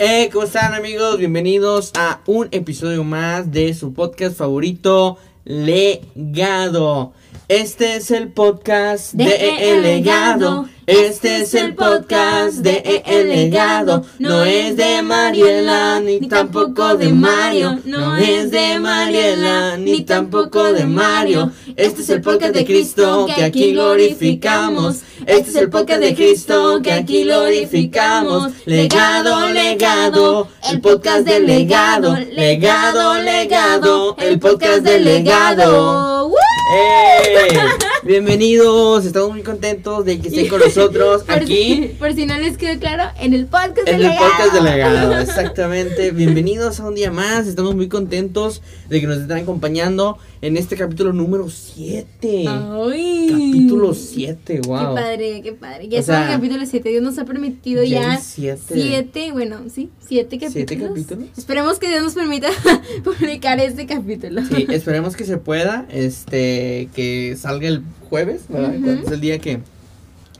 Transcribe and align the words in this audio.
Eh, 0.00 0.30
¿cómo 0.32 0.44
están 0.44 0.74
amigos? 0.74 1.18
Bienvenidos 1.18 1.90
a 1.98 2.20
un 2.26 2.46
episodio 2.52 3.02
más 3.02 3.50
de 3.50 3.74
su 3.74 3.92
podcast 3.92 4.36
favorito, 4.36 5.18
Legado. 5.44 7.14
Este 7.48 7.96
es 7.96 8.12
el 8.12 8.28
podcast 8.28 9.14
de, 9.14 9.72
El 9.72 9.82
Legado. 9.82 10.68
Este 10.88 11.42
es 11.42 11.52
el 11.52 11.74
podcast 11.74 12.60
de 12.60 13.02
El 13.04 13.28
Legado. 13.28 14.06
No 14.18 14.42
es 14.44 14.74
de 14.74 15.02
Mariela 15.02 16.00
ni 16.00 16.18
tampoco 16.20 16.96
de 16.96 17.12
Mario. 17.12 17.78
No 17.84 18.16
es 18.16 18.50
de 18.50 18.80
Mariela 18.80 19.76
ni 19.76 20.00
tampoco 20.04 20.72
de 20.72 20.86
Mario. 20.86 21.52
Este 21.76 22.00
es 22.00 22.08
el 22.08 22.22
podcast 22.22 22.54
de 22.54 22.64
Cristo 22.64 23.26
que 23.36 23.44
aquí 23.44 23.72
glorificamos. 23.74 25.02
Este 25.26 25.50
es 25.50 25.56
el 25.56 25.68
podcast 25.68 26.00
de 26.00 26.14
Cristo 26.14 26.80
que 26.82 26.92
aquí 26.92 27.24
glorificamos. 27.24 28.50
Legado, 28.64 29.46
legado, 29.50 30.48
el 30.70 30.80
podcast 30.80 31.26
del 31.26 31.46
legado. 31.46 32.16
Legado, 32.32 33.18
legado, 33.20 34.16
el 34.18 34.38
podcast 34.38 34.78
del 34.78 35.04
legado. 35.04 36.32
¡Eh! 36.72 37.58
Bienvenidos, 38.08 39.04
estamos 39.04 39.32
muy 39.32 39.42
contentos 39.42 40.02
de 40.06 40.18
que 40.18 40.28
estén 40.28 40.48
con 40.48 40.60
nosotros 40.60 41.24
Por 41.26 41.34
aquí 41.34 41.74
si- 41.74 41.88
por 41.98 42.14
si 42.14 42.24
no 42.24 42.38
les 42.38 42.56
quedó 42.56 42.80
claro, 42.80 43.02
en 43.20 43.34
el 43.34 43.44
podcast 43.44 43.86
en 43.86 43.98
del 43.98 44.06
el 44.06 44.16
podcast 44.16 44.54
de 44.54 44.60
legado. 44.62 45.18
Exactamente, 45.20 46.10
bienvenidos 46.12 46.80
a 46.80 46.88
un 46.88 46.94
día 46.94 47.10
más, 47.10 47.46
estamos 47.46 47.74
muy 47.76 47.88
contentos 47.88 48.62
de 48.88 49.02
que 49.02 49.06
nos 49.06 49.18
estén 49.18 49.36
acompañando 49.36 50.16
en 50.40 50.56
este 50.56 50.74
capítulo 50.74 51.12
número 51.12 51.50
7. 51.50 52.46
Ay. 52.48 53.28
Capítulo 53.30 53.92
7, 53.92 54.60
wow. 54.66 54.78
Qué 54.78 54.84
padre, 55.02 55.40
qué 55.42 55.52
padre. 55.52 55.88
Ya 55.88 56.02
sea, 56.02 56.28
el 56.28 56.36
capítulo 56.36 56.64
7. 56.64 56.88
Dios 56.88 57.02
nos 57.02 57.18
ha 57.18 57.26
permitido 57.26 57.82
ya 57.84 58.00
ya 58.00 58.14
el 58.14 58.22
siete. 58.22 58.62
siete, 58.72 59.32
bueno, 59.32 59.64
sí, 59.74 59.90
siete 60.00 60.38
capítulos. 60.38 60.52
¿Siete 60.68 60.78
capítulos? 60.78 61.24
Esperemos 61.36 61.78
que 61.78 61.88
Dios 61.88 62.02
nos 62.04 62.14
permita 62.14 62.48
publicar 63.04 63.60
este 63.60 63.84
capítulo. 63.84 64.40
Sí, 64.46 64.66
esperemos 64.70 65.14
que 65.14 65.24
se 65.26 65.36
pueda, 65.36 65.86
este, 65.90 66.88
que 66.94 67.36
salga 67.38 67.68
el 67.68 67.82
jueves, 68.08 68.42
Es 68.50 69.10
el 69.10 69.20
día 69.20 69.38
que, 69.38 69.60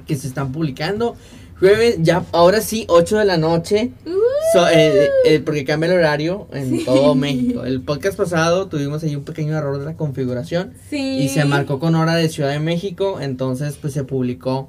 que 0.06 0.16
se 0.16 0.28
están 0.28 0.52
publicando. 0.52 1.16
Jueves, 1.60 1.96
ya, 2.00 2.24
ahora 2.32 2.60
sí, 2.60 2.84
8 2.88 3.18
de 3.18 3.24
la 3.24 3.36
noche. 3.36 3.90
Uh, 4.06 4.10
So, 4.54 4.66
eh, 4.66 5.10
eh, 5.26 5.40
porque 5.44 5.62
cambia 5.66 5.90
el 5.90 5.98
horario 5.98 6.48
en 6.52 6.82
todo 6.86 7.14
México. 7.14 7.64
El 7.66 7.82
podcast 7.82 8.16
pasado 8.16 8.66
tuvimos 8.68 9.02
ahí 9.02 9.14
un 9.14 9.22
pequeño 9.24 9.54
error 9.54 9.78
de 9.78 9.84
la 9.84 9.94
configuración 9.94 10.72
sí. 10.88 11.18
y 11.18 11.28
se 11.28 11.44
marcó 11.44 11.78
con 11.78 11.94
hora 11.96 12.14
de 12.14 12.30
Ciudad 12.30 12.52
de 12.52 12.58
México, 12.58 13.18
entonces 13.20 13.76
pues 13.78 13.92
se 13.92 14.04
publicó 14.04 14.68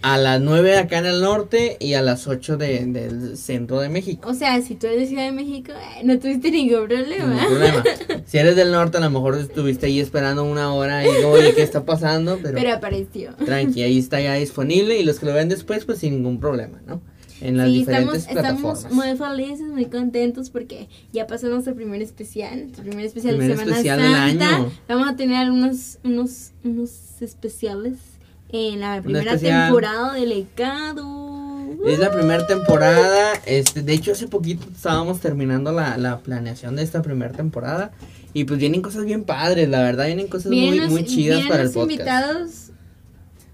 a 0.00 0.16
las 0.16 0.40
9 0.40 0.78
acá 0.78 0.96
en 0.98 1.04
el 1.04 1.20
norte 1.20 1.76
y 1.78 1.92
a 1.92 2.00
las 2.00 2.26
8 2.26 2.56
de- 2.56 2.86
del 2.86 3.36
centro 3.36 3.80
de 3.80 3.90
México. 3.90 4.30
O 4.30 4.32
sea, 4.32 4.62
si 4.62 4.76
tú 4.76 4.86
eres 4.86 5.00
de 5.00 5.06
Ciudad 5.08 5.24
de 5.24 5.32
México, 5.32 5.72
eh, 5.72 6.04
no 6.04 6.18
tuviste 6.18 6.50
ningún 6.50 6.86
problema. 6.88 7.42
Hay 7.42 7.46
problema. 7.48 7.84
Si 8.24 8.38
eres 8.38 8.56
del 8.56 8.72
norte, 8.72 8.96
a 8.96 9.00
lo 9.00 9.10
mejor 9.10 9.36
estuviste 9.36 9.86
ahí 9.86 10.00
esperando 10.00 10.42
una 10.44 10.72
hora 10.72 11.04
y 11.04 11.08
oye, 11.24 11.52
¿qué 11.54 11.62
está 11.62 11.84
pasando? 11.84 12.38
Pero, 12.42 12.54
Pero 12.54 12.72
apareció. 12.72 13.34
tranqui, 13.44 13.82
ahí 13.82 13.98
está 13.98 14.20
ya 14.22 14.34
disponible 14.34 14.98
y 14.98 15.02
los 15.04 15.18
que 15.18 15.26
lo 15.26 15.34
ven 15.34 15.50
después, 15.50 15.84
pues 15.84 15.98
sin 15.98 16.14
ningún 16.14 16.27
problema, 16.38 16.82
¿no? 16.86 17.00
En 17.40 17.56
las 17.56 17.68
Sí, 17.68 17.80
estamos, 17.80 18.14
diferentes 18.14 18.28
estamos 18.36 18.80
plataformas. 18.82 18.92
muy 18.92 19.16
felices, 19.16 19.66
muy 19.68 19.84
contentos 19.86 20.50
porque 20.50 20.88
ya 21.12 21.26
pasó 21.28 21.46
nuestro 21.48 21.74
primer 21.74 22.02
especial, 22.02 22.62
nuestro 22.64 22.82
primer 22.84 23.06
especial 23.06 23.36
Primer 23.36 23.56
de 23.56 23.56
Semana 23.64 23.76
especial 23.76 24.00
del 24.02 24.12
Santa. 24.40 24.56
año. 24.56 24.72
Vamos 24.88 25.08
a 25.08 25.14
tener 25.16 25.36
algunos 25.36 25.98
unos, 26.04 26.50
unos 26.64 26.90
especiales 27.22 27.94
en 28.50 28.80
la 28.80 29.00
primera 29.00 29.38
temporada 29.38 30.14
de 30.14 30.26
Legado. 30.26 31.28
Es 31.86 31.98
la 32.00 32.10
primera 32.10 32.46
temporada. 32.46 33.34
Este, 33.46 33.82
de 33.82 33.92
hecho, 33.94 34.12
hace 34.12 34.26
poquito 34.26 34.66
estábamos 34.74 35.20
terminando 35.20 35.70
la, 35.70 35.96
la 35.96 36.18
planeación 36.18 36.74
de 36.76 36.82
esta 36.82 37.02
primera 37.02 37.32
temporada. 37.32 37.92
Y 38.34 38.44
pues 38.44 38.58
vienen 38.58 38.82
cosas 38.82 39.04
bien 39.04 39.24
padres, 39.24 39.68
la 39.68 39.82
verdad, 39.82 40.06
vienen 40.06 40.26
cosas 40.28 40.46
muy, 40.46 40.60
Vienen 40.60 40.90
muy 40.90 41.02
los- 41.02 41.10
chidas 41.10 41.42
para 41.46 41.60
el 41.60 41.66
los 41.66 41.74
podcast. 41.74 41.90
invitados. 41.92 42.67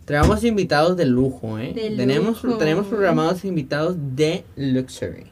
Traemos 0.04 0.44
invitados 0.44 0.96
de 0.96 1.06
lujo, 1.06 1.58
¿eh? 1.58 1.72
De 1.74 1.96
tenemos, 1.96 2.42
lujo. 2.44 2.58
tenemos 2.58 2.86
programados 2.86 3.44
invitados 3.44 3.96
de 4.14 4.44
luxury. 4.56 5.24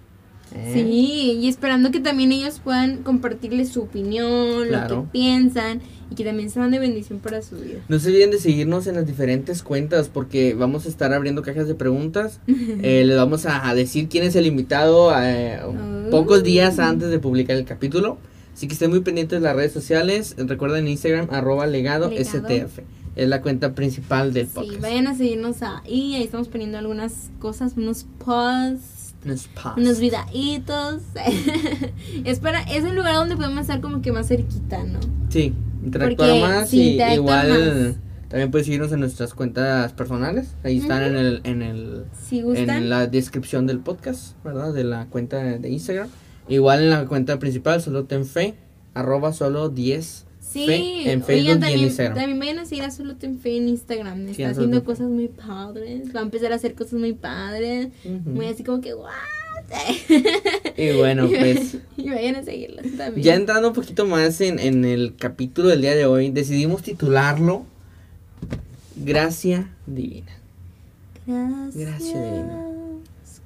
¿eh? 0.54 0.70
Sí, 0.72 1.38
y 1.40 1.48
esperando 1.48 1.90
que 1.90 2.00
también 2.00 2.32
ellos 2.32 2.60
puedan 2.62 3.02
compartirles 3.02 3.68
su 3.70 3.82
opinión, 3.82 4.68
Claro. 4.68 4.96
lo 4.96 5.02
que 5.04 5.08
piensan 5.10 5.80
y 6.10 6.14
que 6.14 6.24
también 6.24 6.50
sean 6.50 6.70
de 6.70 6.78
bendición 6.78 7.20
para 7.20 7.40
su 7.42 7.56
vida. 7.56 7.80
No 7.88 7.98
se 7.98 8.08
olviden 8.08 8.30
de 8.30 8.38
seguirnos 8.38 8.86
en 8.86 8.94
las 8.96 9.06
diferentes 9.06 9.62
cuentas 9.62 10.08
porque 10.08 10.54
vamos 10.54 10.84
a 10.86 10.88
estar 10.88 11.12
abriendo 11.12 11.42
cajas 11.42 11.68
de 11.68 11.74
preguntas. 11.74 12.40
Eh, 12.82 13.04
les 13.06 13.16
vamos 13.16 13.46
a, 13.46 13.68
a 13.68 13.74
decir 13.74 14.08
quién 14.08 14.24
es 14.24 14.36
el 14.36 14.46
invitado 14.46 15.12
eh, 15.22 15.58
Oh. 15.64 16.10
pocos 16.10 16.42
días 16.42 16.78
antes 16.78 17.10
de 17.10 17.18
publicar 17.18 17.56
el 17.56 17.64
capítulo. 17.64 18.18
Así 18.54 18.66
que 18.66 18.74
estén 18.74 18.90
muy 18.90 19.00
pendientes 19.00 19.40
de 19.40 19.44
las 19.46 19.56
redes 19.56 19.72
sociales. 19.72 20.34
Recuerden 20.36 20.86
Instagram, 20.88 21.28
arroba 21.30 21.66
legado, 21.66 22.10
Legado. 22.10 22.24
STF. 22.24 22.80
Es 23.14 23.28
la 23.28 23.42
cuenta 23.42 23.74
principal 23.74 24.32
del 24.32 24.46
Sí, 24.46 24.52
podcast. 24.54 24.80
vayan 24.80 25.06
a 25.06 25.14
seguirnos 25.14 25.62
ahí, 25.62 26.14
ahí 26.14 26.22
estamos 26.22 26.48
poniendo 26.48 26.78
algunas 26.78 27.30
cosas, 27.38 27.74
unos 27.76 28.06
posts, 28.18 29.14
Unos 29.24 29.48
posts. 29.48 29.74
unos 29.76 30.00
videitos. 30.00 31.02
es 32.24 32.40
para, 32.40 32.62
es 32.62 32.84
el 32.84 32.94
lugar 32.96 33.14
donde 33.16 33.36
podemos 33.36 33.60
estar 33.60 33.80
como 33.80 34.00
que 34.02 34.12
más 34.12 34.28
cerquita, 34.28 34.82
¿no? 34.84 34.98
Sí, 35.28 35.52
interactuar 35.84 36.28
Porque 36.30 36.40
más 36.40 36.68
sí, 36.70 36.80
y 36.80 36.90
interactuar 36.92 37.46
igual 37.46 37.96
también 38.28 38.50
puedes 38.50 38.66
seguirnos 38.66 38.90
en 38.92 39.00
nuestras 39.00 39.34
cuentas 39.34 39.92
personales. 39.92 40.54
Ahí 40.64 40.78
están 40.78 41.02
en 41.02 41.16
el 41.16 41.40
en 41.44 41.60
el 41.60 42.04
Si 42.26 42.38
en 42.38 42.88
la 42.88 43.06
descripción 43.06 43.66
del 43.66 43.78
podcast, 43.80 44.42
¿verdad? 44.42 44.72
De 44.72 44.84
la 44.84 45.04
cuenta 45.06 45.36
de 45.42 45.68
Instagram. 45.68 46.08
Igual 46.48 46.80
en 46.82 46.90
la 46.90 47.04
cuenta 47.04 47.38
principal, 47.38 47.82
solo 47.82 48.04
ten 48.04 48.24
fe, 48.24 48.54
arroba 48.94 49.34
solo 49.34 49.68
10 49.68 50.24
Sí, 50.52 50.66
fe 50.66 50.76
en 51.12 51.22
oigan, 51.22 51.22
Facebook 51.22 51.46
y 51.46 51.50
en 51.50 51.60
también, 51.60 51.80
Instagram. 51.80 52.14
también 52.16 52.38
vayan 52.38 52.58
a 52.60 52.64
seguir 52.66 52.84
a 52.84 52.90
Solo 52.90 53.16
Ten 53.16 53.38
Fe 53.38 53.56
en 53.56 53.68
Instagram. 53.68 54.28
Está 54.28 54.50
haciendo 54.50 54.84
cosas 54.84 55.08
muy 55.08 55.28
padres. 55.28 56.14
Va 56.14 56.20
a 56.20 56.22
empezar 56.22 56.52
a 56.52 56.56
hacer 56.56 56.74
cosas 56.74 56.94
muy 56.94 57.12
padres. 57.12 57.88
Ujú. 58.04 58.30
Muy 58.30 58.46
así 58.46 58.62
como 58.64 58.80
que, 58.80 58.94
¿what? 58.94 59.10
Y 60.76 60.92
bueno, 60.96 61.28
pues 61.28 61.78
y 61.96 62.10
vayan 62.10 62.36
a 62.36 62.42
seguirlas 62.42 62.84
también. 62.96 63.24
ya 63.24 63.34
entrando 63.34 63.68
un 63.68 63.74
poquito 63.74 64.04
más 64.06 64.40
en, 64.40 64.58
en 64.58 64.84
el 64.84 65.14
capítulo 65.16 65.68
del 65.68 65.80
día 65.80 65.94
de 65.94 66.04
hoy, 66.04 66.30
decidimos 66.30 66.82
titularlo 66.82 67.64
Gracia 68.96 69.70
Divina. 69.86 70.32
Gracias. 71.26 71.76
Gracia 71.76 72.22
divina. 72.22 72.71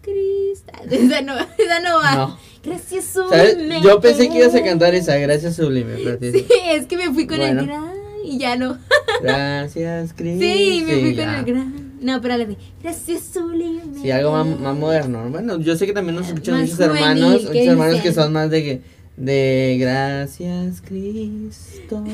Cristo. 0.07 0.73
Esa 0.91 1.21
no, 1.23 1.35
esa 1.37 1.81
no 1.81 1.99
va. 1.99 2.15
No. 2.15 2.39
Gracias, 2.65 3.05
¿Sabes? 3.05 3.53
sublime. 3.53 3.81
Yo 3.83 4.01
pensé 4.01 4.29
que 4.29 4.39
ibas 4.39 4.55
a 4.55 4.63
cantar 4.63 4.95
esa, 4.95 5.17
Gracias 5.19 5.57
Sublime. 5.57 5.97
Sí, 6.21 6.47
es 6.69 6.87
que 6.87 6.97
me 6.97 7.13
fui 7.13 7.27
con 7.27 7.39
Bueno. 7.39 7.61
el 7.61 7.67
gran 7.67 7.95
y 8.25 8.39
ya 8.39 8.57
no. 8.57 8.79
Gracias, 9.23 10.13
Cristo. 10.15 10.41
Sí, 10.41 10.83
me 10.87 10.95
fui 11.01 11.15
con 11.15 11.25
ya. 11.25 11.39
el 11.39 11.45
gran. 11.45 11.93
No, 12.01 12.21
pero 12.21 12.37
le 12.37 12.47
di. 12.47 12.57
Gracias, 12.83 13.23
sublime. 13.33 13.83
Sí, 14.01 14.11
algo 14.11 14.33
más, 14.33 14.61
más 14.61 14.77
moderno. 14.77 15.29
Bueno, 15.31 15.61
yo 15.61 15.77
sé 15.77 15.87
que 15.87 15.93
también 15.93 16.17
nos 16.17 16.27
escuchan 16.29 16.61
muchos 16.61 16.77
juvenil, 16.77 16.97
hermanos, 16.97 17.41
¿qué 17.43 17.47
muchos 17.47 17.67
hermanos 17.67 18.01
que 18.01 18.13
son 18.13 18.33
más 18.33 18.51
de 18.51 18.63
que 18.63 18.83
de 19.17 19.77
gracias 19.81 20.83
Cristo. 20.83 22.05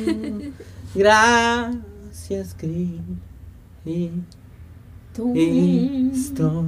Gracias 0.95 2.55
Tú. 5.15 5.33
Cristo. 5.33 6.65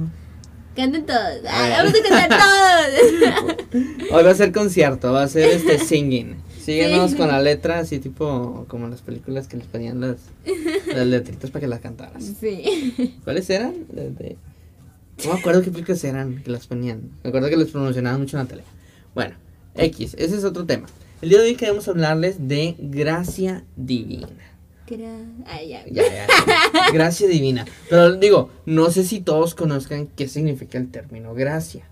Canten 0.75 1.05
todos. 1.05 1.45
A 1.47 1.63
Ay, 1.63 1.71
vamos 1.71 1.93
a 1.99 2.09
cantar 2.09 2.39
todos. 2.39 3.53
Hoy 4.11 4.23
va 4.23 4.31
a 4.31 4.35
ser 4.35 4.51
concierto, 4.51 5.11
va 5.13 5.23
a 5.23 5.27
ser 5.27 5.49
este 5.49 5.79
singing. 5.79 6.35
Síguenos 6.61 7.11
Sí. 7.11 7.17
con 7.17 7.27
la 7.27 7.39
letra, 7.41 7.79
así 7.79 7.99
tipo 7.99 8.65
como 8.67 8.87
las 8.87 9.01
películas 9.01 9.47
que 9.47 9.57
les 9.57 9.67
ponían 9.67 10.01
las, 10.01 10.17
las 10.87 11.05
letritas 11.05 11.51
para 11.51 11.61
que 11.61 11.67
las 11.67 11.79
cantaras. 11.79 12.23
Sí. 12.39 13.13
¿Cuáles 13.23 13.49
eran? 13.51 13.73
Las 13.93 14.05
No 15.25 15.33
me 15.33 15.39
acuerdo 15.39 15.61
qué 15.61 15.69
películas 15.71 16.03
eran 16.03 16.41
que 16.43 16.49
las 16.51 16.65
ponían. 16.67 17.11
Me 17.23 17.29
acuerdo 17.29 17.49
que 17.49 17.57
les 17.57 17.69
promocionaban 17.69 18.19
mucho 18.19 18.37
en 18.37 18.43
la 18.43 18.49
tele. 18.49 18.63
Bueno, 19.13 19.35
X, 19.75 20.15
ese 20.17 20.35
es 20.37 20.43
otro 20.43 20.65
tema. 20.65 20.87
El 21.21 21.29
día 21.29 21.39
de 21.39 21.45
hoy 21.45 21.55
queremos 21.55 21.87
hablarles 21.87 22.47
de 22.47 22.75
gracia 22.79 23.63
divina. 23.75 24.27
Ay, 25.47 25.69
ya. 25.69 25.83
Ya, 25.87 26.03
ya, 26.03 26.27
ya. 26.27 26.91
Gracia 26.93 27.27
divina. 27.27 27.65
Pero 27.89 28.13
digo, 28.17 28.49
no 28.65 28.91
sé 28.91 29.03
si 29.03 29.19
todos 29.21 29.55
conozcan 29.55 30.07
qué 30.15 30.27
significa 30.27 30.77
el 30.77 30.89
término 30.91 31.33
gracia. 31.33 31.85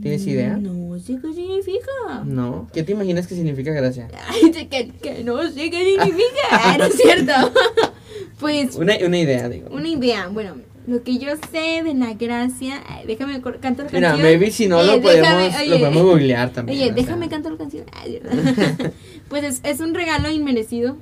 ¿Tienes 0.00 0.26
idea? 0.26 0.56
No 0.56 0.98
sé 0.98 1.18
qué 1.20 1.32
significa. 1.34 2.22
No. 2.24 2.68
¿Qué 2.72 2.82
te 2.82 2.92
imaginas 2.92 3.26
que 3.26 3.34
significa 3.34 3.72
gracia? 3.72 4.08
Ay, 4.28 4.50
que, 4.50 4.88
que 4.90 5.22
no 5.22 5.42
sé 5.50 5.70
qué 5.70 5.84
significa. 5.84 6.48
Ay, 6.50 6.78
no 6.78 6.84
es 6.84 6.94
cierto. 6.96 7.32
Pues, 8.38 8.74
Una, 8.76 8.94
una 9.06 9.18
idea, 9.18 9.48
digo. 9.48 9.68
una 9.70 9.88
idea. 9.88 10.26
Bueno, 10.28 10.56
lo 10.86 11.02
que 11.04 11.18
yo 11.18 11.28
sé 11.52 11.82
de 11.84 11.94
la 11.94 12.14
gracia. 12.14 12.82
ay, 12.88 13.06
déjame 13.06 13.40
cantar 13.40 13.86
la 13.86 13.92
Mira, 13.92 14.08
canción. 14.10 14.28
maybe 14.28 14.50
si 14.50 14.66
no 14.66 14.80
Eh, 14.80 14.86
lo 14.86 15.00
podemos, 15.00 15.28
déjame- 15.28 15.66
lo 15.68 15.74
oye, 15.74 15.78
podemos 15.84 16.02
googlear 16.02 16.50
también. 16.52 16.78
Oye, 16.78 16.86
sea. 16.88 16.94
déjame 16.94 17.28
cantar 17.28 17.52
la 17.52 17.58
canción. 17.58 17.84
Pues 19.28 19.44
es, 19.44 19.60
es 19.62 19.80
un 19.80 19.94
regalo 19.94 20.30
inmerecido. 20.30 20.96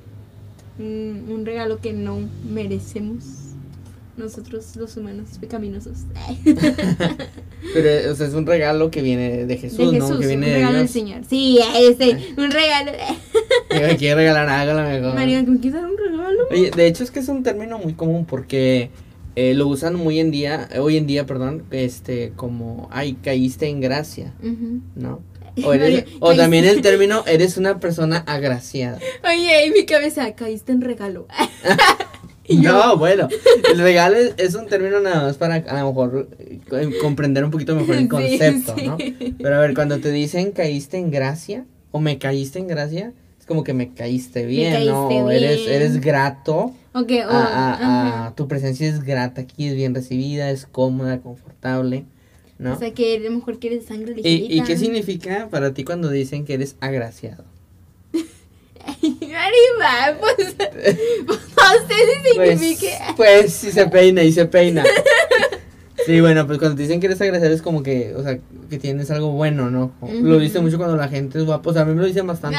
Un, 0.81 1.25
un 1.29 1.45
regalo 1.45 1.79
que 1.79 1.93
no 1.93 2.17
merecemos. 2.51 3.23
nosotros 4.17 4.75
los 4.75 4.97
humanos 4.97 5.27
pecaminosos. 5.39 5.99
Pero, 7.73 8.11
o 8.11 8.15
sea, 8.15 8.27
es 8.27 8.33
un 8.33 8.45
regalo 8.45 8.91
que 8.91 9.01
viene 9.01 9.45
de 9.45 9.57
Jesús, 9.57 9.91
de 9.91 9.97
¿no? 9.99 10.05
Jesús, 10.07 10.19
Que 10.21 10.27
viene 10.27 10.45
un 10.47 10.51
de 10.51 10.55
regalo 10.55 10.77
del 10.77 10.87
Dios. 10.87 10.91
Señor. 10.91 11.21
Sí, 11.29 11.59
ese, 11.75 12.33
un 12.37 12.51
regalo. 12.51 12.91
Me 13.71 13.95
quiere 13.97 14.15
regalar 14.15 14.49
algo, 14.49 14.81
mejor. 14.81 15.15
María, 15.15 15.41
¿me 15.43 15.59
quieres 15.59 15.81
dar 15.81 15.89
un 15.89 15.97
regalo? 15.97 16.39
Oye, 16.51 16.71
de 16.71 16.87
hecho 16.87 17.03
es 17.03 17.11
que 17.11 17.19
es 17.19 17.27
un 17.29 17.43
término 17.43 17.77
muy 17.79 17.93
común 17.93 18.25
porque 18.25 18.89
eh, 19.35 19.53
lo 19.53 19.67
usan 19.67 19.95
muy 19.95 20.19
en 20.19 20.29
día, 20.31 20.67
hoy 20.79 20.97
en 20.97 21.07
día, 21.07 21.25
perdón, 21.25 21.63
este, 21.71 22.33
como, 22.35 22.89
ay, 22.91 23.13
caíste 23.13 23.67
en 23.67 23.79
gracia, 23.79 24.33
Ujú. 24.43 24.81
¿no? 24.95 25.19
O, 25.63 25.73
eres- 25.73 26.05
también 26.37 26.65
el 26.65 26.81
término, 26.81 27.23
eres 27.27 27.57
una 27.57 27.79
persona 27.79 28.23
agraciada. 28.27 28.99
Oye, 29.23 29.65
en 29.65 29.73
mi 29.73 29.85
cabeza, 29.85 30.31
caíste 30.35 30.71
en 30.71 30.81
regalo. 30.81 31.27
No, 32.49 32.97
bueno, 32.97 33.29
el 33.71 33.79
regalo 33.79 34.17
es, 34.17 34.33
es 34.37 34.55
un 34.55 34.67
término 34.67 34.99
nada 34.99 35.23
más 35.23 35.37
para 35.37 35.55
a 35.55 35.79
lo 35.81 35.87
mejor 35.89 36.27
eh, 36.39 36.59
co- 36.69 36.77
comprender 36.99 37.45
un 37.45 37.51
poquito 37.51 37.75
mejor 37.75 37.95
el 37.95 38.09
concepto, 38.09 38.75
sí. 38.77 38.87
¿no? 38.87 38.97
Pero 39.41 39.55
a 39.55 39.59
ver, 39.59 39.73
cuando 39.73 39.99
te 39.99 40.11
dicen 40.11 40.51
caíste 40.51 40.97
en 40.97 41.11
gracia 41.11 41.63
o 41.91 41.99
me 42.01 42.17
caíste 42.17 42.59
en 42.59 42.67
gracia, 42.67 43.13
es 43.39 43.45
como 43.45 43.63
que 43.63 43.73
me 43.73 43.93
caíste 43.93 44.45
bien, 44.45 44.85
¿no? 44.85 45.07
caíste 45.07 45.23
O 45.23 45.29
eres, 45.29 45.59
bien. 45.61 45.71
eres 45.75 46.01
grato, 46.01 46.73
Ok, 46.93 47.11
oh, 47.25 47.31
a- 47.31 47.45
a- 47.45 47.73
ajá. 47.73 48.27
a- 48.27 48.35
tu 48.35 48.49
presencia 48.49 48.89
es 48.89 49.01
grata 49.01 49.41
aquí, 49.41 49.67
es 49.67 49.75
bien 49.75 49.95
recibida, 49.95 50.49
es 50.49 50.65
cómoda, 50.65 51.19
confortable, 51.21 52.03
¿no? 52.61 52.73
O 52.73 52.79
sea, 52.79 52.93
que 52.93 53.17
a 53.17 53.19
lo 53.19 53.31
mejor 53.31 53.59
quieres 53.59 53.85
sangre 53.85 54.11
¿Y, 54.11 54.15
ligerita. 54.15 54.53
¿Y 54.53 54.61
qué 54.63 54.77
significa 54.77 55.47
para 55.49 55.73
ti 55.73 55.83
cuando 55.83 56.09
dicen 56.09 56.45
que 56.45 56.53
eres 56.53 56.75
agraciado? 56.79 57.43
Arriba, 58.83 60.19
pues, 60.19 60.55
pues, 60.57 60.97
no 61.25 61.87
sé 61.87 61.95
si 62.23 62.35
Pues, 62.35 62.59
significa. 62.59 63.13
pues 63.17 63.53
sí 63.53 63.71
se 63.71 63.87
peina 63.87 64.23
y 64.23 64.31
se 64.31 64.45
peina. 64.45 64.83
Sí, 66.05 66.19
bueno, 66.19 66.47
pues 66.47 66.57
cuando 66.59 66.75
te 66.75 66.83
dicen 66.83 66.99
que 66.99 67.05
eres 67.07 67.21
agraciado 67.21 67.53
es 67.53 67.61
como 67.61 67.83
que, 67.83 68.13
o 68.15 68.23
sea, 68.23 68.39
que 68.69 68.77
tienes 68.79 69.11
algo 69.11 69.31
bueno, 69.31 69.69
¿no? 69.69 69.93
Lo 70.21 70.39
dice 70.39 70.59
mucho 70.59 70.77
cuando 70.77 70.95
la 70.97 71.07
gente 71.07 71.37
es 71.39 71.45
guapa, 71.45 71.69
o 71.69 71.73
sea, 71.73 71.83
a 71.83 71.85
mí 71.85 71.93
me 71.93 72.01
lo 72.01 72.07
dicen 72.07 72.25
bastante. 72.27 72.57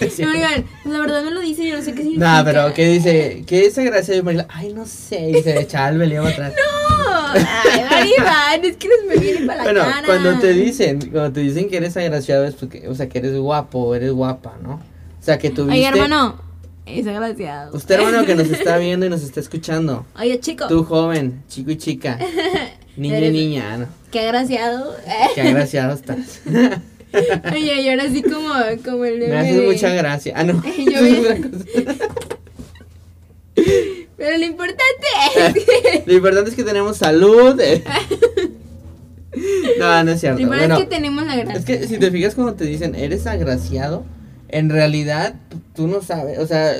No, 0.18 0.30
oigan, 0.32 0.64
la 0.84 0.98
verdad 1.00 1.22
me 1.24 1.30
lo 1.30 1.40
dice 1.40 1.62
y 1.64 1.70
yo 1.70 1.76
no 1.76 1.82
sé 1.82 1.92
qué 1.92 2.02
significa. 2.02 2.38
No, 2.38 2.44
pero 2.44 2.74
¿qué 2.74 2.88
dice? 2.88 3.44
¿Qué 3.46 3.66
es 3.66 3.78
agraciado? 3.78 4.20
Y 4.20 4.22
Marila, 4.22 4.46
ay, 4.50 4.72
no 4.72 4.84
sé, 4.86 5.30
y 5.30 5.42
se 5.42 5.60
echa 5.60 5.88
el 5.88 5.98
veleo 5.98 6.26
atrás. 6.26 6.52
No, 6.56 7.26
ay, 7.34 7.84
Maribán, 7.90 8.64
es 8.64 8.76
que 8.76 8.88
no 8.88 8.94
se 9.00 9.06
me 9.06 9.16
viene 9.22 9.46
para 9.46 9.58
la 9.58 9.62
Bueno, 9.64 9.80
cara. 9.82 10.02
cuando 10.06 10.38
te 10.40 10.52
dicen, 10.52 10.98
cuando 11.10 11.32
te 11.32 11.40
dicen 11.40 11.68
que 11.68 11.76
eres 11.76 11.96
agraciado 11.96 12.44
es 12.46 12.54
porque, 12.54 12.88
o 12.88 12.94
sea, 12.94 13.08
que 13.08 13.18
eres 13.18 13.36
guapo 13.36 13.94
eres 13.94 14.12
guapa, 14.12 14.56
¿no? 14.62 14.74
O 14.74 15.22
sea, 15.22 15.38
que 15.38 15.50
tuviste... 15.50 15.78
Oye, 15.78 15.86
hermano, 15.86 16.40
es 16.86 17.06
agraciado. 17.06 17.76
Usted, 17.76 17.96
hermano, 17.96 18.24
que 18.24 18.34
nos 18.34 18.48
está 18.48 18.78
viendo 18.78 19.04
y 19.06 19.10
nos 19.10 19.22
está 19.22 19.40
escuchando. 19.40 20.06
Oye, 20.18 20.40
chico, 20.40 20.66
Tú, 20.68 20.84
joven, 20.84 21.42
chico 21.48 21.70
y 21.70 21.76
chica, 21.76 22.18
niño 22.96 23.18
y 23.18 23.30
niña, 23.30 23.76
¿no? 23.76 23.86
qué 24.10 24.20
agraciado. 24.20 24.96
Qué 25.34 25.42
agraciado 25.42 25.94
estás. 25.94 26.40
Oye, 27.52 27.82
y 27.82 27.88
ahora 27.88 28.08
sí 28.10 28.22
como, 28.22 28.50
como 28.84 29.04
el 29.04 29.18
Me 29.18 29.26
meme 29.28 29.38
haces 29.38 29.56
de- 29.56 29.66
mucha 29.66 29.88
gracia. 29.94 30.32
Ah, 30.36 30.44
no. 30.44 30.62
Yo 30.78 30.98
es 30.98 31.18
otra 31.18 31.36
cosa. 31.36 31.64
Pero 34.16 34.36
lo 34.38 34.44
importante 34.44 35.06
es 35.36 35.54
que... 35.64 36.02
Lo 36.06 36.12
importante 36.14 36.50
es 36.50 36.56
que 36.56 36.64
tenemos 36.64 36.96
salud. 36.96 37.60
No, 39.78 40.04
no 40.04 40.10
es 40.10 40.20
cierto. 40.20 40.38
Lo 40.38 40.42
importante 40.44 40.46
Bueno, 40.46 40.74
es 40.76 40.80
que 40.80 40.86
tenemos 40.86 41.26
la 41.26 41.36
gracia. 41.36 41.58
es 41.60 41.64
que 41.64 41.86
si 41.86 41.98
te 41.98 42.10
fijas 42.10 42.34
cuando 42.34 42.54
te 42.54 42.64
dicen 42.64 42.94
eres 42.94 43.26
agraciado, 43.26 44.04
en 44.48 44.70
realidad 44.70 45.34
tú 45.74 45.86
no 45.86 46.02
sabes, 46.02 46.38
o 46.38 46.46
sea, 46.46 46.72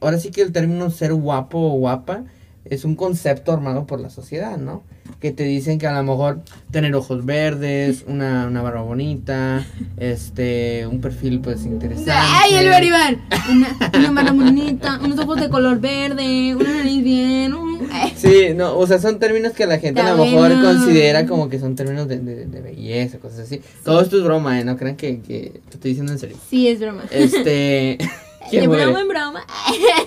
ahora 0.00 0.18
sí 0.18 0.30
que 0.30 0.40
el 0.42 0.52
término 0.52 0.90
ser 0.90 1.12
guapo 1.12 1.58
o 1.58 1.72
guapa 1.78 2.24
es 2.64 2.84
un 2.84 2.94
concepto 2.96 3.52
armado 3.52 3.86
por 3.86 4.00
la 4.00 4.08
sociedad, 4.10 4.56
¿no? 4.56 4.82
Que 5.20 5.32
te 5.32 5.42
dicen 5.42 5.78
que 5.78 5.86
a 5.88 5.92
lo 5.92 6.02
mejor 6.04 6.40
tener 6.70 6.94
ojos 6.94 7.24
verdes, 7.26 8.04
una, 8.06 8.46
una 8.46 8.62
barba 8.62 8.82
bonita, 8.82 9.66
este, 9.96 10.86
un 10.86 11.00
perfil 11.00 11.40
pues 11.40 11.64
interesante. 11.64 12.12
¡Ay, 12.14 12.54
el 12.54 12.68
Baribán! 12.68 13.22
Una, 13.50 13.76
una 13.98 14.12
mano 14.12 14.34
bonita, 14.34 15.00
unos 15.02 15.18
ojos 15.18 15.40
de 15.40 15.48
color 15.48 15.80
verde, 15.80 16.54
una 16.54 16.72
nariz 16.76 17.02
bien. 17.02 17.52
un- 17.54 17.88
eh. 17.90 18.12
Sí, 18.16 18.54
no, 18.54 18.76
o 18.78 18.86
sea, 18.86 18.98
son 19.00 19.18
términos 19.18 19.52
que 19.54 19.66
la 19.66 19.78
gente 19.78 20.00
a 20.00 20.14
lo 20.14 20.24
mejor 20.24 20.52
considera 20.62 21.26
como 21.26 21.48
que 21.48 21.58
son 21.58 21.74
términos 21.74 22.06
de, 22.06 22.18
de, 22.20 22.46
de 22.46 22.60
belleza, 22.60 23.18
cosas 23.18 23.40
así. 23.40 23.60
Todo 23.84 24.00
esto 24.02 24.18
es 24.18 24.22
broma, 24.24 24.60
¿eh? 24.60 24.64
No 24.64 24.76
crean 24.76 24.96
que, 24.96 25.20
que 25.20 25.60
te 25.68 25.74
estoy 25.74 25.90
diciendo 25.92 26.12
en 26.12 26.18
serio. 26.20 26.36
Sí, 26.48 26.68
es 26.68 26.78
broma. 26.80 27.02
Este... 27.10 27.98
¿Quién 28.50 28.62
De 28.62 28.76
broma 28.76 29.00
en 29.00 29.08
broma. 29.08 29.44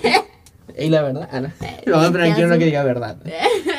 ¿Y 0.78 0.88
la 0.88 1.02
verdad? 1.02 1.28
No. 1.32 1.48
Lo 1.84 1.92
vamos 1.98 2.08
a 2.08 2.12
poner 2.12 2.58
que 2.58 2.64
diga 2.64 2.82
verdad. 2.82 3.16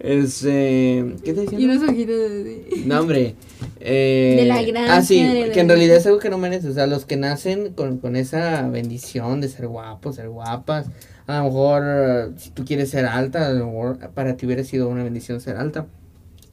Este... 0.00 1.14
¿Qué 1.24 1.32
te 1.34 1.40
Y 1.42 1.46
diciendo? 1.46 1.74
unos 1.74 1.88
ojitos 1.90 2.16
así. 2.30 2.84
No, 2.86 3.00
hombre. 3.00 3.34
Eh, 3.80 4.36
De 4.38 4.46
la 4.46 4.62
gracia 4.62 4.96
Ah, 4.96 5.02
sí, 5.02 5.22
de 5.22 5.50
que 5.50 5.60
en 5.60 5.68
realidad 5.68 5.96
es 5.96 6.06
algo 6.06 6.18
que 6.18 6.30
no 6.30 6.38
mereces. 6.38 6.70
O 6.70 6.74
sea, 6.74 6.86
los 6.86 7.04
que 7.04 7.16
nacen 7.16 7.72
con, 7.72 7.98
con 7.98 8.14
esa 8.16 8.68
bendición 8.68 9.40
de 9.40 9.48
ser 9.48 9.66
guapos, 9.66 10.16
ser 10.16 10.28
guapas. 10.28 10.86
A 11.26 11.38
lo 11.38 11.44
mejor, 11.44 11.82
eh, 11.84 12.26
si 12.38 12.50
tú 12.50 12.64
quieres 12.64 12.90
ser 12.90 13.06
alta, 13.06 13.48
a 13.48 13.52
lo 13.52 13.66
mejor 13.66 13.98
para 14.14 14.36
ti 14.36 14.46
hubiera 14.46 14.64
sido 14.64 14.88
una 14.88 15.02
bendición 15.02 15.40
ser 15.40 15.56
alta. 15.56 15.86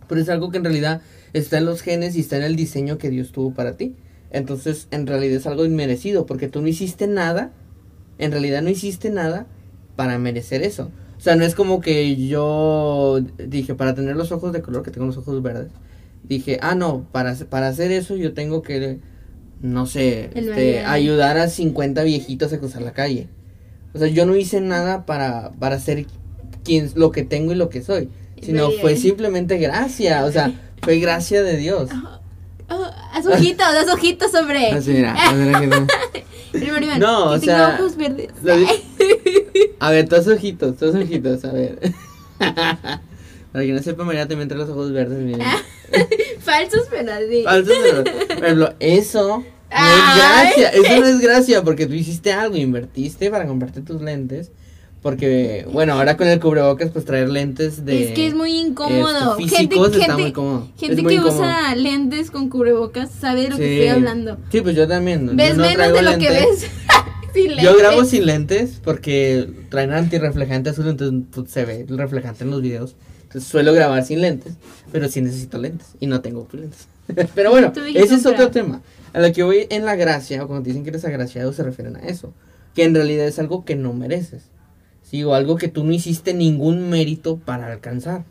Pero 0.08 0.22
es 0.22 0.30
algo 0.30 0.50
que 0.52 0.58
en 0.58 0.64
realidad 0.64 1.02
está 1.34 1.58
en 1.58 1.66
los 1.66 1.82
genes 1.82 2.16
y 2.16 2.22
está 2.22 2.38
en 2.38 2.44
el 2.44 2.56
diseño 2.56 2.98
que 2.98 3.10
Dios 3.10 3.32
tuvo 3.32 3.54
para 3.54 3.78
ti. 3.78 3.96
Entonces, 4.32 4.88
en 4.92 5.08
realidad 5.08 5.38
es 5.38 5.48
algo 5.48 5.66
inmerecido, 5.66 6.26
porque 6.26 6.48
tú 6.48 6.62
no 6.62 6.68
hiciste 6.68 7.08
nada, 7.08 7.52
en 8.18 8.32
realidad 8.32 8.62
no 8.62 8.70
hiciste 8.70 9.10
nada 9.12 9.46
para 9.96 10.18
merecer 10.18 10.62
eso. 10.64 10.90
O 11.26 11.28
sea, 11.28 11.36
no 11.36 11.44
es 11.44 11.56
como 11.56 11.82
que 11.82 12.28
yo 12.28 13.20
dije, 13.40 13.74
para 13.74 13.96
tener 13.96 14.16
los 14.16 14.32
ojos 14.32 14.54
de 14.54 14.62
color, 14.62 14.84
que 14.84 14.92
tengo 14.92 15.08
los 15.08 15.18
ojos 15.18 15.42
verdes, 15.42 15.72
dije, 16.22 16.60
ah, 16.62 16.76
no, 16.76 17.08
para, 17.12 17.32
hacer- 17.32 17.48
para 17.48 17.68
hacer 17.68 17.92
eso 17.92 18.16
yo 18.16 18.36
tengo 18.36 18.62
que, 18.62 19.00
no 19.60 19.88
sé, 19.88 20.30
este, 20.36 20.86
ayudar 20.86 21.40
a 21.40 21.50
50 21.50 22.04
viejitos 22.04 22.54
a 22.54 22.60
cruzar 22.60 22.84
la 22.84 22.94
calle. 22.94 23.28
O 23.96 23.98
sea, 23.98 24.08
yo 24.08 24.28
no 24.28 24.36
hice 24.36 24.62
nada 24.62 25.08
para, 25.08 25.52
para 25.58 25.80
ser 25.80 26.06
quien, 26.64 26.92
lo 26.94 27.10
que 27.12 27.24
tengo 27.24 27.54
y 27.54 27.56
lo 27.56 27.70
que 27.70 27.82
soy, 27.82 28.10
sino 28.40 28.70
fue 28.82 28.96
simplemente 28.96 29.58
gracia, 29.58 30.26
o 30.26 30.32
sea, 30.32 30.54
fue 30.84 31.00
gracia 31.00 31.42
de 31.42 31.58
Dios. 31.58 31.90
Oh, 32.68 32.84
haz 33.14 33.24
ojitos, 33.28 33.64
haz 33.64 33.88
ojitos, 33.94 34.34
hombre. 34.34 34.72
Así, 34.72 34.90
mira, 34.90 35.14
a 35.14 35.34
ver, 35.36 35.56
aquí 35.56 35.68
no. 36.98 37.30
O 37.30 37.38
sea, 37.40 37.78
ojos 37.80 37.96
verdes. 37.96 38.30
lo 38.42 38.56
A 39.80 39.92
ver, 39.92 40.08
tus 40.10 40.28
ojitos, 40.28 40.78
tus 40.78 40.96
ojitos, 40.96 41.44
a 41.46 41.52
ver. 41.54 41.80
Para 43.52 43.66
que 43.66 43.72
no 43.72 43.82
sepa, 43.82 44.04
María 44.04 44.28
también 44.28 44.50
trae 44.50 44.60
los 44.60 44.70
ojos 44.70 44.92
verdes, 44.92 45.20
miren. 45.20 45.42
Falsos, 46.40 46.88
pero 46.90 47.14
así. 47.14 47.44
Falsos, 47.44 47.74
pero, 47.82 48.04
por 48.04 48.44
ejemplo, 48.44 48.74
eso 48.80 49.44
no 49.72 49.78
es 49.78 50.16
gracia, 50.18 50.70
eso 50.70 51.00
no 51.00 51.06
es 51.06 51.20
gracia, 51.22 51.64
porque 51.64 51.86
tú 51.86 51.94
hiciste 51.94 52.34
algo, 52.34 52.58
invertiste 52.58 53.30
para 53.32 53.48
comprarte 53.48 53.82
tus 53.82 54.02
lentes, 54.02 54.52
porque, 55.02 55.66
bueno, 55.72 55.94
ahora 55.94 56.18
con 56.18 56.28
el 56.28 56.40
cubrebocas, 56.40 56.90
pues 56.90 57.06
traer 57.06 57.30
lentes 57.30 57.86
de... 57.86 58.06
es 58.10 58.12
que 58.16 58.26
es 58.28 58.34
muy 58.34 58.58
incómodo. 58.58 59.36
gente 59.38 59.56
físicos 59.58 59.88
está 59.94 60.00
gente- 60.08 60.22
muy 60.22 60.32
cómodo. 60.34 60.68
gente 60.80 61.02
muy 61.04 61.14
que 61.14 61.20
incómodo. 61.20 61.42
usa 61.42 61.76
lentes 61.76 62.32
con 62.32 62.50
cubrebocas 62.50 63.12
sabe 63.12 63.44
de 63.44 63.50
lo 63.50 63.58
que 63.58 63.64
Sí. 63.68 63.74
estoy 63.74 63.88
hablando. 63.90 64.38
Sí, 64.52 64.62
pues 64.62 64.76
yo 64.76 64.88
también. 64.88 65.28
yo 65.28 65.36
Ves 65.36 65.56
no 65.58 65.64
menos 65.64 65.94
de 65.94 66.02
lo 66.02 66.12
que 66.18 66.30
lentes. 66.32 66.62
ves. 66.62 66.72
Sin 67.36 67.58
Yo 67.58 67.78
grabo 67.78 68.06
sin 68.06 68.26
lentes 68.26 68.82
porque 68.84 69.48
traen 69.70 69.92
antirreflejante 69.92 70.70
azul, 70.72 70.88
entonces 70.88 71.24
pues, 71.32 71.52
se 71.52 71.66
ve 71.66 71.86
el 71.88 71.98
reflejante 71.98 72.44
en 72.44 72.52
los 72.52 72.62
videos. 72.62 72.96
Entonces 73.24 73.50
suelo 73.50 73.74
grabar 73.74 74.04
sin 74.06 74.22
lentes, 74.22 74.54
pero 74.92 75.10
sí 75.10 75.22
necesito 75.22 75.58
lentes 75.58 75.90
y 76.00 76.08
no 76.08 76.22
tengo 76.22 76.48
lentes. 76.52 76.88
pero 77.36 77.52
bueno, 77.52 77.72
ese 77.94 78.16
es 78.16 78.26
otro 78.26 78.50
tema. 78.50 78.82
A 79.14 79.20
lo 79.20 79.32
que 79.32 79.44
voy 79.44 79.68
en 79.70 79.86
la 79.86 79.96
gracia, 79.96 80.44
o 80.44 80.48
cuando 80.48 80.66
dicen 80.66 80.84
que 80.84 80.90
eres 80.90 81.06
agraciado, 81.06 81.54
se 81.54 81.64
refieren 81.64 81.96
a 81.96 82.00
eso. 82.00 82.34
Que 82.74 82.84
en 82.84 82.94
realidad 82.94 83.28
es 83.28 83.40
algo 83.40 83.64
que 83.64 83.76
no 83.76 83.94
mereces. 83.94 84.44
Sí, 85.04 85.24
o 85.24 85.34
algo 85.34 85.56
que 85.56 85.68
tú 85.68 85.84
no 85.84 85.94
hiciste 85.94 86.34
ningún 86.34 86.90
mérito 86.90 87.38
para 87.38 87.72
alcanzar. 87.72 88.26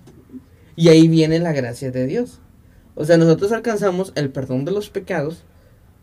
Y 0.76 0.88
ahí 0.88 1.08
viene 1.08 1.38
la 1.38 1.52
gracia 1.52 1.90
de 1.90 2.06
Dios. 2.06 2.40
O 2.94 3.04
sea, 3.04 3.16
nosotros 3.16 3.52
alcanzamos 3.52 4.12
el 4.16 4.30
perdón 4.30 4.64
de 4.64 4.72
los 4.72 4.90
pecados, 4.90 5.44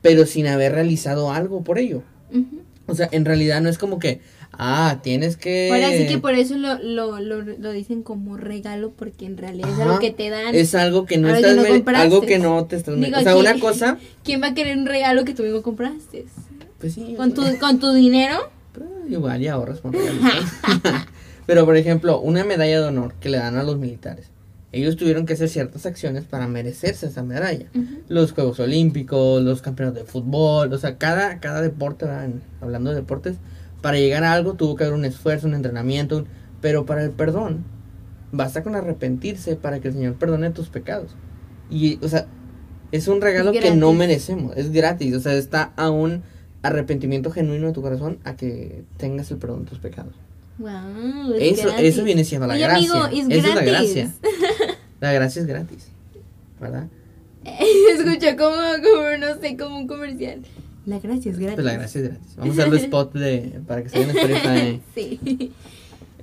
pero 0.02 0.26
sin 0.26 0.48
haber 0.48 0.74
realizado 0.74 1.32
algo 1.32 1.64
por 1.64 1.78
ello. 1.78 2.04
Ujú. 2.32 2.62
O 2.88 2.96
sea, 2.96 3.10
en 3.12 3.26
realidad 3.26 3.62
no 3.62 3.70
es 3.70 3.78
como 3.78 4.00
que, 4.00 4.22
ah, 4.52 5.00
tienes 5.02 5.38
que... 5.38 5.70
Ahora 5.72 5.92
sí 5.92 6.08
que 6.08 6.18
por 6.18 6.34
eso 6.34 6.58
lo, 6.58 6.80
lo, 6.80 7.20
lo, 7.20 7.42
lo 7.42 7.72
dicen 7.72 8.04
como 8.04 8.38
regalo, 8.38 8.92
porque 8.92 9.26
en 9.26 9.38
realidad 9.38 9.70
es 9.70 9.76
Ajá. 9.76 9.84
algo 9.84 10.00
que 10.00 10.12
te 10.12 10.30
dan. 10.30 10.56
Es 10.56 10.76
algo 10.76 11.06
que 11.06 11.18
no 11.18 11.30
estás... 11.30 11.56
que 11.56 11.62
no 11.62 11.68
compraste. 11.68 12.04
algo 12.04 12.22
que 12.22 12.40
no 12.40 12.66
te 12.66 12.76
estás... 12.76 12.96
Digo, 13.00 13.18
o 13.18 13.22
sea, 13.22 13.38
una 13.38 13.60
cosa... 13.60 13.98
¿Quién 14.24 14.42
va 14.42 14.48
a 14.48 14.54
querer 14.54 14.78
un 14.78 14.86
regalo 14.86 15.24
que 15.24 15.34
tú 15.34 15.44
mismo 15.44 15.62
compraste? 15.62 16.26
Pues 16.80 16.94
sí. 16.94 17.14
¿Con 17.16 17.34
tu, 17.34 17.44
con 17.60 17.80
tu 17.80 17.94
dinero? 17.94 18.50
pues, 18.74 18.90
igual 19.10 19.42
y 19.42 19.48
ahorras 19.48 19.80
por. 19.80 19.96
Pero, 21.46 21.66
por 21.66 21.76
ejemplo, 21.76 22.20
una 22.20 22.44
medalla 22.44 22.82
de 22.82 22.88
honor 22.88 23.14
que 23.20 23.30
le 23.30 23.38
dan 23.38 23.58
a 23.58 23.64
los 23.64 23.78
militares. 23.78 24.31
Ellos 24.74 24.96
tuvieron 24.96 25.26
que 25.26 25.34
hacer 25.34 25.50
ciertas 25.50 25.86
acciones 25.86 26.24
para 26.24 26.48
merecerse 26.48 27.08
esa 27.08 27.24
medalla. 27.24 27.66
Los 28.08 28.32
Juegos 28.32 28.60
Olímpicos, 28.62 29.44
los 29.44 29.62
campeonatos 29.62 30.04
de 30.06 30.10
fútbol, 30.10 30.72
o 30.72 30.78
sea, 30.78 30.98
cada, 30.98 31.40
cada 31.40 31.62
deporte, 31.62 32.06
hablando 32.62 32.92
de 32.92 32.96
deportes, 32.98 33.36
para 33.82 33.98
llegar 33.98 34.24
a 34.24 34.32
algo 34.34 34.54
tuvo 34.54 34.76
que 34.76 34.84
haber 34.86 34.98
un 34.98 35.04
esfuerzo, 35.06 35.48
un 35.48 35.56
entrenamiento, 35.56 36.18
un- 36.20 36.28
pero 36.62 36.86
para 36.86 37.04
el 37.04 37.12
perdón, 37.12 37.66
basta 38.32 38.64
con 38.64 38.76
arrepentirse 38.76 39.56
para 39.58 39.80
que 39.82 39.90
el 39.90 39.94
Señor 39.96 40.14
perdone 40.16 40.52
tus 40.52 40.70
pecados. 40.70 41.16
Y, 41.70 42.00
o 42.04 42.08
sea, 42.08 42.28
es 42.94 43.08
un 43.10 43.20
regalo 43.22 43.52
Es 43.52 43.60
que 43.62 43.76
no 43.76 43.92
merecemos, 43.94 44.56
es 44.56 44.72
gratis, 44.72 45.14
o 45.16 45.20
sea, 45.20 45.34
está 45.34 45.74
a 45.76 45.90
un 45.90 46.22
arrepentimiento 46.62 47.32
genuino 47.32 47.68
de 47.68 47.74
tu 47.74 47.82
corazón 47.82 48.20
a 48.24 48.36
que 48.36 48.84
tengas 48.98 49.32
el 49.32 49.38
perdón 49.38 49.64
de 49.66 49.70
tus 49.72 49.80
pecados. 49.80 50.14
Wow, 50.60 51.34
es 51.40 51.58
Eso, 51.60 51.70
gratis. 51.70 51.86
eso 51.96 52.04
viene 52.04 52.24
siendo 52.24 52.46
la 52.46 52.54
Oye, 52.54 52.62
gracia. 52.64 53.06
amigo, 53.06 53.32
es 53.32 53.40
Esa 53.40 53.50
es 53.50 53.56
la 53.56 53.62
gracia. 53.64 54.12
La 55.02 55.12
gracia 55.12 55.42
es 55.42 55.48
gratis, 55.48 55.88
¿verdad? 56.60 56.88
Se 57.44 57.94
escuchó 57.94 58.38
como, 58.38 58.56
como, 58.56 59.18
no 59.20 59.42
sé, 59.42 59.58
como 59.58 59.80
un 59.80 59.88
comercial. 59.88 60.42
La 60.86 61.00
gracia 61.00 61.32
es 61.32 61.40
gratis. 61.40 61.56
Pues 61.56 61.66
la 61.66 61.74
gracia 61.74 62.02
es 62.02 62.08
gratis. 62.08 62.36
Vamos 62.38 62.58
a 62.58 62.62
hacerlo 62.62 62.78
spot 62.78 63.14
de, 63.14 63.62
para 63.68 63.84
que 63.84 63.90
se 63.90 64.00
den 64.00 64.10
Spotify. 64.12 64.82
sí. 64.96 65.52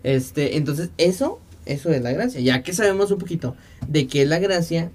Este, 0.04 0.56
entonces, 0.56 0.90
eso, 0.96 1.40
eso 1.66 1.90
es 1.90 2.02
la 2.02 2.12
gracia. 2.12 2.40
Ya 2.40 2.62
que 2.62 2.72
sabemos 2.72 3.10
un 3.10 3.18
poquito 3.18 3.56
de 3.88 4.06
qué 4.06 4.22
es 4.22 4.28
la 4.28 4.38
gracia, 4.38 4.92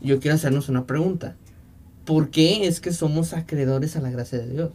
yo 0.00 0.18
quiero 0.18 0.34
hacernos 0.34 0.70
una 0.70 0.86
pregunta. 0.86 1.36
¿Por 2.06 2.30
qué 2.30 2.66
es 2.66 2.80
que 2.80 2.92
somos 2.92 3.34
acreedores 3.34 3.96
a 3.96 4.00
la 4.00 4.10
gracia 4.10 4.38
de 4.38 4.50
Dios? 4.50 4.70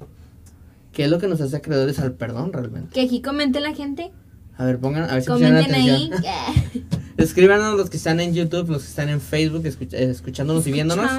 ¿Qué 0.94 1.06
es 1.06 1.10
lo 1.10 1.20
que 1.20 1.28
nos 1.28 1.42
hace 1.42 1.58
acreedores 1.58 1.98
al 2.00 2.14
perdón 2.14 2.54
realmente? 2.54 2.94
Que 2.94 3.02
aquí 3.02 3.22
comente 3.22 3.60
la 3.60 3.74
gente. 3.74 4.12
A 4.58 4.66
ver, 4.66 4.80
pongan, 4.80 5.10
a 5.10 5.14
ver 5.14 5.22
si 5.22 5.28
Comenten 5.28 5.74
ahí. 5.76 6.10
atención. 6.14 6.86
Escríbanos 7.18 7.78
los 7.78 7.90
que 7.90 7.98
están 7.98 8.20
en 8.20 8.34
YouTube, 8.34 8.70
los 8.70 8.84
que 8.84 8.90
están 8.90 9.10
en 9.10 9.22
Facebook, 9.22 9.66
eh, 9.66 10.10
escuchándonos 10.12 10.66
y 10.68 10.72
viéndonos. 10.72 11.10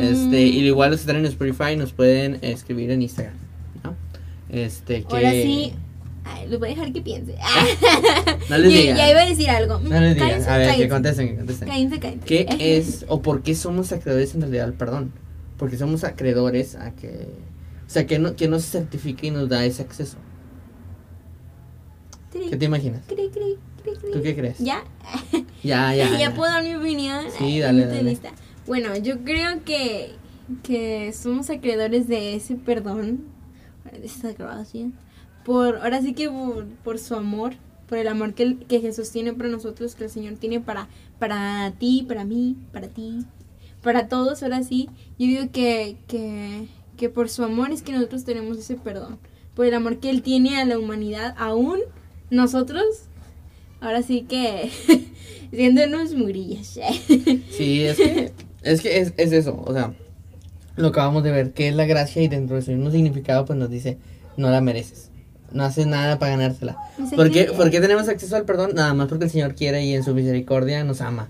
Este, 0.00 0.42
y 0.42 0.58
igual 0.66 0.90
los 0.90 1.00
que 1.00 1.02
están 1.02 1.16
en 1.16 1.26
Spotify 1.26 1.76
nos 1.76 1.92
pueden 1.92 2.38
escribir 2.42 2.90
en 2.90 3.02
Instagram. 3.02 3.34
¿no? 3.84 3.94
Este, 4.50 5.04
que... 5.04 5.14
Ahora 5.16 5.30
sí. 5.32 5.72
Ay, 6.24 6.48
lo 6.48 6.58
voy 6.58 6.68
a 6.68 6.70
dejar 6.72 6.92
que 6.92 7.00
piense. 7.00 7.36
No 8.50 8.58
les 8.58 8.72
ya, 8.72 8.78
digan. 8.80 8.96
ya 8.96 9.10
iba 9.10 9.20
a 9.20 9.26
decir 9.26 9.48
algo. 9.50 9.78
No 9.80 10.00
les 10.00 10.14
digan. 10.14 10.28
Cállense, 10.30 10.50
A 10.50 10.56
ver, 10.58 10.66
que 10.66 10.72
cállense. 10.72 10.88
contesten, 10.88 11.28
que 11.28 11.36
contesten. 11.36 11.68
Cállense, 11.68 11.98
cállense. 12.00 12.26
¿Qué 12.26 12.46
es 12.76 13.04
o 13.08 13.22
por 13.22 13.42
qué 13.42 13.54
somos 13.54 13.92
acreedores 13.92 14.34
en 14.34 14.42
realidad 14.42 14.64
al 14.66 14.74
perdón? 14.74 15.12
Porque 15.56 15.78
somos 15.78 16.04
acreedores 16.04 16.74
a 16.74 16.90
que... 16.92 17.08
O 17.86 17.90
sea, 17.90 18.06
que, 18.06 18.18
no, 18.18 18.36
que 18.36 18.48
nos 18.48 18.64
certifica 18.64 19.26
y 19.26 19.30
nos 19.30 19.48
da 19.48 19.64
ese 19.64 19.82
acceso. 19.82 20.18
¿Qué 22.50 22.56
te 22.56 22.64
imaginas? 22.64 23.02
cri, 23.06 23.28
cri, 23.28 23.58
cri, 23.82 23.92
cri. 23.96 24.10
¿Tú 24.12 24.22
qué 24.22 24.36
crees? 24.36 24.58
¿Ya? 24.58 24.84
Ya, 25.62 25.94
ya. 25.94 26.08
ya, 26.12 26.18
ya. 26.18 26.34
puedo 26.34 26.52
dar 26.52 26.62
mi 26.62 26.74
opinión. 26.74 27.24
Sí, 27.36 27.58
dale, 27.60 27.86
dale. 27.86 28.18
Bueno, 28.66 28.96
yo 28.96 29.24
creo 29.24 29.64
que, 29.64 30.12
que 30.62 31.12
somos 31.12 31.50
acreedores 31.50 32.06
de 32.06 32.34
ese 32.36 32.54
perdón, 32.54 33.24
de 33.90 34.06
esta 34.06 34.32
gracia, 34.32 34.90
por, 35.44 35.78
ahora 35.78 36.02
sí 36.02 36.12
que 36.12 36.28
por, 36.28 36.66
por 36.84 36.98
su 36.98 37.14
amor, 37.14 37.54
por 37.88 37.98
el 37.98 38.06
amor 38.08 38.34
que, 38.34 38.58
que 38.58 38.80
Jesús 38.80 39.10
tiene 39.10 39.32
para 39.32 39.48
nosotros, 39.48 39.94
que 39.94 40.04
el 40.04 40.10
Señor 40.10 40.34
tiene 40.34 40.60
para, 40.60 40.88
para 41.18 41.72
ti, 41.78 42.04
para 42.06 42.24
mí, 42.24 42.56
para 42.72 42.88
ti, 42.88 43.24
para 43.82 44.08
todos, 44.08 44.42
ahora 44.42 44.62
sí. 44.62 44.90
Yo 45.18 45.26
digo 45.26 45.50
que, 45.50 45.96
que, 46.06 46.68
que 46.96 47.08
por 47.08 47.30
su 47.30 47.42
amor 47.42 47.70
es 47.70 47.82
que 47.82 47.92
nosotros 47.92 48.24
tenemos 48.24 48.58
ese 48.58 48.76
perdón, 48.76 49.18
por 49.54 49.66
el 49.66 49.74
amor 49.74 49.98
que 49.98 50.10
Él 50.10 50.22
tiene 50.22 50.60
a 50.60 50.66
la 50.66 50.78
humanidad, 50.78 51.34
aún 51.38 51.80
nosotros, 52.30 52.84
ahora 53.80 54.02
sí 54.02 54.26
que 54.28 54.70
siendo 55.52 55.84
unos 55.84 56.14
murillas. 56.14 56.76
Sí, 57.50 57.82
es 57.82 57.96
que, 57.96 58.32
es, 58.62 58.80
que 58.80 59.00
es, 59.00 59.12
es 59.16 59.32
eso, 59.32 59.60
o 59.66 59.72
sea, 59.72 59.92
lo 60.76 60.88
acabamos 60.88 61.24
de 61.24 61.30
ver, 61.32 61.52
que 61.52 61.68
es 61.68 61.74
la 61.74 61.86
gracia 61.86 62.22
y 62.22 62.28
dentro 62.28 62.56
de 62.56 62.62
su 62.62 62.70
mismo 62.70 62.90
significado 62.90 63.44
pues 63.44 63.58
nos 63.58 63.68
dice, 63.70 63.98
no 64.36 64.48
la 64.50 64.60
mereces, 64.60 65.10
no 65.52 65.64
haces 65.64 65.86
nada 65.86 66.18
para 66.18 66.32
ganársela. 66.36 66.76
¿Por 67.16 67.30
qué, 67.32 67.46
que- 67.46 67.52
por 67.52 67.70
qué 67.70 67.80
tenemos 67.80 68.08
acceso 68.08 68.36
al 68.36 68.44
perdón? 68.44 68.72
Nada 68.74 68.94
más 68.94 69.08
porque 69.08 69.24
el 69.24 69.30
Señor 69.30 69.54
quiere 69.56 69.84
y 69.84 69.94
en 69.94 70.04
su 70.04 70.14
misericordia 70.14 70.84
nos 70.84 71.00
ama. 71.00 71.28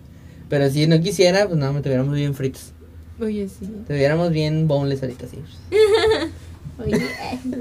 Pero 0.50 0.68
si 0.70 0.86
no 0.86 1.00
quisiera, 1.00 1.46
pues 1.46 1.58
nada, 1.58 1.72
me 1.72 1.80
tuviéramos 1.82 2.14
bien 2.14 2.34
fritos. 2.34 2.72
Oye, 3.20 3.48
sí. 3.48 3.66
Tuviéramos 3.86 4.30
bien 4.30 4.68
boneless 4.68 5.02
ahorita, 5.02 5.26
sí. 5.28 5.38
Oye, 6.82 7.00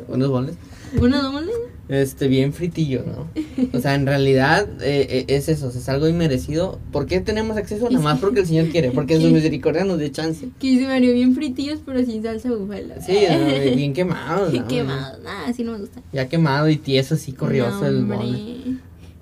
Unos 0.08 0.30
boneless. 0.30 0.58
¿Una 1.00 1.22
doble? 1.22 1.52
Este, 1.90 2.28
bien 2.28 2.52
fritillo, 2.52 3.04
¿no? 3.06 3.30
O 3.72 3.80
sea, 3.80 3.96
en 3.96 4.06
realidad 4.06 4.68
eh, 4.82 5.08
eh, 5.10 5.26
es 5.30 5.48
eso, 5.48 5.68
o 5.68 5.72
sea, 5.72 5.80
es 5.80 5.88
algo 5.88 6.08
inmerecido. 6.08 6.80
¿Por 6.92 7.06
qué 7.06 7.22
tenemos 7.22 7.56
acceso? 7.56 7.90
Nada 7.90 8.04
más 8.04 8.20
porque 8.20 8.42
el 8.42 8.46
Señor 8.46 8.68
quiere, 8.70 8.92
porque 8.92 9.16
en 9.16 9.22
su 9.22 9.28
misericordia 9.32 9.86
nos 9.86 9.98
dé 9.98 10.12
chance. 10.12 10.50
Que 10.60 10.68
dice 10.68 10.86
Mario, 10.86 11.14
bien 11.14 11.34
fritillos, 11.34 11.80
pero 11.86 12.04
sin 12.04 12.24
salsa 12.24 12.52
búfala. 12.52 13.02
Sí, 13.02 13.18
no, 13.30 13.76
bien 13.76 13.94
quemado, 13.94 14.50
¿no? 14.54 14.68
Quemado, 14.68 15.24
nada, 15.24 15.48
así 15.48 15.64
no 15.64 15.74
me 15.74 15.80
gusta. 15.80 16.02
Ya 16.12 16.28
quemado 16.28 16.68
y 16.70 16.76
tieso, 16.76 17.16
así 17.16 17.32
corrioso 17.32 17.82
No, 17.82 17.88
el 17.88 18.06
boneless. 18.06 18.68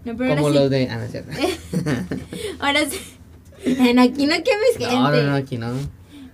No, 0.05 0.15
pero 0.15 0.35
Como 0.35 0.47
ahora 0.47 0.59
los 0.61 0.63
sí. 0.65 0.69
de... 0.69 0.89
Ah, 0.89 0.97
no 0.97 1.03
es 1.03 1.11
cierto. 1.11 1.31
Ahora 2.59 2.79
sí. 2.87 2.97
En 3.65 3.97
aquí 3.97 4.27
no 4.27 4.35
quemes 4.35 4.77
gente. 4.77 4.93
No, 4.93 5.11
no, 5.11 5.23
no, 5.23 5.35
aquí 5.35 5.57
no. 5.57 5.71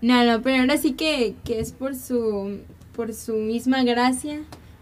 No, 0.02 0.26
no, 0.26 0.42
pero 0.42 0.62
ahora 0.62 0.78
sí 0.78 0.94
que, 0.94 1.36
que 1.46 1.60
es 1.60 1.72
por 1.72 1.96
su, 1.96 2.58
por 2.94 3.14
su 3.14 3.36
misma 3.36 3.84
gracia, 3.84 4.40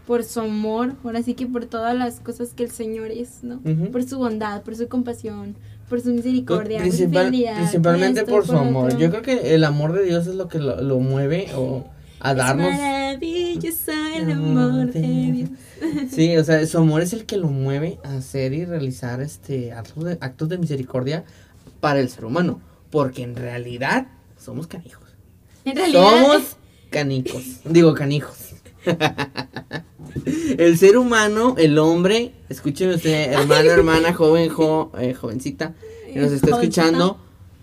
por 0.10 0.24
su 0.24 0.40
amor, 0.40 0.96
ahora 1.04 1.22
sí 1.22 1.36
que 1.36 1.46
por 1.46 1.66
todas 1.66 1.96
las 1.96 2.20
cosas 2.20 2.56
que 2.56 2.64
el 2.64 2.72
Señor 2.72 3.12
es, 3.12 3.44
¿no? 3.44 3.60
Por 3.92 4.04
su 4.04 4.18
bondad, 4.18 4.64
por 4.64 4.76
su 4.76 4.88
compasión, 4.88 5.56
por 5.88 6.02
su 6.02 6.10
misericordia, 6.10 6.80
Principal- 6.80 7.12
por 7.14 7.26
su 7.26 7.30
fidelidad, 7.30 7.58
principalmente 7.58 8.20
esto, 8.22 8.32
por 8.32 8.44
su 8.48 8.58
amor. 8.58 8.98
Yo 8.98 9.12
creo 9.12 9.22
que 9.22 9.54
el 9.54 9.64
amor 9.64 9.94
de 9.94 10.06
Dios 10.06 10.26
es 10.26 10.34
lo 10.34 10.48
que 10.48 10.58
lo, 10.58 10.82
lo 10.82 10.98
mueve 11.00 11.50
o 11.56 11.86
a 12.22 12.34
darnos. 12.34 12.66
Es 12.74 12.80
maravilloso 12.80 13.92
el 14.16 14.32
amor 14.32 14.92
de 14.92 15.32
Dios. 15.32 15.50
Sí, 16.12 16.36
o 16.38 16.44
sea, 16.44 16.66
su 16.66 16.80
amor 16.80 17.04
es 17.04 17.14
el 17.14 17.26
que 17.28 17.38
lo 17.38 17.48
mueve 17.48 18.00
a 18.04 18.16
hacer 18.16 18.52
y 18.54 18.66
realizar 18.66 19.22
este 19.22 19.74
actos 19.74 20.04
de, 20.06 20.18
actos 20.22 20.50
de 20.50 20.58
misericordia 20.58 21.24
para 21.82 22.00
el 22.00 22.10
ser 22.10 22.26
humano. 22.26 22.60
Porque 22.90 23.22
en 23.22 23.36
realidad 23.36 24.08
somos 24.38 24.66
canijos. 24.66 25.08
En 25.66 25.76
realidad, 25.76 26.02
Somos 26.02 26.58
canicos. 26.90 27.44
Digo, 27.64 27.94
canijos. 27.94 28.56
El 30.58 30.78
ser 30.78 30.98
humano, 30.98 31.56
el 31.58 31.78
hombre, 31.78 32.34
escúcheme 32.50 32.96
usted, 32.96 33.32
hermano, 33.34 33.70
hermana, 33.70 34.14
joven, 34.14 34.50
jo- 34.50 34.92
eh, 35.00 35.14
jovencita, 35.14 35.74
que 36.12 36.20
nos 36.20 36.32
está 36.32 36.52
escuchando, 36.52 37.18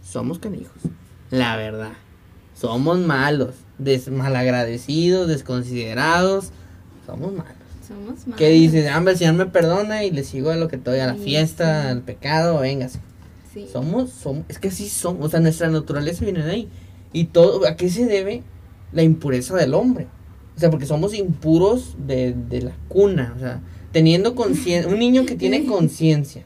somos 0.08 0.38
canijos. 0.38 0.76
La 1.30 1.56
verdad. 1.56 1.92
Somos 2.54 2.99
malos, 2.99 3.54
des 3.78 4.08
malagradecidos, 4.08 5.28
desconsiderados. 5.28 6.50
Somos 7.04 7.32
malos. 7.32 7.52
somos 7.87 8.20
malos. 8.26 8.37
¿Qué 8.38 8.49
dices? 8.50 8.88
Ah, 8.90 9.02
el 9.06 9.16
Señor 9.18 9.35
me 9.35 9.46
perdona 9.46 10.04
y 10.04 10.11
le 10.11 10.25
sigo 10.25 10.50
a 10.50 10.56
lo 10.56 10.68
que 10.68 10.76
estoy, 10.76 11.00
a 11.00 11.06
la 11.06 11.14
Sí, 11.16 11.25
fiesta, 11.25 11.82
sí. 11.82 11.88
al 11.88 12.02
pecado, 12.02 12.61
véngase. 12.61 13.00
Sí. 13.52 13.66
Somos, 13.70 14.11
somos, 14.11 14.44
es 14.49 14.58
que 14.58 14.70
sí 14.70 14.88
somos, 14.88 15.26
o 15.26 15.28
sea, 15.28 15.40
nuestra 15.40 15.68
naturaleza 15.68 16.25
viene 16.25 16.42
de 16.44 16.50
ahí. 16.52 16.68
Y 17.12 17.25
todo, 17.26 17.66
¿a 17.66 17.76
qué 17.76 17.90
se 17.90 18.06
debe 18.06 18.42
la 18.92 19.02
impureza 19.02 19.54
del 19.56 19.75
hombre? 19.75 20.06
O 20.56 20.58
sea, 20.58 20.70
porque 20.70 20.86
somos 20.86 21.12
impuros 21.14 21.96
de, 22.06 22.32
de 22.48 22.62
la 22.62 22.72
cuna, 22.88 23.34
o 23.36 23.38
sea, 23.40 23.60
teniendo 23.92 24.34
conciencia, 24.34 24.90
un 24.90 24.98
niño 24.98 25.26
que 25.26 25.34
tiene 25.36 25.64
conciencia, 25.66 26.44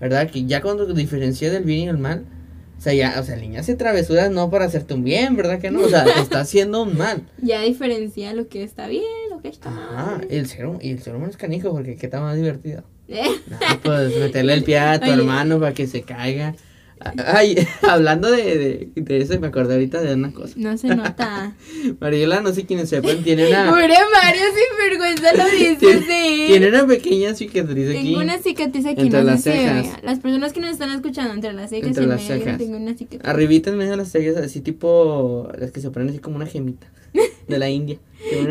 ¿verdad? 0.00 0.30
Que 0.30 0.44
ya 0.44 0.62
cuando 0.62 0.86
diferencia 0.94 1.50
del 1.50 1.64
bien 1.64 1.80
y 1.80 1.88
el 1.88 1.98
mal, 1.98 2.24
o 2.78 2.80
sea, 2.82 2.94
ya, 2.94 3.16
o 3.20 3.22
sea, 3.24 3.34
el 3.34 3.42
niño 3.42 3.60
hace 3.60 3.74
travesuras 3.74 4.30
no 4.30 4.48
para 4.50 4.64
hacerte 4.64 4.94
un 4.94 5.04
bien, 5.04 5.36
¿verdad 5.36 5.58
que 5.58 5.70
no? 5.70 5.80
O 5.80 5.88
sea, 5.88 6.04
te 6.04 6.18
está 6.20 6.40
haciendo 6.40 6.82
un 6.82 6.96
mal. 6.96 7.28
Ya 7.42 7.60
diferencia 7.62 8.32
lo 8.34 8.48
que 8.48 8.62
está 8.62 8.86
bien, 8.88 9.02
lo 9.30 9.40
que 9.42 9.48
está 9.48 9.68
Ajá, 9.68 10.16
mal. 10.18 10.26
el 10.30 10.46
ser, 10.46 10.68
y 10.80 10.90
el 10.92 11.02
ser 11.02 11.14
humano 11.16 11.30
es 11.30 11.36
canijo 11.36 11.72
porque 11.72 11.96
qué 11.96 12.06
está 12.06 12.20
más 12.20 12.36
divertido. 12.36 12.84
Eh, 13.12 13.24
No, 13.50 13.58
pues 13.82 14.16
meterle 14.16 14.54
el 14.54 14.62
pie 14.62 14.78
a 14.78 15.00
tu 15.00 15.06
Oye. 15.06 15.14
hermano 15.14 15.58
para 15.58 15.74
que 15.74 15.88
se 15.88 16.02
caiga. 16.02 16.54
Ay, 17.26 17.56
hablando 17.88 18.30
de, 18.30 18.90
de, 18.94 19.02
de 19.02 19.18
eso, 19.18 19.38
me 19.40 19.46
acordé 19.46 19.74
ahorita 19.74 20.00
de 20.02 20.14
una 20.14 20.32
cosa. 20.32 20.54
No 20.56 20.76
se 20.76 20.88
nota. 20.94 21.54
Mariela, 22.00 22.40
no 22.40 22.52
sé 22.52 22.66
quiénes 22.66 22.88
sepan, 22.88 23.22
tiene 23.22 23.48
una, 23.48 23.70
Pobre 23.70 23.88
Mario, 23.88 24.42
sin 24.54 24.88
vergüenza 24.90 25.32
lo 25.34 25.44
dices, 25.50 26.06
tiene, 26.06 26.46
tiene 26.48 26.68
una 26.68 26.86
pequeña 26.86 27.34
cicatriz 27.34 27.90
aquí. 27.90 28.02
Tengo 28.04 28.20
una 28.20 28.38
cicatriz 28.38 28.86
aquí, 28.86 29.00
entre 29.02 29.20
no 29.20 29.26
las 29.26 29.42
sé 29.42 29.52
cejas. 29.52 30.02
Las 30.02 30.18
personas 30.18 30.52
que 30.52 30.60
nos 30.60 30.70
están 30.70 30.90
escuchando 30.92 31.32
entre 31.34 31.52
las 31.52 31.70
cejas 31.70 31.88
Entre 31.88 32.04
y 32.04 32.06
las 32.06 32.22
medio, 32.22 32.44
cejas. 32.44 32.58
tengo 32.58 32.76
una 32.76 32.94
cicatriz. 32.94 33.24
Arribita 33.28 33.70
en 33.70 33.76
medio 33.78 33.92
de 33.92 33.96
las 33.96 34.08
cejas, 34.10 34.36
así 34.36 34.60
tipo, 34.60 35.48
las 35.58 35.70
que 35.70 35.80
se 35.80 35.90
ponen 35.90 36.10
así 36.10 36.18
como 36.18 36.36
una 36.36 36.46
gemita 36.46 36.86
de 37.48 37.58
la 37.58 37.68
India. 37.70 37.98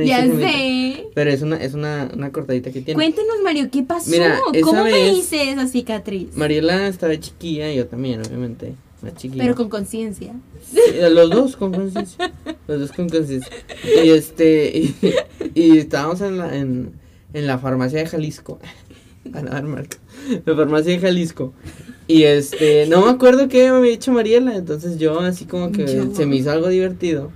Ya 0.06 0.26
sé. 0.26 1.08
Pero 1.14 1.30
es 1.32 1.42
una, 1.42 1.58
es 1.58 1.74
una, 1.74 2.10
una 2.14 2.32
cortadita 2.32 2.72
que 2.72 2.82
tiene. 2.82 2.96
Cuéntenos, 2.96 3.36
Mario, 3.44 3.70
¿qué 3.72 3.84
pasó? 3.84 4.10
Mira, 4.10 4.40
¿Cómo 4.64 4.84
me 4.84 5.10
hice 5.10 5.52
esa 5.52 5.68
cicatriz? 5.68 6.36
Mariela 6.36 6.88
estaba 6.88 7.18
chiquilla, 7.20 7.72
yo 7.72 7.86
también, 7.88 8.22
obviamente. 8.22 8.74
Más 9.02 9.16
chiquilla. 9.16 9.44
Pero 9.44 9.56
con 9.56 9.70
conciencia. 9.70 10.34
Sí, 10.72 10.80
los 11.12 11.30
dos 11.30 11.56
con 11.56 11.74
conciencia. 11.74 12.34
Los 12.68 12.80
dos 12.82 12.92
con 12.92 13.10
conciencia. 13.10 13.52
Y 14.04 14.10
este. 14.10 14.78
Y, 14.78 14.96
y 15.54 15.78
estábamos 15.78 16.20
en 16.22 16.38
la, 16.38 16.56
en, 16.56 16.94
en 17.34 17.48
la 17.48 17.60
farmacia 17.60 18.00
de 18.00 18.08
Jalisco. 18.08 18.60
Para 19.32 19.52
dar 19.52 19.64
marca. 19.64 19.98
La 20.46 20.56
farmacia 20.56 20.94
de 20.94 21.00
Jalisco. 21.00 21.54
Y 22.08 22.24
este. 22.24 22.88
No 22.88 23.06
me 23.06 23.12
acuerdo 23.12 23.48
qué 23.48 23.72
me 23.72 23.78
había 23.78 23.94
hecho 23.94 24.12
Mariela. 24.12 24.56
Entonces 24.56 24.98
yo, 24.98 25.20
así 25.20 25.46
como 25.46 25.72
que 25.72 25.86
Yo. 25.86 26.14
se 26.14 26.26
me 26.26 26.36
hizo 26.36 26.52
algo 26.52 26.68
divertido. 26.68 27.32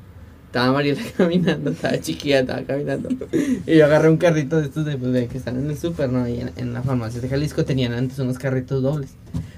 Estaba 0.53 0.71
Mariela 0.71 1.01
caminando, 1.17 1.71
estaba 1.71 1.99
chiquilla, 1.99 2.41
estaba 2.41 2.61
caminando. 2.61 3.09
Y 3.65 3.75
yo 3.75 3.85
agarré 3.85 4.07
un 4.11 4.17
carrito 4.17 4.59
de 4.61 4.67
estos 4.67 4.85
de, 4.85 4.97
pues, 4.97 5.11
de 5.11 5.25
que 5.25 5.39
están 5.39 5.57
en 5.57 5.67
el 5.71 5.75
súper, 5.79 6.09
¿no? 6.11 6.27
Y 6.27 6.41
en, 6.41 6.51
en 6.57 6.73
la 6.73 6.83
farmacia 6.83 7.19
de 7.19 7.27
Jalisco 7.27 7.65
tenían 7.65 7.91
antes 7.93 8.19
unos 8.19 8.37
carritos 8.37 8.83
dobles. 8.83 9.09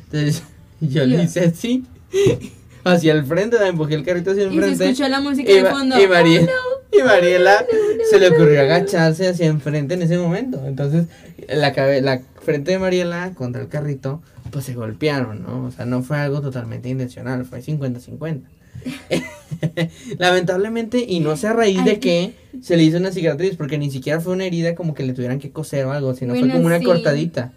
Entonces 0.06 0.44
yo 0.80 1.06
le 1.06 1.22
hice 1.24 1.42
así, 1.42 1.84
hacia 2.86 3.12
el 3.12 3.26
frente, 3.26 3.60
la 3.60 3.68
empujé 3.68 3.96
el 3.96 4.06
carrito 4.06 4.32
hacia 4.32 4.44
el 4.44 4.52
Y 4.54 4.56
se 4.56 4.62
frente. 4.62 4.86
escuchó 4.86 5.10
la 5.10 5.20
música 5.20 5.52
Y, 5.52 5.56
de 5.56 5.66
fondo. 5.66 6.02
y 6.02 6.08
Mariela, 6.08 6.52
Oh, 6.54 6.98
y 6.98 7.04
Mariela 7.04 7.66
se 8.10 8.18
le 8.18 8.30
ocurrió 8.30 8.62
agacharse 8.62 9.28
hacia 9.28 9.48
enfrente 9.48 9.96
en 9.96 10.02
ese 10.04 10.18
momento. 10.18 10.62
Entonces, 10.66 11.08
la, 11.50 11.74
cabe- 11.74 12.02
la 12.02 12.22
frente 12.42 12.72
de 12.72 12.80
Mariela 12.80 13.34
contra 13.36 13.62
el 13.62 13.68
carrito, 13.68 14.22
pues 14.50 14.64
se 14.64 14.74
golpearon, 14.76 15.44
¿no? 15.44 15.66
O 15.66 15.72
sea, 15.72 15.86
no 15.86 16.04
fue 16.04 16.18
algo 16.20 16.40
totalmente 16.40 16.88
intencional, 16.88 17.44
fue 17.44 17.62
50-50. 17.62 18.44
Lamentablemente, 20.18 21.06
y 21.08 21.20
no 21.20 21.38
sé 21.38 21.48
a 21.48 21.54
raíz 21.54 21.84
de 21.86 22.00
qué 22.00 22.34
se 22.62 22.78
le 22.78 22.84
hizo 22.84 22.98
una 22.98 23.12
cicatriz, 23.12 23.56
porque 23.56 23.78
ni 23.78 23.92
siquiera 23.92 24.20
fue 24.20 24.34
una 24.34 24.46
herida 24.46 24.76
como 24.76 24.94
que 24.94 25.04
le 25.04 25.14
tuvieran 25.14 25.40
que 25.40 25.52
coser 25.52 25.86
o 25.86 25.92
algo, 25.92 26.14
sino 26.14 26.36
fue 26.36 26.50
como 26.50 26.66
una 26.66 26.80
sí. 26.80 26.86
cortadita. 26.86 27.54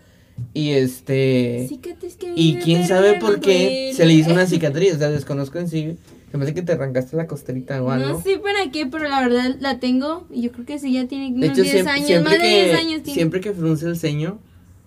Y 0.54 0.70
este. 0.70 1.66
Cicatriz 1.68 2.16
que 2.16 2.32
Y 2.36 2.56
quién 2.56 2.86
sabe 2.86 3.14
por 3.18 3.40
qué 3.40 3.92
se 3.94 4.06
le 4.06 4.14
hizo 4.14 4.30
una 4.30 4.46
cicatriz, 4.48 4.94
o 4.94 4.98
sea, 4.98 5.10
desconozco 5.10 5.58
en 5.58 5.68
sí. 5.68 5.96
Se 6.30 6.36
me 6.36 6.44
hace 6.44 6.52
que 6.52 6.62
te 6.62 6.72
arrancaste 6.72 7.16
la 7.16 7.26
costerita 7.26 7.82
o 7.82 7.90
algo. 7.90 8.08
No 8.10 8.22
sé 8.22 8.38
para 8.38 8.70
qué, 8.70 8.86
pero 8.86 9.08
la 9.08 9.20
verdad 9.20 9.56
la 9.60 9.80
tengo. 9.80 10.26
Y 10.30 10.42
yo 10.42 10.52
creo 10.52 10.66
que 10.66 10.78
sí, 10.78 10.92
ya 10.92 11.08
tiene 11.08 11.30
De 11.30 11.46
unos 11.46 11.58
hecho, 11.58 11.62
10 11.62 11.72
siempre, 11.72 11.92
años. 11.92 12.06
siempre 12.06 12.30
más 12.30 12.42
de 12.42 12.48
que, 12.48 12.64
10 12.64 12.76
años 12.76 13.02
tiene. 13.02 13.14
siempre 13.14 13.40
que 13.40 13.52
frunce 13.52 13.86
el 13.86 13.96
ceño, 13.96 14.38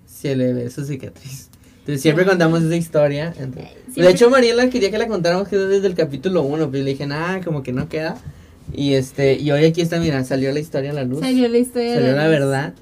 se 0.06 0.36
le 0.36 0.54
ve 0.54 0.70
su 0.70 0.86
cicatriz. 0.86 1.51
Entonces 1.82 2.02
siempre 2.02 2.26
contamos 2.26 2.62
esa 2.64 2.76
historia. 2.76 3.34
entonces- 3.40 3.72
Siempre- 3.86 4.04
De 4.06 4.10
hecho, 4.12 4.30
Mariela 4.30 4.70
quería 4.70 4.90
que 4.92 4.98
la 4.98 5.08
contáramos 5.08 5.48
que 5.48 5.58
desde 5.58 5.88
el 5.88 5.96
capítulo 5.96 6.44
1, 6.44 6.70
pero 6.72 6.84
le 6.84 6.92
dije, 6.92 7.08
ah, 7.12 7.42
como 7.44 7.62
que 7.64 7.74
no 7.74 7.90
queda. 7.90 8.18
Y 8.74 8.94
este, 8.94 9.34
y 9.36 9.52
hoy 9.52 9.66
aquí 9.66 9.82
está, 9.82 10.00
mira, 10.00 10.24
salió 10.24 10.52
la 10.54 10.60
historia 10.60 10.92
a 10.92 10.94
la 10.94 11.04
luz. 11.04 11.20
Salió 11.20 11.48
la 11.50 11.58
historia. 11.58 11.96
salió 11.96 12.12
la 12.16 12.24
los- 12.28 12.32
verdad. 12.32 12.74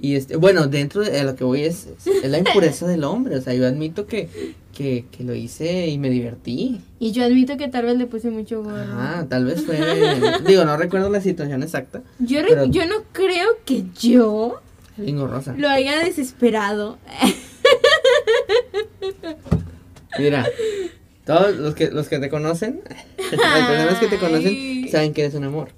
Y 0.00 0.14
este, 0.14 0.36
bueno, 0.36 0.66
dentro 0.68 1.02
de 1.02 1.24
lo 1.24 1.34
que 1.34 1.42
voy 1.44 1.62
es, 1.62 1.88
es 2.22 2.30
la 2.30 2.38
impureza 2.38 2.86
del 2.86 3.02
hombre. 3.04 3.36
O 3.36 3.40
sea, 3.42 3.54
yo 3.54 3.66
admito 3.66 4.06
que, 4.06 4.28
que, 4.76 5.06
que 5.10 5.24
lo 5.24 5.34
hice 5.34 5.88
y 5.88 5.98
me 5.98 6.08
divertí. 6.10 6.80
Y 7.00 7.10
yo 7.12 7.24
admito 7.24 7.56
que 7.56 7.66
tal 7.68 7.86
vez 7.86 7.96
le 7.96 8.06
puse 8.06 8.30
mucho 8.30 8.62
gorro. 8.62 8.76
Ajá, 8.80 9.26
tal 9.28 9.44
vez 9.46 9.64
fue. 9.64 9.76
digo, 10.46 10.64
no 10.64 10.76
recuerdo 10.76 11.08
la 11.10 11.20
situación 11.20 11.62
exacta. 11.64 12.02
Yo, 12.20 12.42
re- 12.42 12.68
yo 12.70 12.86
no 12.86 12.96
creo 13.12 13.46
que 13.64 13.84
yo 14.00 14.60
rosa. 15.26 15.54
lo 15.56 15.68
haya 15.68 15.98
desesperado. 16.04 16.98
Mira, 20.18 20.46
todos 21.24 21.56
los 21.56 21.74
que, 21.74 21.90
los 21.90 22.08
que 22.08 22.18
te 22.18 22.28
conocen, 22.30 22.80
las 23.18 23.66
personas 23.68 23.98
que 23.98 24.06
te 24.08 24.18
conocen 24.18 24.88
saben 24.90 25.12
que 25.12 25.22
eres 25.22 25.34
un 25.34 25.44
amor. 25.44 25.68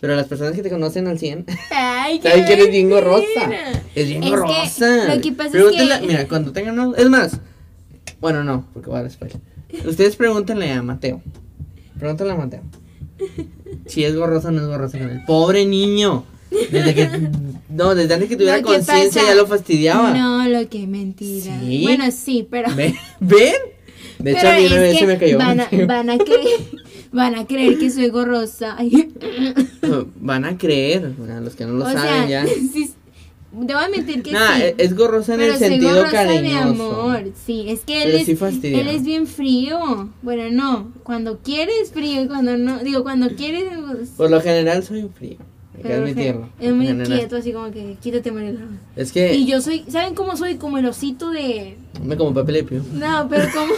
Pero 0.00 0.16
las 0.16 0.26
personas 0.26 0.54
que 0.54 0.62
te 0.64 0.70
conocen 0.70 1.06
al 1.06 1.18
100 1.18 1.46
Ay, 1.70 2.18
qué 2.22 2.28
saben 2.28 2.44
que 2.44 2.52
eres 2.54 2.70
bien 2.70 2.90
gorrosa. 2.90 3.50
Es 3.94 4.08
bien 4.08 4.20
gorrosa. 4.30 5.06
que 5.70 5.76
que- 6.00 6.06
Mira, 6.06 6.28
cuando 6.28 6.52
tengan. 6.52 6.78
unos- 6.78 6.98
Es 6.98 7.08
más, 7.08 7.38
bueno, 8.20 8.42
no, 8.42 8.66
porque 8.72 8.90
voy 8.90 8.98
a 8.98 9.02
dar 9.02 9.10
spoiler. 9.10 9.38
Ustedes 9.86 10.16
pregúntenle 10.16 10.70
a 10.72 10.82
Mateo. 10.82 11.22
Pregúntenle 11.98 12.32
a 12.32 12.36
Mateo. 12.36 12.62
Si 13.86 14.04
es 14.04 14.14
gorrosa 14.16 14.48
o 14.48 14.50
no 14.50 14.60
es 14.60 14.66
gorrosa 14.66 14.98
con 14.98 15.08
él. 15.08 15.22
Pobre 15.26 15.64
niño. 15.64 16.24
Desde 16.70 16.94
que. 16.94 17.08
No, 17.70 17.94
desde 17.94 18.14
antes 18.14 18.28
que 18.28 18.36
tuviera 18.36 18.60
conciencia 18.62 19.22
ya 19.24 19.34
lo 19.34 19.46
fastidiaba. 19.46 20.12
No, 20.12 20.46
lo 20.48 20.68
que 20.68 20.86
mentira. 20.86 21.58
¿Sí? 21.60 21.80
Bueno, 21.82 22.04
sí, 22.10 22.46
pero. 22.50 22.74
¿Ven? 22.74 22.94
¿Ven? 23.20 23.54
De 24.18 24.32
hecho, 24.32 24.48
a 24.48 24.56
mí 24.56 24.66
una 24.66 24.76
vez 24.80 24.98
se 24.98 25.06
me 25.06 25.18
cayó. 25.18 25.38
Van 25.38 25.60
a, 25.60 25.68
van, 25.86 26.10
a 26.10 26.18
creer, 26.18 26.60
van 27.12 27.34
a 27.34 27.46
creer 27.46 27.78
que 27.78 27.90
soy 27.90 28.08
gorrosa. 28.08 28.76
Van 30.16 30.44
a 30.44 30.56
creer, 30.58 31.12
a 31.28 31.40
los 31.40 31.56
que 31.56 31.64
no 31.64 31.72
lo 31.72 31.84
o 31.84 31.92
saben 31.92 32.28
sea, 32.28 32.28
ya. 32.28 32.46
sí, 32.72 32.92
debo 33.52 33.80
admitir 33.80 34.22
que 34.22 34.32
Nah, 34.32 34.56
sí. 34.56 34.62
es 34.78 34.94
gorrosa 34.94 35.34
en 35.34 35.40
pero 35.40 35.52
el 35.54 35.58
soy 35.58 35.68
sentido 35.68 35.94
gorrosa 35.96 36.12
cariñoso. 36.12 36.44
de 36.44 36.58
amor. 36.58 37.32
Sí, 37.44 37.64
es 37.68 37.80
que 37.80 38.02
él 38.02 38.08
Pero 38.12 38.18
es, 38.48 38.60
sí 38.60 38.74
él 38.74 38.88
es 38.88 39.02
bien 39.02 39.26
frío. 39.26 40.10
Bueno, 40.22 40.50
no. 40.52 40.92
Cuando 41.02 41.38
quiere 41.40 41.72
es 41.82 41.90
frío 41.90 42.22
y 42.22 42.28
cuando 42.28 42.56
no. 42.56 42.78
Digo, 42.80 43.02
cuando 43.02 43.28
quiere. 43.30 43.64
pues, 43.90 44.10
Por 44.10 44.30
lo 44.30 44.40
general 44.40 44.84
soy 44.84 45.08
frío. 45.18 45.38
Que 45.82 45.88
pero 45.88 46.02
admitirlo. 46.02 46.48
Es 46.60 46.72
muy 46.72 46.86
quieto, 47.04 47.36
así 47.36 47.52
como 47.52 47.70
que 47.70 47.96
quítate, 48.00 48.30
Mariela. 48.32 48.60
Es 48.96 49.12
que. 49.12 49.34
Y 49.34 49.46
yo 49.46 49.60
soy. 49.60 49.84
¿Saben 49.88 50.14
cómo 50.14 50.36
soy? 50.36 50.56
Como 50.56 50.78
el 50.78 50.86
osito 50.86 51.30
de. 51.30 51.76
Me 52.02 52.16
como 52.16 52.32
Pepe 52.32 52.52
Le 52.52 52.64
Pew. 52.64 52.82
No, 52.94 53.26
pero 53.28 53.44
como. 53.54 53.72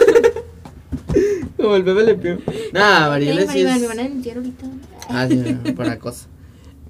Como 1.57 1.75
el 1.75 1.83
Pepe 1.83 2.03
Le 2.03 2.15
Pew. 2.15 2.37
Sí 2.45 2.53
Maribel, 2.73 3.39
es. 3.39 3.81
me 3.81 3.87
van 3.87 3.99
a 3.99 4.03
mentir 4.03 4.37
ahorita. 4.37 4.65
Ah, 5.09 5.27
sí, 5.29 5.43
para 5.75 5.97
cosa. 5.99 6.27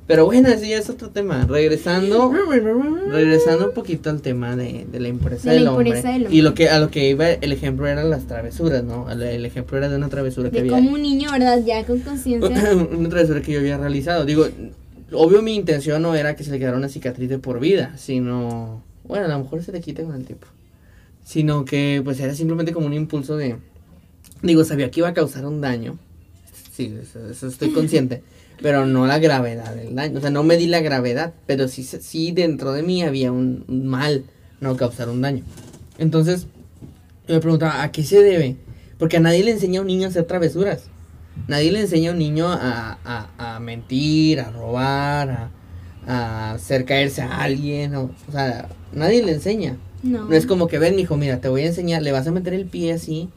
Pero 0.07 0.25
bueno, 0.25 0.49
ese 0.49 0.69
ya 0.69 0.77
es 0.77 0.89
otro 0.89 1.09
tema. 1.09 1.45
Regresando. 1.47 2.31
Regresando 3.09 3.67
un 3.67 3.73
poquito 3.73 4.11
al 4.11 4.21
tema 4.21 4.55
de, 4.55 4.85
de 4.91 4.99
la 4.99 5.07
impureza, 5.07 5.49
De 5.49 5.59
la 5.59 5.61
del, 5.61 5.67
hombre, 5.69 6.01
del 6.01 6.33
Y 6.33 6.41
lo 6.41 6.49
hombre. 6.49 6.65
que 6.65 6.69
a 6.69 6.79
lo 6.79 6.91
que 6.91 7.09
iba 7.09 7.29
el 7.31 7.51
ejemplo 7.51 7.87
eran 7.87 8.11
las 8.11 8.27
travesuras, 8.27 8.83
¿no? 8.83 9.09
El, 9.09 9.23
el 9.23 9.45
ejemplo 9.45 9.77
era 9.77 9.89
de 9.89 9.95
una 9.95 10.09
travesura 10.09 10.51
que 10.51 10.59
había 10.59 10.73
como 10.73 10.91
un 10.91 11.01
niño, 11.01 11.31
¿verdad? 11.31 11.59
Ya 11.65 11.83
con 11.85 11.99
conciencia. 12.01 12.71
una 12.91 13.09
travesura 13.09 13.41
que 13.41 13.53
yo 13.53 13.59
había 13.59 13.77
realizado. 13.77 14.25
Digo, 14.25 14.47
obvio 15.17 15.41
mi 15.41 15.55
intención 15.55 16.01
no 16.01 16.15
era 16.15 16.35
que 16.35 16.43
se 16.43 16.51
le 16.51 16.59
quedara 16.59 16.77
una 16.77 16.89
cicatriz 16.89 17.29
de 17.29 17.39
por 17.39 17.59
vida, 17.59 17.93
sino, 17.97 18.83
bueno, 19.03 19.25
a 19.25 19.29
lo 19.29 19.39
mejor 19.39 19.63
se 19.63 19.71
le 19.71 19.81
quita 19.81 20.03
con 20.03 20.15
el 20.15 20.25
tiempo. 20.25 20.47
Sino 21.23 21.65
que 21.65 22.01
pues 22.03 22.19
era 22.19 22.35
simplemente 22.35 22.71
como 22.71 22.85
un 22.85 22.93
impulso 22.93 23.35
de, 23.35 23.57
digo, 24.41 24.63
sabía 24.63 24.91
que 24.91 24.99
iba 24.99 25.09
a 25.09 25.13
causar 25.13 25.45
un 25.45 25.61
daño. 25.61 25.97
Sí, 26.71 26.95
eso, 27.01 27.27
eso 27.29 27.47
estoy 27.47 27.71
consciente. 27.71 28.21
Pero 28.61 28.85
no 28.85 29.05
la 29.05 29.19
gravedad 29.19 29.75
del 29.75 29.95
daño. 29.95 30.17
O 30.17 30.21
sea, 30.21 30.29
no 30.29 30.43
me 30.43 30.57
di 30.57 30.67
la 30.67 30.79
gravedad. 30.79 31.33
Pero 31.45 31.67
sí, 31.67 31.83
sí 31.83 32.31
dentro 32.31 32.71
de 32.71 32.83
mí 32.83 33.03
había 33.03 33.31
un, 33.31 33.65
un 33.67 33.87
mal 33.87 34.23
no 34.61 34.77
causar 34.77 35.09
un 35.09 35.21
daño. 35.21 35.43
Entonces, 35.97 36.47
yo 37.27 37.35
me 37.35 37.41
preguntaba, 37.41 37.83
¿a 37.83 37.91
qué 37.91 38.03
se 38.03 38.21
debe? 38.21 38.55
Porque 38.97 39.17
a 39.17 39.19
nadie 39.19 39.43
le 39.43 39.51
enseña 39.51 39.79
a 39.79 39.81
un 39.81 39.87
niño 39.87 40.05
a 40.05 40.09
hacer 40.09 40.25
travesuras. 40.25 40.89
Nadie 41.47 41.71
le 41.71 41.81
enseña 41.81 42.09
a 42.09 42.13
un 42.13 42.19
niño 42.19 42.47
a, 42.47 42.97
a, 43.05 43.55
a 43.55 43.59
mentir, 43.59 44.39
a 44.39 44.49
robar, 44.51 45.29
a, 45.29 45.49
a 46.07 46.51
hacer 46.53 46.85
caerse 46.85 47.21
a 47.21 47.41
alguien. 47.43 47.95
O, 47.95 48.09
o 48.27 48.31
sea, 48.31 48.67
nadie 48.93 49.23
le 49.23 49.33
enseña. 49.33 49.77
No. 50.03 50.25
No 50.25 50.35
es 50.35 50.45
como 50.45 50.67
que 50.67 50.77
ven, 50.77 50.95
mijo, 50.95 51.17
mira, 51.17 51.41
te 51.41 51.49
voy 51.49 51.63
a 51.63 51.65
enseñar, 51.67 52.03
le 52.03 52.11
vas 52.11 52.27
a 52.27 52.31
meter 52.31 52.53
el 52.53 52.65
pie 52.65 52.93
así. 52.93 53.27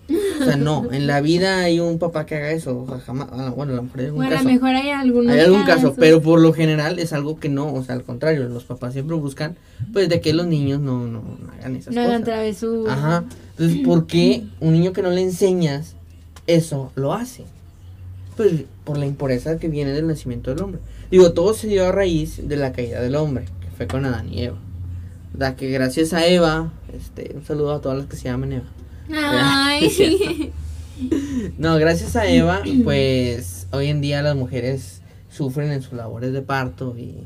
O 0.41 0.45
sea, 0.45 0.57
no, 0.57 0.93
en 0.93 1.07
la 1.07 1.23
vida 1.23 1.61
hay 1.61 1.81
un 1.81 1.99
papá 1.99 2.27
que 2.27 2.37
haga 2.37 2.51
eso. 2.51 2.81
O 2.83 2.87
sea, 2.87 2.99
jamás, 3.01 3.29
bueno, 3.57 3.73
a 3.73 3.77
lo 3.77 3.83
mejor 3.85 4.01
hay 4.01 4.07
algún 4.07 4.17
Bueno, 4.19 4.33
a 4.33 4.35
caso. 4.37 4.49
lo 4.49 4.55
mejor 4.55 4.69
hay 4.75 4.91
algunos 4.91 5.33
Hay 5.35 5.41
algún 5.41 5.63
caso, 5.65 5.95
pero 5.99 6.21
por 6.21 6.41
lo 6.41 6.53
general 6.53 6.99
es 6.99 7.15
algo 7.15 7.41
que 7.41 7.49
no, 7.49 7.73
o 7.73 7.83
sea, 7.83 7.95
al 7.95 8.03
contrario, 8.05 8.47
los 8.51 8.65
papás 8.65 8.93
siempre 8.93 9.17
buscan, 9.17 9.57
pues, 9.95 10.11
de 10.11 10.21
que 10.21 10.35
los 10.35 10.47
niños 10.47 10.79
no, 10.81 11.07
no, 11.07 11.23
no 11.23 11.53
hagan 11.59 11.75
esas 11.77 11.95
No 11.95 12.03
hagan 12.03 12.21
cosas. 12.21 12.25
travesuras. 12.35 12.99
Ajá. 12.99 13.25
Entonces, 13.53 13.79
¿por 13.85 14.07
qué 14.07 14.45
un 14.61 14.75
niño 14.75 14.93
que 14.93 15.01
no 15.03 15.11
le 15.11 15.23
enseñas 15.23 15.95
eso 16.47 16.93
lo 16.97 17.15
hace? 17.15 17.45
Pues 18.39 18.53
por 18.85 18.97
la 18.97 19.05
impureza 19.05 19.59
que 19.59 19.69
viene 19.69 19.91
del 19.93 20.07
nacimiento 20.07 20.55
del 20.55 20.63
hombre. 20.63 20.81
Digo, 21.11 21.33
todo 21.33 21.53
se 21.53 21.67
dio 21.67 21.87
a 21.87 21.93
raíz 21.93 22.49
de 22.49 22.57
la 22.57 22.73
caída 22.73 23.03
del 23.03 23.17
hombre, 23.17 23.45
que 23.61 23.69
fue 23.77 23.87
con 23.87 24.07
Adán 24.07 24.33
y 24.33 24.45
Eva. 24.45 24.57
Da 25.35 25.57
que 25.57 25.69
gracias 25.71 26.13
a 26.15 26.27
Eva, 26.27 26.73
este, 26.97 27.33
un 27.35 27.45
saludo 27.45 27.75
a 27.75 27.81
todas 27.81 27.99
las 27.99 28.07
que 28.07 28.17
se 28.17 28.25
llaman 28.25 28.53
Eva. 28.55 28.67
Ay. 29.13 30.53
No, 31.59 31.77
gracias 31.77 32.17
a 32.17 32.29
Eva, 32.29 32.61
pues 32.83 33.69
hoy 33.71 33.87
en 33.87 34.01
día 34.01 34.21
las 34.21 34.35
mujeres 34.35 35.01
sufren 35.31 35.71
en 35.71 35.81
sus 35.81 35.93
labores 35.93 36.33
de 36.33 36.43
parto 36.43 36.97
y, 36.99 37.25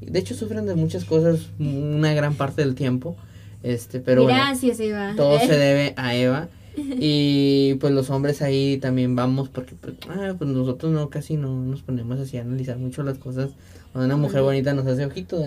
y 0.00 0.06
de 0.10 0.18
hecho 0.18 0.34
sufren 0.34 0.64
de 0.64 0.74
muchas 0.74 1.04
cosas 1.04 1.48
una 1.58 2.14
gran 2.14 2.34
parte 2.34 2.62
del 2.62 2.74
tiempo. 2.74 3.16
Este, 3.62 4.00
pero 4.00 4.22
bueno, 4.22 4.38
Gracias, 4.38 4.80
Eva. 4.80 5.12
todo 5.16 5.38
se 5.38 5.52
debe 5.58 5.92
a 5.98 6.14
Eva. 6.14 6.48
Y 7.02 7.74
pues 7.80 7.92
los 7.92 8.10
hombres 8.10 8.42
ahí 8.42 8.78
también 8.78 9.14
vamos 9.16 9.48
porque 9.48 9.74
pues, 9.80 9.94
ah, 10.08 10.34
pues 10.38 10.48
nosotros 10.50 10.92
no 10.92 11.08
casi 11.10 11.36
no 11.36 11.54
nos 11.64 11.82
ponemos 11.82 12.18
así 12.20 12.36
a 12.38 12.42
analizar 12.42 12.78
mucho 12.78 13.02
las 13.02 13.18
cosas. 13.18 13.50
Cuando 13.92 14.06
una 14.14 14.16
mujer 14.22 14.42
bonita 14.42 14.72
nos 14.74 14.86
hace 14.86 15.04
ojitos. 15.04 15.44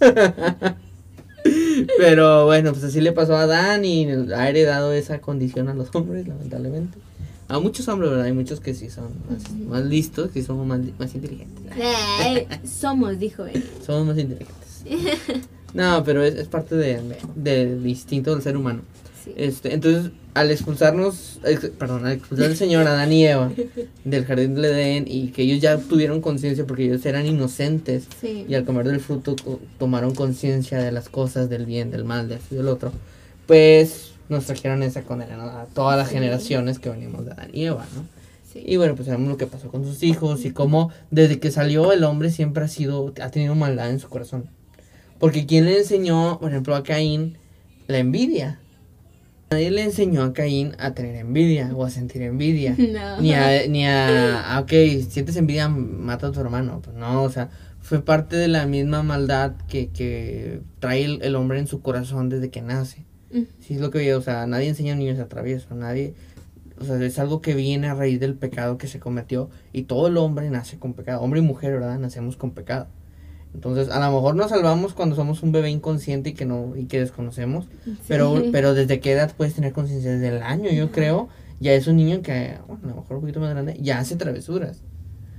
Pero 1.98 2.46
bueno, 2.46 2.72
pues 2.72 2.84
así 2.84 3.00
le 3.00 3.12
pasó 3.12 3.36
a 3.36 3.42
Adán 3.42 3.84
y 3.84 4.06
ha 4.10 4.48
heredado 4.48 4.92
esa 4.92 5.20
condición 5.20 5.68
a 5.68 5.74
los 5.74 5.94
hombres, 5.94 6.26
lamentablemente. 6.26 6.98
A 7.48 7.60
muchos 7.60 7.86
hombres, 7.86 8.10
¿verdad? 8.10 8.26
Hay 8.26 8.32
muchos 8.32 8.58
que 8.58 8.74
sí 8.74 8.90
son 8.90 9.10
más, 9.30 9.52
más 9.68 9.84
listos, 9.84 10.32
que 10.32 10.42
somos 10.42 10.66
más, 10.66 10.80
más 10.98 11.14
inteligentes. 11.14 11.64
eh, 12.26 12.48
somos, 12.66 13.18
dijo 13.20 13.46
él. 13.46 13.62
Somos 13.84 14.06
más 14.08 14.18
inteligentes. 14.18 14.82
No, 15.72 16.02
pero 16.04 16.24
es, 16.24 16.34
es 16.34 16.48
parte 16.48 16.74
de, 16.74 17.00
de- 17.02 17.16
del 17.36 17.86
instinto 17.86 18.32
del 18.34 18.42
ser 18.42 18.56
humano. 18.56 18.80
Sí. 19.26 19.32
Este, 19.36 19.74
entonces, 19.74 20.12
al 20.34 20.50
expulsarnos, 20.50 21.40
ex- 21.44 21.70
perdón, 21.78 22.06
al 22.06 22.12
expulsar 22.12 22.46
al 22.46 22.56
Señor 22.56 22.86
Adán 22.86 23.12
y 23.12 23.26
Eva 23.26 23.50
del 24.04 24.24
jardín 24.24 24.54
del 24.54 24.64
Edén 24.66 25.04
y 25.08 25.28
que 25.32 25.42
ellos 25.42 25.60
ya 25.60 25.76
tuvieron 25.78 26.20
conciencia 26.20 26.64
porque 26.66 26.84
ellos 26.84 27.04
eran 27.04 27.26
inocentes 27.26 28.06
Sí. 28.20 28.46
y 28.48 28.54
al 28.54 28.64
comer 28.64 28.86
del 28.86 29.00
fruto 29.00 29.34
to- 29.36 29.60
tomaron 29.78 30.14
conciencia 30.14 30.78
de 30.78 30.92
las 30.92 31.08
cosas, 31.08 31.50
del 31.50 31.66
bien, 31.66 31.90
del 31.90 32.04
mal, 32.04 32.28
de 32.28 32.36
esto 32.36 32.54
y 32.54 32.58
del 32.58 32.68
otro, 32.68 32.92
pues 33.46 34.12
nos 34.28 34.44
trajeron 34.46 34.82
esa 34.82 35.02
condena 35.02 35.36
¿no? 35.36 35.44
a 35.44 35.66
todas 35.66 35.96
las 35.98 36.08
Sí. 36.08 36.14
generaciones 36.14 36.78
que 36.78 36.90
venimos 36.90 37.24
de 37.24 37.32
Adán 37.32 37.50
y 37.52 37.64
Eva, 37.64 37.84
¿no? 37.94 38.04
Sí. 38.52 38.62
Y 38.64 38.76
bueno, 38.76 38.94
pues 38.94 39.06
sabemos 39.06 39.28
lo 39.28 39.36
que 39.36 39.46
pasó 39.46 39.68
con 39.70 39.84
sus 39.84 40.02
hijos 40.02 40.44
y 40.44 40.50
cómo 40.50 40.90
desde 41.10 41.38
que 41.40 41.50
salió 41.50 41.92
el 41.92 42.04
hombre 42.04 42.30
siempre 42.30 42.64
ha 42.64 42.68
sido, 42.68 43.12
ha 43.20 43.30
tenido 43.30 43.54
maldad 43.54 43.90
en 43.90 44.00
su 44.00 44.08
corazón. 44.08 44.46
Porque 45.18 45.46
quien 45.46 45.64
le 45.64 45.78
enseñó, 45.78 46.38
por 46.40 46.50
ejemplo, 46.50 46.74
a 46.76 46.82
Caín 46.82 47.38
la 47.86 47.98
envidia. 47.98 48.60
Nadie 49.50 49.70
le 49.70 49.84
enseñó 49.84 50.22
a 50.24 50.32
Caín 50.32 50.74
a 50.78 50.92
tener 50.92 51.14
envidia 51.16 51.70
o 51.74 51.84
a 51.84 51.90
sentir 51.90 52.22
envidia. 52.22 52.74
No. 52.96 53.20
Ni 53.20 53.32
a, 53.32 53.66
ni 53.68 53.86
a, 53.86 54.56
ah, 54.56 54.60
ok, 54.60 54.70
sientes 55.08 55.36
envidia, 55.36 55.68
mata 55.68 56.28
a 56.28 56.32
tu 56.32 56.40
hermano. 56.40 56.80
Pues 56.82 56.96
no, 56.96 57.22
o 57.22 57.30
sea, 57.30 57.50
fue 57.80 58.02
parte 58.02 58.36
de 58.36 58.48
la 58.48 58.66
misma 58.66 59.02
maldad 59.02 59.52
que, 59.68 59.88
que 59.88 60.60
trae 60.80 61.04
el, 61.04 61.22
el 61.22 61.36
hombre 61.36 61.58
en 61.58 61.66
su 61.66 61.80
corazón 61.82 62.28
desde 62.28 62.50
que 62.50 62.62
nace. 62.62 63.04
Mm. 63.32 63.42
Sí, 63.60 63.74
es 63.74 63.80
lo 63.80 63.90
que 63.90 63.98
veía, 63.98 64.16
o 64.16 64.22
sea, 64.22 64.46
nadie 64.46 64.68
enseña 64.68 64.94
a 64.94 64.96
niños 64.96 65.18
a 65.20 65.28
travieso, 65.28 65.74
nadie, 65.74 66.14
o 66.80 66.84
sea, 66.84 67.00
es 67.02 67.18
algo 67.18 67.40
que 67.40 67.54
viene 67.54 67.88
a 67.88 67.94
raíz 67.94 68.20
del 68.20 68.34
pecado 68.34 68.78
que 68.78 68.88
se 68.88 68.98
cometió 68.98 69.50
y 69.72 69.82
todo 69.84 70.08
el 70.08 70.16
hombre 70.16 70.50
nace 70.50 70.78
con 70.78 70.94
pecado, 70.94 71.20
hombre 71.20 71.40
y 71.40 71.42
mujer, 71.42 71.72
¿verdad? 71.74 71.98
Nacemos 71.98 72.36
con 72.36 72.52
pecado. 72.52 72.88
Entonces, 73.56 73.88
a 73.88 73.98
lo 74.00 74.14
mejor 74.14 74.36
nos 74.36 74.50
salvamos 74.50 74.92
cuando 74.92 75.16
somos 75.16 75.42
un 75.42 75.50
bebé 75.50 75.70
inconsciente 75.70 76.30
y 76.30 76.32
que 76.34 76.44
no 76.44 76.76
y 76.76 76.84
que 76.84 77.00
desconocemos, 77.00 77.66
pero 78.06 78.36
Sí. 78.40 78.50
pero 78.52 78.74
desde 78.74 79.00
qué 79.00 79.12
edad 79.12 79.32
puedes 79.36 79.54
tener 79.54 79.72
conciencia 79.72 80.12
desde 80.12 80.28
el 80.36 80.42
año, 80.42 80.70
yo 80.70 80.90
creo, 80.92 81.28
ya 81.58 81.72
es 81.72 81.86
un 81.86 81.96
niño 81.96 82.20
que 82.22 82.58
bueno, 82.68 82.82
a 82.84 82.88
lo 82.88 82.94
mejor 82.96 83.16
un 83.16 83.20
poquito 83.22 83.40
más 83.40 83.50
grande 83.50 83.76
ya 83.80 83.98
hace 83.98 84.14
travesuras. 84.16 84.82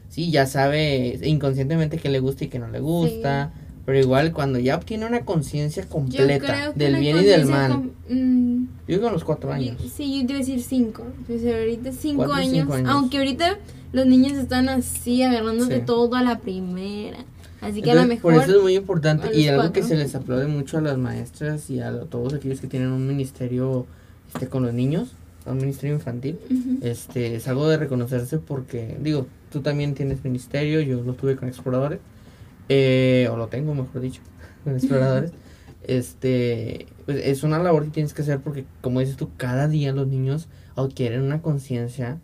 Sí, 0.10 0.32
ya 0.32 0.46
sabe 0.48 1.20
inconscientemente 1.24 1.98
qué 1.98 2.10
le 2.10 2.20
gusta 2.20 2.46
y 2.46 2.48
qué 2.48 2.58
no 2.60 2.70
le 2.70 2.80
gusta, 2.80 3.54
pero 3.86 4.00
igual 4.00 4.34
cuando 4.34 4.58
ya 4.58 4.76
obtiene 4.76 5.06
una 5.06 5.22
conciencia 5.26 5.86
completa 5.88 6.40
creo 6.46 6.74
que 6.74 6.80
del 6.80 6.96
bien 6.98 7.20
y 7.20 7.24
del 7.24 7.46
mal. 7.46 7.92
mm, 8.10 8.64
Yo 8.88 8.96
digo 8.96 9.08
a 9.10 9.12
los 9.12 9.24
cuatro 9.24 9.52
años. 9.52 9.78
Sí, 9.96 10.20
yo 10.22 10.26
te 10.26 10.34
iba 10.34 10.36
a 10.42 10.46
decir 10.46 10.62
cinco. 10.64 11.04
Ahorita 11.30 11.92
cinco 11.92 12.18
Cuatro, 12.26 12.34
años, 12.36 12.52
cinco 12.54 12.74
años. 12.74 12.90
Aunque 12.90 13.18
ahorita 13.20 13.58
los 13.94 14.06
niños 14.06 14.34
están 14.34 14.70
así 14.70 15.22
agarrando 15.24 15.66
de 15.66 15.78
Sí. 15.78 15.84
todo 15.86 16.16
a 16.16 16.24
la 16.24 16.40
primera. 16.40 17.18
Así 17.62 17.82
que 17.82 17.92
a 17.92 17.96
lo 17.96 18.06
mejor. 18.06 18.34
por 18.34 18.44
eso 18.44 18.58
es 18.58 18.62
muy 18.62 18.76
importante 18.76 19.36
y 19.36 19.48
algo 19.48 19.72
que 19.72 19.84
se 19.84 19.96
les 19.96 20.14
aplaude 20.16 20.48
mucho 20.48 20.78
a 20.78 20.82
las 20.82 20.98
maestras 20.98 21.70
y 21.70 21.80
a 21.80 21.92
todos 22.02 22.34
aquellos 22.34 22.62
que 22.62 22.68
tienen 22.68 22.90
un 22.90 23.08
ministerio 23.08 23.86
este 24.34 24.48
con 24.48 24.64
los 24.64 24.74
niños, 24.74 25.16
un 25.46 25.58
ministerio 25.58 25.96
infantil, 25.96 26.38
este 26.82 27.36
es 27.36 27.48
algo 27.48 27.68
de 27.70 27.78
reconocerse 27.78 28.38
porque 28.38 28.98
digo, 29.02 29.28
tú 29.52 29.62
también 29.62 29.96
tienes 29.96 30.24
ministerio, 30.24 30.82
yo 30.82 31.02
lo 31.02 31.14
tuve 31.14 31.36
con 31.36 31.48
exploradores 31.48 32.00
eh, 32.70 33.30
o 33.32 33.38
lo 33.38 33.48
tengo, 33.48 33.74
mejor 33.74 34.02
dicho, 34.02 34.22
con 34.64 34.74
exploradores. 34.76 35.32
este, 35.84 36.88
pues 37.06 37.26
es 37.26 37.44
una 37.44 37.60
labor 37.60 37.86
que 37.86 37.92
tienes 37.92 38.14
que 38.14 38.22
hacer 38.22 38.40
porque 38.40 38.66
como 38.82 39.00
dices 39.00 39.16
tú, 39.18 39.30
cada 39.38 39.68
día 39.68 39.94
los 39.94 40.08
niños 40.08 40.48
adquieren 40.76 41.22
una 41.24 41.42
conciencia 41.42 42.20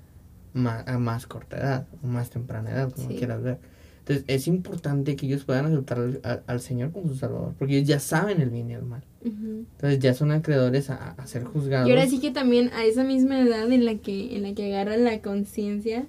a 0.56 0.98
más 1.00 1.26
corta 1.26 1.58
edad, 1.58 1.88
o 2.04 2.08
más 2.08 2.30
temprana 2.30 2.70
edad, 2.72 2.92
como 2.92 3.10
Sí. 3.10 3.16
quieras 3.16 3.42
ver. 3.42 3.58
Entonces 4.06 4.26
es 4.28 4.48
importante 4.48 5.16
que 5.16 5.28
ellos 5.28 5.46
puedan 5.46 5.66
aceptar 5.66 5.98
al, 5.98 6.20
al- 6.24 6.44
al 6.46 6.60
Señor 6.60 6.92
como 6.92 7.08
su 7.08 7.16
Salvador, 7.16 7.54
porque 7.58 7.78
ellos 7.78 7.88
ya 7.88 8.00
saben 8.00 8.42
el 8.42 8.50
bien 8.50 8.70
y 8.70 8.74
el 8.74 8.84
mal. 8.84 9.02
Entonces 9.24 10.00
ya 10.00 10.14
son 10.14 10.32
acreedores 10.32 10.90
a, 10.90 11.12
a 11.12 11.26
ser 11.28 11.46
juzgados. 11.46 11.88
Y 11.88 11.92
ahora 11.92 12.08
sí 12.08 12.20
que 12.20 12.32
también 12.32 12.70
a 12.74 12.84
esa 12.86 13.06
misma 13.06 13.40
edad 13.40 13.72
en 13.72 13.86
la 13.86 13.96
que, 13.96 14.36
en 14.36 14.42
la 14.44 14.54
que 14.54 14.66
agarran 14.74 15.06
la 15.06 15.22
conciencia, 15.22 16.06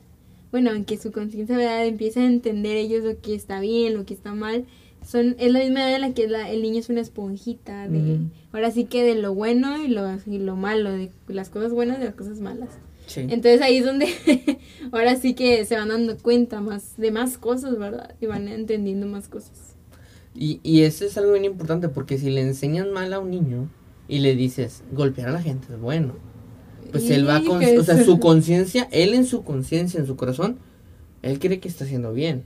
bueno, 0.51 0.73
en 0.73 0.85
que 0.85 0.97
su 0.99 1.13
conciencia 1.13 1.57
¿verdad? 1.57 1.87
empieza 1.87 2.21
a 2.21 2.27
entender 2.27 2.77
ellos 2.77 3.05
lo 3.05 3.21
que 3.21 3.35
está 3.37 3.61
bien, 3.61 3.95
lo 3.95 4.05
que 4.05 4.15
está 4.15 4.35
mal, 4.35 4.65
son, 5.07 5.37
es 5.39 5.53
la 5.53 5.61
misma 5.61 5.81
edad 5.83 5.95
en 5.97 6.01
la 6.01 6.15
que 6.15 6.27
la- 6.29 6.51
el 6.51 6.63
niño 6.63 6.81
es 6.81 6.89
una 6.89 7.01
esponjita 7.03 7.87
de, 7.89 8.19
ahora 8.53 8.71
sí 8.73 8.87
que 8.87 9.05
de 9.05 9.15
lo 9.15 9.35
bueno 9.35 9.77
y 9.85 9.87
lo, 9.89 10.03
y 10.27 10.39
lo 10.39 10.57
malo, 10.57 10.91
de 10.93 11.11
las 11.29 11.49
cosas 11.51 11.73
buenas 11.73 12.01
y 12.01 12.05
las 12.05 12.15
cosas 12.15 12.41
malas. 12.41 12.71
Sí. 13.07 13.21
Entonces 13.21 13.61
ahí 13.61 13.79
es 13.79 13.85
donde 13.85 14.07
ahora 14.93 15.17
sí 15.17 15.35
que 15.35 15.65
se 15.65 15.77
van 15.77 15.89
dando 15.89 16.17
cuenta 16.19 16.61
más 16.61 16.97
de 16.97 17.11
más 17.11 17.37
cosas, 17.39 17.79
¿verdad? 17.79 18.15
Y 18.21 18.27
van 18.27 18.49
entendiendo 18.49 19.07
más 19.07 19.29
cosas. 19.29 19.77
Y, 20.35 20.59
y 20.63 20.83
eso 20.83 21.05
es 21.05 21.17
algo 21.17 21.33
bien 21.33 21.45
importante 21.45 21.89
porque 21.89 22.19
si 22.19 22.31
le 22.31 22.41
enseñan 22.41 22.93
mal 22.93 23.13
a 23.13 23.21
un 23.21 23.31
niño 23.31 23.69
y 24.09 24.19
le 24.19 24.35
dices 24.35 24.83
golpear 24.93 25.29
a 25.29 25.33
la 25.33 25.43
gente 25.43 25.69
es 25.73 25.79
bueno, 25.81 26.15
pues 26.91 27.09
él 27.11 27.29
va 27.29 27.43
con, 27.43 27.63
o 27.79 27.83
sea, 27.85 28.03
su 28.05 28.19
conciencia, 28.21 28.89
él 28.91 29.15
en 29.15 29.27
su 29.27 29.45
conciencia, 29.45 30.01
en 30.01 30.07
su 30.07 30.17
corazón, 30.17 30.59
él 31.23 31.39
cree 31.39 31.61
que 31.61 31.69
está 31.69 31.85
haciendo 31.85 32.13
bien. 32.13 32.43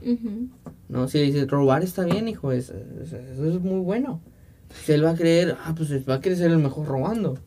¿no? 0.87 1.07
Si 1.07 1.17
le 1.17 1.25
dices 1.25 1.47
robar 1.47 1.83
está 1.83 2.03
bien, 2.05 2.27
hijo, 2.27 2.51
es- 2.51 2.69
es- 2.69 3.13
eso 3.13 3.45
es 3.47 3.59
muy 3.59 3.79
bueno. 3.79 4.21
Pues 4.67 4.87
él 4.89 5.03
va 5.03 5.11
a 5.11 5.15
creer, 5.15 5.55
ah, 5.63 5.73
pues 5.75 5.89
va 6.07 6.15
a 6.15 6.21
querer 6.21 6.37
ser 6.37 6.51
el 6.51 6.59
mejor 6.59 6.87
robando, 6.87 7.39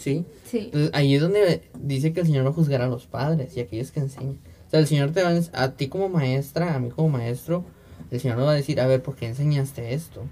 ¿sí? 0.00 0.24
Sí. 0.44 0.58
Entonces 0.64 0.90
ahí 0.94 1.14
es 1.14 1.20
donde 1.20 1.62
dice 1.78 2.12
que 2.12 2.20
el 2.20 2.26
Señor 2.26 2.46
va 2.46 2.50
a 2.50 2.52
juzgar 2.52 2.82
a 2.82 2.88
los 2.88 3.06
padres 3.06 3.56
y 3.56 3.60
a 3.60 3.64
aquellos 3.64 3.90
que 3.92 4.00
enseñan. 4.00 4.38
O 4.66 4.70
sea, 4.70 4.80
el 4.80 4.86
Señor 4.86 5.10
te 5.12 5.22
va 5.22 5.30
a, 5.30 5.62
a 5.62 5.72
ti 5.72 5.88
como 5.88 6.08
maestra, 6.08 6.74
a 6.74 6.78
mí 6.78 6.90
como 6.90 7.08
maestro, 7.10 7.64
el 8.10 8.20
Señor 8.20 8.38
nos 8.38 8.46
va 8.46 8.52
a 8.52 8.54
decir, 8.54 8.80
a 8.80 8.86
ver, 8.86 9.02
¿por 9.02 9.14
qué 9.16 9.26
enseñaste 9.26 9.94
esto? 9.94 10.22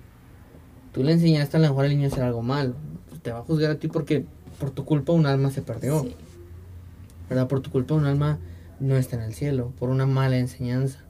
Tú 0.92 1.02
le 1.02 1.12
enseñaste 1.12 1.56
a 1.56 1.60
lo 1.60 1.68
mejor 1.68 1.84
al 1.84 1.90
niño 1.90 2.04
a 2.04 2.12
hacer 2.12 2.24
algo 2.24 2.42
mal. 2.42 2.74
Pues 3.08 3.22
te 3.22 3.30
va 3.30 3.40
a 3.40 3.42
juzgar 3.42 3.70
a 3.72 3.78
ti 3.78 3.88
porque 3.88 4.24
por 4.58 4.70
tu 4.70 4.84
culpa 4.84 5.12
un 5.12 5.26
alma 5.26 5.50
se 5.50 5.62
perdió. 5.62 6.02
Sí. 6.02 6.14
¿Verdad? 7.28 7.46
Por 7.46 7.60
tu 7.60 7.70
culpa 7.70 7.94
un 7.94 8.06
alma 8.06 8.38
no 8.80 8.96
está 8.96 9.16
en 9.16 9.22
el 9.22 9.34
cielo, 9.34 9.72
por 9.78 9.90
una 9.90 10.06
mala 10.06 10.38
enseñanza. 10.38 11.04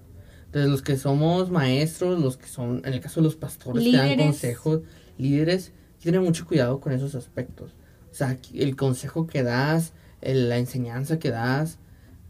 Entonces 0.47 0.71
los 0.71 0.83
que 0.83 0.97
somos 0.97 1.51
maestros, 1.51 2.19
los 2.21 2.39
que 2.39 2.47
son, 2.47 2.83
en 2.85 2.95
el 2.95 3.01
caso 3.01 3.21
de 3.21 3.25
los 3.25 3.37
pastores, 3.37 3.85
que 3.85 3.97
dan 3.97 4.17
consejos, 4.17 4.81
líderes, 5.19 5.73
tener 6.03 6.21
mucho 6.21 6.47
cuidado 6.47 6.81
con 6.81 6.93
esos 6.93 7.15
aspectos. 7.15 7.75
Sea, 8.19 8.37
el 8.55 8.75
consejo 8.75 9.27
que 9.29 9.43
das, 9.45 9.93
el- 10.21 10.49
la 10.49 10.59
enseñanza 10.59 11.19
que 11.21 11.31
das, 11.31 11.79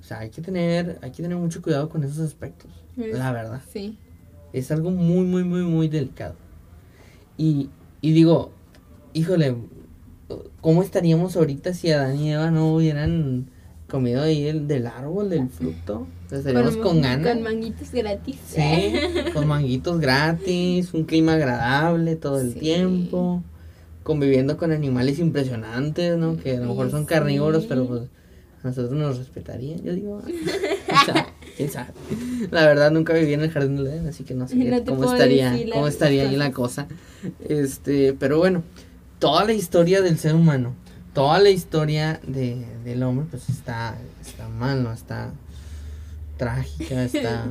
o 0.00 0.02
sea, 0.02 0.18
hay 0.20 0.28
que 0.30 0.42
tener, 0.42 0.98
hay 1.02 1.10
que 1.12 1.22
tener 1.22 1.38
mucho 1.38 1.62
cuidado 1.62 1.88
con 1.88 2.04
esos 2.04 2.18
aspectos. 2.18 2.70
La 2.96 3.32
verdad. 3.32 3.62
Sí. 3.72 3.96
Es 4.52 4.70
algo 4.70 4.90
muy, 4.90 5.24
muy, 5.24 5.44
muy, 5.44 5.62
muy 5.62 5.88
delicado. 5.88 6.34
Y, 7.36 7.70
y 8.02 8.12
digo, 8.12 8.50
híjole, 9.14 9.56
¿cómo 10.60 10.82
estaríamos 10.82 11.36
ahorita 11.36 11.72
si 11.72 11.90
Adán 11.90 12.18
y 12.18 12.32
Eva 12.32 12.50
no 12.50 12.74
hubieran 12.74 13.46
comido 13.88 14.22
ahí 14.22 14.46
el, 14.46 14.66
del 14.68 14.86
árbol, 14.88 15.30
del 15.30 15.48
fruto? 15.48 16.06
Estaríamos 16.30 16.76
con, 16.76 17.00
ganas. 17.00 17.32
Con 17.34 17.42
manguitos 17.42 17.90
gratis. 17.92 18.36
Sí, 18.46 18.92
con 19.32 19.46
manguitos 19.46 20.00
gratis, 20.00 20.92
un 20.92 21.04
clima 21.04 21.34
agradable 21.34 22.16
todo 22.16 22.40
el 22.40 22.52
Sí. 22.52 22.58
tiempo, 22.60 23.42
conviviendo 24.08 24.56
con 24.56 24.72
animales 24.72 25.18
impresionantes, 25.18 26.16
¿no? 26.16 26.38
Que 26.38 26.56
a 26.56 26.60
lo 26.60 26.68
mejor 26.68 26.90
son 26.90 27.04
carnívoros, 27.04 27.66
pero 27.66 27.86
pues 27.86 28.04
a 28.64 28.68
nosotros 28.68 28.92
nos 28.92 29.18
respetarían, 29.18 29.82
yo 29.82 29.92
digo. 29.92 30.22
¿quién 31.58 31.70
sabe? 31.70 31.90
La 32.50 32.64
verdad 32.64 32.90
nunca 32.90 33.12
viví 33.12 33.34
en 33.34 33.42
el 33.42 33.50
jardín 33.50 33.76
del 33.76 33.88
Edén, 33.88 34.06
así 34.06 34.24
que 34.24 34.32
no 34.32 34.48
sé 34.48 34.56
No 34.56 34.82
cómo 34.86 35.12
estaría, 35.12 35.54
cómo 35.74 35.88
estaría 35.88 36.22
ahí 36.22 36.36
la 36.36 36.52
cosa. 36.52 36.86
Este, 37.50 38.14
pero 38.14 38.38
bueno, 38.38 38.62
toda 39.18 39.44
la 39.44 39.52
historia 39.52 40.00
del 40.00 40.16
ser 40.16 40.34
humano, 40.34 40.72
toda 41.12 41.38
la 41.38 41.50
historia 41.50 42.18
de, 42.26 42.64
del 42.86 43.02
hombre, 43.02 43.26
pues 43.28 43.50
está, 43.50 43.98
está 44.26 44.48
mal, 44.48 44.82
¿no? 44.84 44.90
Está 44.90 45.32
trágica, 46.38 47.04
está, 47.04 47.44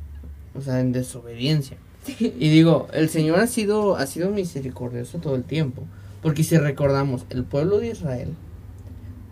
o 0.54 0.60
sea, 0.60 0.78
en 0.78 0.92
desobediencia. 0.92 1.78
Y 2.20 2.48
digo, 2.50 2.88
el 2.92 3.08
Señor 3.08 3.38
ha 3.40 3.46
sido, 3.46 3.96
ha 3.96 4.06
sido 4.06 4.30
misericordioso 4.30 5.18
todo 5.18 5.34
el 5.34 5.44
tiempo, 5.44 5.82
porque 6.22 6.44
si 6.44 6.56
recordamos, 6.56 7.26
el 7.30 7.44
pueblo 7.44 7.78
de 7.78 7.88
Israel, 7.88 8.30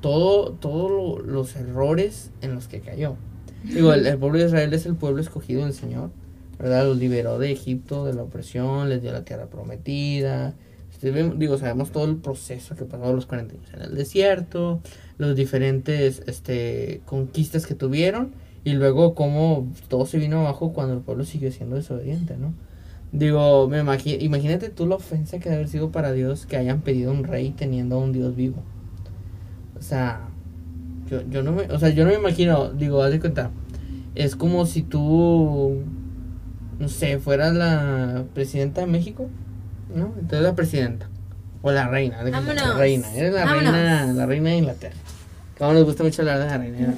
todo, 0.00 0.52
todos 0.52 0.90
lo- 0.90 1.18
los 1.24 1.56
errores 1.56 2.30
en 2.42 2.54
los 2.54 2.68
que 2.68 2.80
cayó. 2.80 3.16
Digo, 3.64 3.94
el, 3.94 4.18
pueblo 4.18 4.38
de 4.38 4.46
Israel 4.46 4.74
es 4.74 4.84
el 4.84 4.94
pueblo 4.94 5.22
escogido 5.22 5.64
del 5.64 5.72
Señor, 5.72 6.10
¿verdad? 6.58 6.84
Los 6.84 6.98
liberó 6.98 7.38
de 7.38 7.50
Egipto, 7.50 8.04
de 8.04 8.12
la 8.12 8.22
opresión, 8.22 8.90
les 8.90 9.00
dio 9.00 9.10
la 9.12 9.24
tierra 9.24 9.46
prometida. 9.46 10.54
Este, 10.92 11.10
digo, 11.36 11.56
sabemos 11.56 11.90
todo 11.90 12.04
el 12.04 12.16
proceso 12.16 12.76
que 12.76 12.84
pasó 12.84 13.12
los 13.14 13.24
40 13.26 13.54
años 13.54 13.66
en 13.72 13.82
el 13.82 13.94
desierto, 13.94 14.80
los 15.16 15.34
diferentes 15.34 16.22
este, 16.26 17.00
conquistas 17.06 17.66
que 17.66 17.74
tuvieron 17.74 18.32
y 18.64 18.72
luego 18.72 19.14
cómo 19.14 19.68
todo 19.88 20.06
se 20.06 20.18
vino 20.18 20.40
abajo 20.40 20.72
cuando 20.72 20.94
el 20.94 21.00
pueblo 21.00 21.24
siguió 21.24 21.52
siendo 21.52 21.76
desobediente, 21.76 22.36
¿no? 22.38 22.52
Digo, 23.12 23.68
me 23.68 23.80
imagi- 23.82 24.20
imagínate 24.20 24.70
tú 24.70 24.86
la 24.86 24.96
ofensa 24.96 25.38
que 25.38 25.44
debe 25.44 25.56
haber 25.56 25.68
sido 25.68 25.90
para 25.92 26.12
Dios 26.12 26.46
que 26.46 26.56
hayan 26.56 26.80
pedido 26.80 27.12
un 27.12 27.24
rey 27.24 27.50
teniendo 27.56 27.96
a 27.96 27.98
un 27.98 28.12
Dios 28.12 28.34
vivo. 28.34 28.62
O 29.78 29.82
sea, 29.82 30.20
yo, 31.08 31.20
yo 31.30 31.42
no 31.42 31.52
me, 31.52 31.62
o 31.64 31.78
sea, 31.78 31.90
yo 31.90 32.04
no 32.04 32.10
me 32.10 32.16
imagino, 32.16 32.70
digo, 32.70 33.02
haz 33.02 33.10
de 33.12 33.20
cuenta, 33.20 33.50
es 34.14 34.34
como 34.34 34.64
si 34.66 34.82
tú, 34.82 35.82
no 36.78 36.88
sé, 36.88 37.18
fueras 37.18 37.54
la 37.54 38.24
presidenta 38.34 38.80
de 38.80 38.86
México, 38.88 39.28
¿no? 39.94 40.06
Entonces 40.18 40.40
la 40.42 40.54
presidenta, 40.56 41.08
o 41.62 41.70
la 41.70 41.86
reina, 41.88 42.24
de 42.24 42.30
cuenta, 42.32 42.54
la 42.54 42.74
reina, 42.78 43.14
eres 43.14 43.34
la 43.34 43.44
Vámonos. 43.44 43.72
reina, 43.72 44.06
la 44.12 44.26
reina 44.26 44.50
de 44.50 44.56
Inglaterra. 44.56 44.96
Como 45.58 45.72
nos 45.72 45.84
gusta 45.84 46.02
mucho 46.02 46.22
hablar 46.22 46.40
de 46.40 46.46
la 46.46 46.58
reina. 46.58 46.94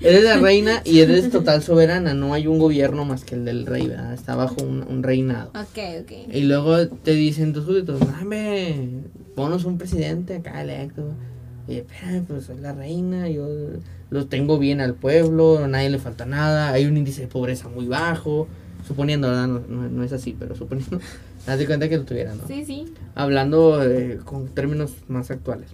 Eres 0.00 0.24
la 0.24 0.38
reina 0.38 0.80
y 0.84 1.00
eres 1.00 1.30
total 1.30 1.62
soberana, 1.62 2.14
no 2.14 2.32
hay 2.32 2.46
un 2.46 2.58
gobierno 2.58 3.04
más 3.04 3.24
que 3.24 3.34
el 3.34 3.44
del 3.44 3.66
rey, 3.66 3.86
¿verdad? 3.88 4.14
Está 4.14 4.34
bajo 4.34 4.62
un, 4.62 4.82
un 4.88 5.02
reinado. 5.02 5.50
ok, 5.50 5.78
ok. 6.02 6.12
Y 6.34 6.42
luego 6.42 6.88
te 6.88 7.12
dicen 7.12 7.52
tus 7.52 7.64
súbditos, 7.66 8.00
dame, 8.00 8.88
ponos 9.34 9.64
un 9.64 9.76
presidente 9.78 10.36
acá 10.36 10.62
electo. 10.62 11.02
Y 11.68 11.76
espera, 11.76 12.22
pues 12.26 12.44
soy 12.44 12.58
la 12.60 12.72
reina, 12.72 13.28
yo 13.28 13.46
lo 14.10 14.26
tengo 14.26 14.58
bien 14.58 14.80
al 14.80 14.94
pueblo, 14.94 15.58
a 15.58 15.66
nadie 15.68 15.90
le 15.90 15.98
falta 15.98 16.24
nada, 16.24 16.70
hay 16.72 16.86
un 16.86 16.96
índice 16.96 17.22
de 17.22 17.26
pobreza 17.28 17.68
muy 17.68 17.86
bajo. 17.86 18.46
Suponiendo, 18.86 19.26
¿verdad? 19.28 19.48
No, 19.48 19.58
no- 19.68 19.88
no 19.88 20.04
es 20.04 20.12
así, 20.12 20.36
pero 20.38 20.54
suponiendo. 20.54 21.00
Haz 21.48 21.58
de 21.58 21.66
cuenta 21.66 21.88
que 21.88 21.96
lo 21.96 22.04
tuvieran, 22.04 22.38
¿no? 22.38 22.46
Sí, 22.46 22.64
sí. 22.64 22.84
Hablando 23.16 23.82
eh, 23.84 24.18
con 24.24 24.46
términos 24.48 24.92
más 25.08 25.30
actuales. 25.32 25.68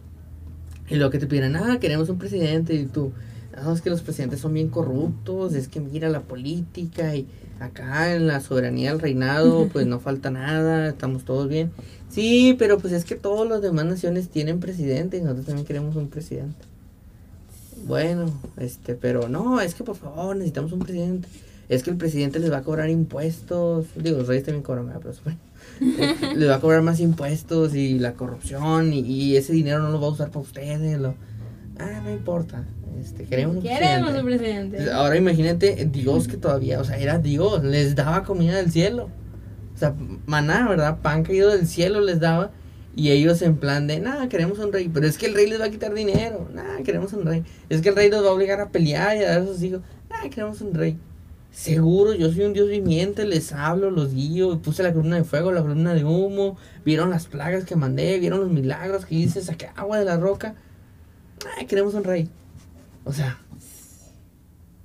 Y 0.93 0.97
luego 0.97 1.11
que 1.11 1.19
te 1.19 1.27
piden, 1.27 1.57
ah, 1.57 1.79
queremos 1.81 2.11
un 2.11 2.19
presidente. 2.19 2.75
Y 2.75 2.85
tú, 2.85 3.13
no, 3.57 3.73
es 3.73 3.81
que 3.81 3.89
los 3.89 4.03
presidentes 4.03 4.41
son 4.41 4.53
bien 4.53 4.69
corruptos, 4.69 5.55
es 5.55 5.67
que 5.67 5.81
mira 5.81 6.11
la 6.11 6.21
política 6.21 7.17
y 7.17 7.27
acá 7.61 8.15
en 8.15 8.27
la 8.27 8.41
soberanía 8.41 8.91
del 8.91 9.01
reinado, 9.01 9.69
pues 9.73 9.87
no 9.87 10.01
falta 10.01 10.31
nada, 10.31 10.89
estamos 10.89 11.25
todos 11.25 11.49
bien. 11.49 11.71
Sí, 12.11 12.55
pero 12.59 12.79
pues 12.79 12.93
es 12.93 13.07
que 13.07 13.15
todas 13.15 13.49
las 13.49 13.63
demás 13.63 13.87
naciones 13.87 14.29
tienen 14.29 14.61
presidente 14.61 15.17
y 15.17 15.23
nosotros 15.23 15.47
también 15.47 15.67
queremos 15.67 15.97
un 15.97 16.09
presidente. 16.09 16.67
Bueno, 17.87 18.27
este, 18.59 18.95
pero 18.95 19.31
no, 19.31 19.63
es 19.63 19.75
que 19.75 19.85
por 19.85 19.97
favor 19.97 20.37
necesitamos 20.37 20.73
un 20.73 20.81
presidente. 20.81 21.27
Es 21.71 21.83
que 21.83 21.91
el 21.91 21.97
presidente 21.97 22.39
les 22.39 22.53
va 22.53 22.59
a 22.59 22.63
cobrar 22.63 22.91
impuestos. 22.91 23.87
Digo, 23.97 24.19
los 24.19 24.29
reyes 24.29 24.45
también 24.45 24.63
cobran, 24.63 24.93
pero 25.03 25.15
bueno. 25.25 25.39
Eh, 25.99 26.35
les 26.37 26.49
va 26.49 26.57
a 26.57 26.61
cobrar 26.61 26.83
más 26.83 27.01
impuestos 27.01 27.75
y 27.75 27.99
la 27.99 28.15
corrupción 28.15 28.93
y, 28.93 29.37
ese 29.37 29.53
dinero 29.53 29.81
no 29.81 29.91
lo 29.91 30.01
va 30.01 30.07
a 30.07 30.11
usar 30.11 30.29
para 30.29 30.41
ustedes. 30.41 30.99
Lo, 30.99 31.15
ah, 31.79 32.01
no 32.05 32.11
importa. 32.11 32.65
Este, 33.01 33.25
queremos 33.25 33.57
un 33.57 33.63
queremos 33.63 34.13
presidente. 34.13 34.21
un 34.21 34.71
presidente. 34.71 34.93
Ahora 34.93 35.17
imagínate 35.17 35.89
Dios 35.91 36.29
que 36.29 36.37
todavía, 36.37 36.81
o 36.81 36.85
sea, 36.85 36.99
era 36.99 37.19
Dios, 37.19 37.65
les 37.65 37.95
daba 37.95 38.23
comida 38.23 38.57
del 38.57 38.71
cielo. 38.71 39.11
O 39.75 39.79
sea, 39.79 39.95
maná, 40.27 40.69
¿verdad? 40.69 40.99
Pan 41.01 41.25
caído 41.25 41.51
del 41.51 41.67
cielo 41.67 42.01
les 42.01 42.21
daba. 42.21 42.51
Y 42.95 43.11
ellos 43.11 43.41
en 43.41 43.57
plan 43.57 43.87
de, 43.87 44.01
nada, 44.01 44.29
queremos 44.29 44.59
un 44.59 44.73
rey. 44.73 44.91
Pero 44.93 45.07
es 45.07 45.17
que 45.17 45.27
el 45.27 45.35
rey 45.35 45.49
les 45.49 45.61
va 45.61 45.67
a 45.67 45.71
quitar 45.71 45.95
dinero. 45.95 46.49
Nada, 46.53 46.83
queremos 46.85 47.13
un 47.15 47.25
rey. 47.25 47.43
Es 47.71 47.81
que 47.81 47.89
el 47.89 47.97
rey 47.97 48.11
nos 48.11 48.23
va 48.23 48.29
a 48.29 48.33
obligar 48.33 48.61
a 48.61 48.69
pelear 48.69 49.17
y 49.17 49.25
a 49.25 49.31
dar 49.31 49.41
a 49.41 49.47
sus 49.47 49.63
hijos. 49.63 49.81
Nada, 50.11 50.29
queremos 50.29 50.61
un 50.61 50.75
rey. 50.75 50.99
Seguro, 51.53 52.15
yo 52.15 52.33
soy 52.33 52.45
un 52.45 52.55
Dios 52.55 52.69
viviente, 52.69 53.27
les 53.27 53.53
hablo, 53.53 53.91
los 53.91 54.15
guío, 54.15 54.59
puse 54.63 54.83
la 54.83 54.93
columna 54.93 55.17
de 55.17 55.25
fuego, 55.25 55.53
la 55.53 55.61
columna 55.61 55.93
de 55.93 56.03
humo, 56.03 56.57
vieron 56.83 57.11
las 57.11 57.27
plagas 57.27 57.65
que 57.65 57.77
mandé, 57.77 58.19
vieron 58.19 58.41
los 58.41 58.51
milagros 58.51 59.05
que 59.05 59.17
hice, 59.17 59.43
saqué 59.43 59.69
agua 59.77 59.99
de 59.99 60.07
la 60.07 60.17
roca. 60.17 60.55
Ay, 61.59 61.67
queremos 61.67 61.93
un 61.93 62.05
rey. 62.05 62.31
O 63.05 63.13
sea, 63.13 63.39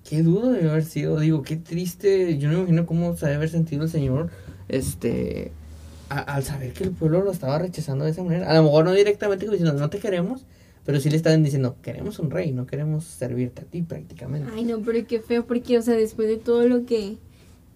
qué 0.03 0.23
dudo 0.23 0.51
de 0.51 0.69
haber 0.69 0.83
sido, 0.83 1.19
digo, 1.21 1.41
qué 1.41 1.55
triste, 1.55 2.37
yo 2.37 2.49
no 2.49 2.55
me 2.55 2.59
imagino 2.59 2.85
cómo 2.85 3.15
se 3.15 3.27
debe 3.27 3.37
haber 3.37 3.49
sentido 3.49 3.83
el 3.83 3.89
Señor, 3.89 4.29
este, 4.67 5.53
al 6.09 6.43
saber 6.43 6.73
que 6.73 6.83
el 6.83 6.91
pueblo 6.91 7.21
lo 7.21 7.31
estaba 7.31 7.59
rechazando 7.59 8.03
de 8.03 8.11
esa 8.11 8.23
manera. 8.23 8.51
A 8.51 8.53
lo 8.55 8.63
mejor 8.63 8.83
no 8.83 8.91
directamente 8.91 9.47
diciendo, 9.47 9.71
no 9.73 9.89
te 9.89 9.99
queremos, 9.99 10.45
pero 10.87 11.01
sí 11.01 11.09
le 11.09 11.17
estaban 11.17 11.43
diciendo, 11.43 11.75
queremos 11.81 12.17
un 12.17 12.31
rey, 12.31 12.53
no 12.53 12.65
queremos 12.65 13.03
servirte 13.03 13.63
a 13.63 13.65
ti 13.65 13.81
prácticamente. 13.81 14.49
Ay, 14.55 14.63
no, 14.63 14.79
pero 14.79 15.05
qué 15.05 15.19
feo, 15.19 15.45
porque, 15.45 15.77
o 15.77 15.81
sea, 15.81 15.95
después 15.95 16.29
de 16.29 16.37
todo 16.37 16.65
lo 16.65 16.85
que... 16.85 17.17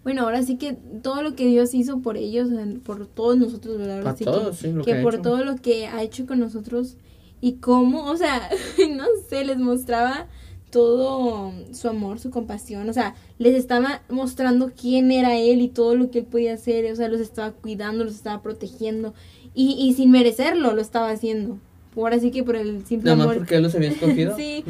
Bueno, 0.05 0.21
ahora 0.21 0.41
sí 0.43 0.55
que 0.55 0.77
todo 1.03 1.21
lo 1.21 1.35
que 1.35 1.45
Dios 1.45 1.73
hizo 1.73 1.99
por 1.99 2.15
ellos, 2.15 2.47
por 2.85 3.07
todos 3.07 3.37
nosotros, 3.37 3.77
¿verdad? 3.77 3.97
Ahora 3.97 4.15
todos, 4.15 4.61
que, 4.61 4.67
sí, 4.67 4.73
lo 4.73 4.85
que, 4.85 4.93
que 4.93 5.01
por 5.01 5.21
todo 5.21 5.43
lo 5.43 5.57
que 5.57 5.87
ha 5.87 6.01
hecho 6.03 6.25
con 6.25 6.39
nosotros 6.39 6.95
y 7.41 7.55
cómo, 7.55 8.09
o 8.09 8.15
sea, 8.15 8.49
no 8.95 9.03
sé, 9.29 9.43
les 9.43 9.57
mostraba 9.57 10.29
todo 10.69 11.51
su 11.73 11.89
amor, 11.89 12.17
su 12.17 12.29
compasión, 12.29 12.87
o 12.87 12.93
sea, 12.93 13.15
les 13.39 13.55
estaba 13.55 14.03
mostrando 14.07 14.71
quién 14.73 15.11
era 15.11 15.35
él 15.35 15.59
y 15.59 15.67
todo 15.67 15.95
lo 15.95 16.11
que 16.11 16.19
él 16.19 16.25
podía 16.27 16.53
hacer, 16.53 16.89
o 16.89 16.95
sea, 16.95 17.09
los 17.09 17.19
estaba 17.19 17.51
cuidando, 17.51 18.05
los 18.05 18.15
estaba 18.15 18.41
protegiendo 18.41 19.13
y, 19.53 19.73
y 19.73 19.95
sin 19.95 20.11
merecerlo 20.11 20.73
lo 20.73 20.81
estaba 20.81 21.09
haciendo 21.09 21.59
por 21.93 22.13
así 22.13 22.31
que 22.31 22.43
por 22.43 22.55
el 22.55 22.85
simple 22.85 23.11
Nada 23.11 23.23
amor. 23.23 23.37
porque 23.37 23.55
él 23.55 23.63
los 23.63 23.75
había 23.75 23.89
escogido. 23.89 24.35
sí, 24.37 24.63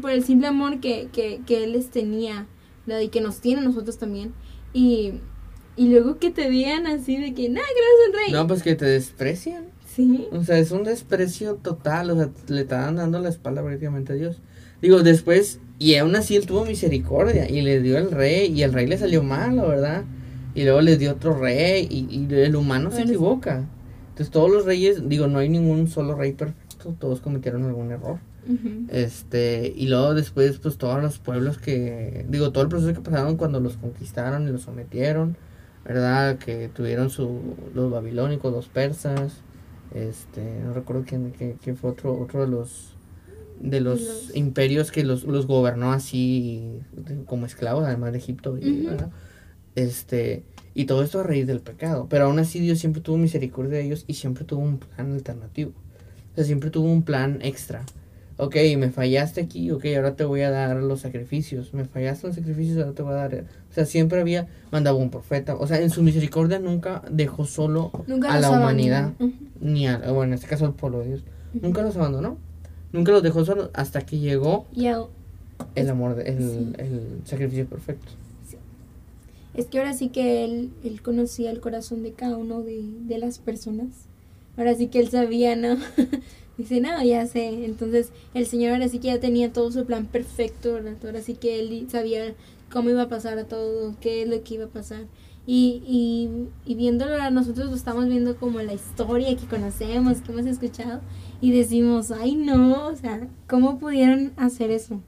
por 0.00 0.10
el 0.10 0.24
simple 0.24 0.48
amor 0.48 0.80
que, 0.80 1.08
que, 1.12 1.40
que 1.46 1.64
él 1.64 1.72
les 1.72 1.90
tenía, 1.90 2.46
y 2.86 3.08
que 3.08 3.20
nos 3.20 3.40
tiene 3.40 3.60
a 3.60 3.64
nosotros 3.64 3.98
también. 3.98 4.32
Y, 4.72 5.14
y 5.76 5.88
luego 5.88 6.18
que 6.18 6.30
te 6.30 6.50
digan 6.50 6.86
así 6.86 7.16
de 7.16 7.34
que, 7.34 7.48
nada, 7.48 7.66
que 7.66 8.10
un 8.10 8.16
rey. 8.18 8.32
No, 8.32 8.46
pues 8.46 8.62
que 8.62 8.74
te 8.74 8.86
desprecian. 8.86 9.64
Sí. 9.86 10.26
O 10.32 10.42
sea, 10.42 10.58
es 10.58 10.72
un 10.72 10.82
desprecio 10.82 11.54
total, 11.54 12.10
o 12.10 12.16
sea, 12.16 12.30
le 12.48 12.62
estaban 12.62 12.96
dando 12.96 13.20
la 13.20 13.28
espalda 13.28 13.62
prácticamente 13.62 14.12
a 14.12 14.16
Dios. 14.16 14.40
Digo, 14.82 15.02
después, 15.02 15.60
y 15.78 15.94
aún 15.94 16.16
así 16.16 16.34
él 16.34 16.46
tuvo 16.46 16.64
misericordia 16.64 17.48
y 17.48 17.62
le 17.62 17.80
dio 17.80 17.96
el 17.96 18.10
rey, 18.10 18.52
y 18.52 18.62
el 18.62 18.72
rey 18.72 18.88
le 18.88 18.98
salió 18.98 19.22
mal, 19.22 19.56
la 19.56 19.64
verdad. 19.64 20.04
Y 20.56 20.64
luego 20.64 20.80
les 20.80 20.98
dio 20.98 21.12
otro 21.12 21.38
rey, 21.38 21.86
y, 21.88 22.06
y 22.12 22.34
el 22.34 22.56
humano 22.56 22.90
se 22.90 23.02
equivoca. 23.02 23.64
Entonces 24.10 24.30
todos 24.30 24.50
los 24.50 24.64
reyes, 24.64 25.08
digo, 25.08 25.28
no 25.28 25.38
hay 25.38 25.48
ningún 25.48 25.88
solo 25.88 26.14
rey 26.16 26.32
perfecto 26.32 26.63
todos 26.92 27.20
cometieron 27.20 27.64
algún 27.64 27.90
error. 27.90 28.18
Este, 28.88 29.72
y 29.74 29.88
luego 29.88 30.14
después, 30.14 30.58
pues 30.58 30.76
todos 30.76 31.02
los 31.02 31.18
pueblos 31.18 31.56
que, 31.58 32.26
digo, 32.28 32.52
todo 32.52 32.64
el 32.64 32.68
proceso 32.68 32.92
que 32.92 33.00
pasaron 33.00 33.36
cuando 33.36 33.58
los 33.58 33.76
conquistaron 33.78 34.46
y 34.46 34.52
los 34.52 34.62
sometieron, 34.62 35.36
¿verdad? 35.84 36.36
Que 36.38 36.68
tuvieron 36.68 37.08
su, 37.08 37.40
los 37.74 37.90
babilónicos, 37.90 38.52
los 38.52 38.68
persas, 38.68 39.40
este, 39.94 40.60
no 40.64 40.74
recuerdo 40.74 41.04
quién, 41.06 41.32
quién, 41.62 41.76
fue 41.76 41.90
otro, 41.90 42.18
otro 42.20 42.42
de 42.42 42.48
los, 42.48 42.96
de 43.60 43.80
los, 43.80 44.34
imperios 44.34 44.90
que 44.90 45.04
los, 45.04 45.24
los 45.24 45.46
gobernó 45.46 45.92
así 45.92 46.80
como 47.26 47.46
esclavos, 47.46 47.84
además 47.84 48.12
de 48.12 48.18
Egipto, 48.18 48.58
Este, 49.74 50.44
y 50.74 50.84
todo 50.84 51.02
esto 51.02 51.20
a 51.20 51.22
raíz 51.22 51.46
del 51.46 51.60
pecado, 51.60 52.06
pero 52.08 52.26
aún 52.26 52.38
así 52.38 52.60
Dios 52.60 52.78
siempre 52.78 53.00
tuvo 53.00 53.16
misericordia 53.16 53.78
de 53.78 53.84
ellos 53.84 54.04
y 54.06 54.14
siempre 54.14 54.44
tuvo 54.44 54.62
un 54.62 54.78
plan 54.78 55.12
alternativo. 55.12 55.72
O 56.34 56.36
sea, 56.36 56.44
siempre 56.44 56.70
tuvo 56.70 56.90
un 56.90 57.02
plan 57.02 57.38
extra. 57.42 57.84
Ok, 58.36 58.56
me 58.76 58.90
fallaste 58.90 59.40
aquí, 59.40 59.70
ok, 59.70 59.84
ahora 59.94 60.16
te 60.16 60.24
voy 60.24 60.40
a 60.40 60.50
dar 60.50 60.76
los 60.78 61.00
sacrificios. 61.00 61.72
Me 61.72 61.84
fallaste 61.84 62.26
los 62.26 62.34
sacrificios, 62.34 62.78
ahora 62.78 62.92
te 62.92 63.02
voy 63.02 63.12
a 63.12 63.16
dar. 63.16 63.44
O 63.70 63.72
sea, 63.72 63.84
siempre 63.84 64.20
había 64.20 64.48
mandado 64.72 64.96
un 64.96 65.10
profeta. 65.10 65.54
O 65.54 65.68
sea, 65.68 65.80
en 65.80 65.90
su 65.90 66.02
misericordia 66.02 66.58
nunca 66.58 67.02
dejó 67.08 67.44
solo 67.44 67.92
a 68.28 68.40
la 68.40 68.50
humanidad. 68.50 69.12
Ni 69.60 69.86
a, 69.86 69.98
bueno, 69.98 70.24
en 70.24 70.32
este 70.32 70.48
caso 70.48 70.66
al 70.66 70.74
pueblo 70.74 71.00
de 71.00 71.06
Dios. 71.06 71.24
Nunca 71.52 71.82
los 71.82 71.96
abandonó. 71.96 72.36
Nunca 72.92 73.12
los 73.12 73.22
dejó 73.22 73.44
solos 73.44 73.70
hasta 73.72 74.02
que 74.02 74.18
llegó 74.18 74.66
el, 75.76 75.88
amor, 75.88 76.16
de, 76.16 76.24
el, 76.24 76.74
el, 76.78 77.20
sacrificio 77.24 77.66
perfecto. 77.66 78.10
Es 79.54 79.66
que 79.66 79.78
ahora 79.78 79.92
sí 79.92 80.08
que 80.08 80.44
él, 80.44 80.72
él 80.82 81.00
conocía 81.02 81.52
el 81.52 81.60
corazón 81.60 82.02
de 82.02 82.12
cada 82.12 82.36
uno 82.36 82.62
de, 82.62 82.82
de 83.06 83.18
las 83.18 83.38
personas 83.38 84.08
ahora 84.56 84.74
sí 84.74 84.88
que 84.88 85.00
él 85.00 85.08
sabía, 85.08 85.56
¿no? 85.56 85.76
Dice, 86.58 86.80
no, 86.80 87.02
ya 87.02 87.26
sé. 87.26 87.64
Entonces 87.64 88.10
el 88.32 88.46
Señor 88.46 88.72
ahora 88.72 88.88
sí 88.88 88.98
que 88.98 89.08
ya 89.08 89.20
tenía 89.20 89.52
todo 89.52 89.72
su 89.72 89.84
plan 89.84 90.06
perfecto, 90.06 90.74
¿verdad? 90.74 90.94
Ahora 91.04 91.20
sí 91.20 91.34
que 91.34 91.58
él 91.60 91.86
sabía 91.90 92.34
cómo 92.72 92.90
iba 92.90 93.02
a 93.02 93.08
pasar 93.08 93.38
a 93.38 93.44
todo, 93.44 93.94
qué 94.00 94.22
es 94.22 94.28
lo 94.28 94.42
que 94.42 94.54
iba 94.54 94.64
a 94.66 94.68
pasar. 94.68 95.04
Y, 95.46 95.82
y, 95.86 96.48
y 96.64 96.74
viéndolo 96.74 97.30
nosotros 97.30 97.68
lo 97.68 97.76
estamos 97.76 98.06
viendo 98.06 98.36
como 98.36 98.62
la 98.62 98.72
historia 98.72 99.36
que 99.36 99.46
conocemos, 99.46 100.22
que 100.22 100.32
hemos 100.32 100.46
escuchado, 100.46 101.02
y 101.40 101.50
decimos, 101.50 102.10
ay 102.10 102.34
no, 102.34 102.86
o 102.86 102.96
sea, 102.96 103.28
¿cómo 103.46 103.78
pudieron 103.78 104.32
hacer 104.36 104.70
eso? 104.70 105.02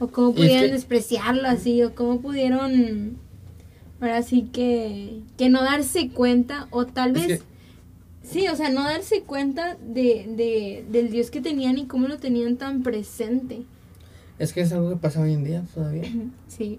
O 0.00 0.08
cómo 0.08 0.34
pudieron 0.34 0.72
despreciarlo 0.72 1.46
así, 1.46 1.82
o 1.84 1.94
cómo 1.94 2.20
pudieron, 2.20 3.18
ahora 4.00 4.22
sí 4.22 4.48
que, 4.52 5.20
que 5.36 5.48
no 5.48 5.62
darse 5.62 6.10
cuenta, 6.10 6.66
o 6.70 6.86
tal 6.86 7.12
vez... 7.12 7.44
Sí, 8.30 8.46
o 8.48 8.56
sea, 8.56 8.70
no 8.70 8.84
darse 8.84 9.22
cuenta 9.22 9.76
de, 9.76 10.26
de, 10.36 10.84
del 10.90 11.10
Dios 11.10 11.30
que 11.30 11.40
tenían 11.40 11.78
y 11.78 11.86
cómo 11.86 12.08
lo 12.08 12.18
tenían 12.18 12.56
tan 12.56 12.82
presente. 12.82 13.62
Es 14.38 14.52
que 14.52 14.60
es 14.60 14.72
algo 14.72 14.90
que 14.90 14.96
pasa 14.96 15.20
hoy 15.20 15.32
en 15.32 15.44
día 15.44 15.64
todavía. 15.74 16.04
Sí. 16.46 16.78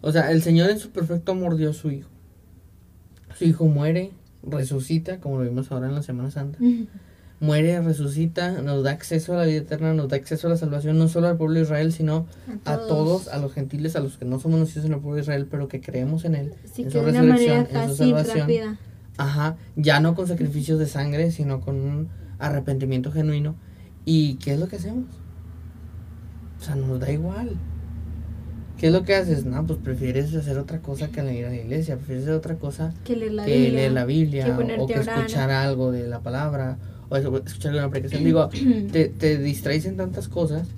O 0.00 0.12
sea, 0.12 0.30
el 0.30 0.42
Señor 0.42 0.70
en 0.70 0.78
su 0.78 0.90
perfecto 0.90 1.32
amor 1.32 1.56
dio 1.56 1.70
a 1.70 1.72
su 1.72 1.90
Hijo. 1.90 2.08
Su 3.36 3.44
Hijo 3.44 3.66
muere, 3.66 4.12
resucita, 4.42 5.20
como 5.20 5.38
lo 5.38 5.44
vimos 5.44 5.72
ahora 5.72 5.88
en 5.88 5.94
la 5.94 6.02
Semana 6.02 6.30
Santa. 6.30 6.58
Muere, 7.40 7.80
resucita, 7.80 8.62
nos 8.62 8.82
da 8.84 8.92
acceso 8.92 9.34
a 9.34 9.36
la 9.36 9.46
vida 9.46 9.58
eterna, 9.58 9.94
nos 9.94 10.08
da 10.08 10.16
acceso 10.16 10.46
a 10.46 10.50
la 10.50 10.56
salvación, 10.56 10.98
no 10.98 11.08
solo 11.08 11.28
al 11.28 11.36
pueblo 11.36 11.56
de 11.56 11.62
Israel, 11.62 11.92
sino 11.92 12.26
a 12.64 12.78
todos, 12.78 13.28
a, 13.28 13.38
los 13.38 13.52
gentiles, 13.52 13.96
a 13.96 14.00
los 14.00 14.16
que 14.16 14.24
no 14.24 14.38
somos 14.38 14.60
nacidos 14.60 14.86
en 14.86 14.92
el 14.92 15.00
pueblo 15.00 15.16
de 15.16 15.22
Israel, 15.22 15.46
pero 15.50 15.68
que 15.68 15.80
creemos 15.80 16.24
en 16.24 16.34
Él, 16.36 16.54
sí, 16.72 16.82
en 16.82 16.90
su 16.90 17.00
resurrección, 17.00 17.68
en 17.72 17.88
su 17.88 17.96
salvación. 17.96 18.38
Rápida. 18.38 18.78
Ajá, 19.18 19.56
ya 19.76 20.00
no 20.00 20.14
con 20.14 20.26
sacrificios 20.26 20.78
de 20.78 20.86
sangre, 20.86 21.30
sino 21.32 21.60
con 21.60 21.76
un 21.76 22.08
arrepentimiento 22.38 23.12
genuino. 23.12 23.56
¿Y 24.04 24.36
qué 24.36 24.54
es 24.54 24.60
lo 24.60 24.68
que 24.68 24.76
hacemos? 24.76 25.06
O 26.60 26.64
sea, 26.64 26.76
nos 26.76 26.98
da 26.98 27.10
igual. 27.12 27.56
¿Qué 28.78 28.86
es 28.86 28.92
lo 28.92 29.02
que 29.02 29.16
haces? 29.16 29.44
No, 29.44 29.66
pues 29.66 29.80
prefieres 29.80 30.32
hacer 30.34 30.56
otra 30.56 30.78
cosa 30.80 31.08
que 31.08 31.20
ir 31.34 31.44
a 31.44 31.50
la 31.50 31.56
iglesia, 31.56 31.96
prefieres 31.96 32.24
hacer 32.24 32.36
otra 32.36 32.54
cosa 32.54 32.94
que 33.04 33.16
leer 33.16 33.92
la 33.92 34.04
Biblia, 34.04 34.56
o, 34.78 34.86
que 34.86 34.94
escuchar 34.94 35.50
algo 35.50 35.90
de 35.90 36.06
la 36.06 36.20
palabra, 36.20 36.78
o 37.08 37.16
escuchar 37.16 37.74
una 37.74 37.90
predicación. 37.90 38.22
Digo, 38.22 38.48
te, 38.92 39.08
te 39.08 39.38
distraes 39.38 39.84
en 39.84 39.96
tantas 39.96 40.28
cosas 40.28 40.68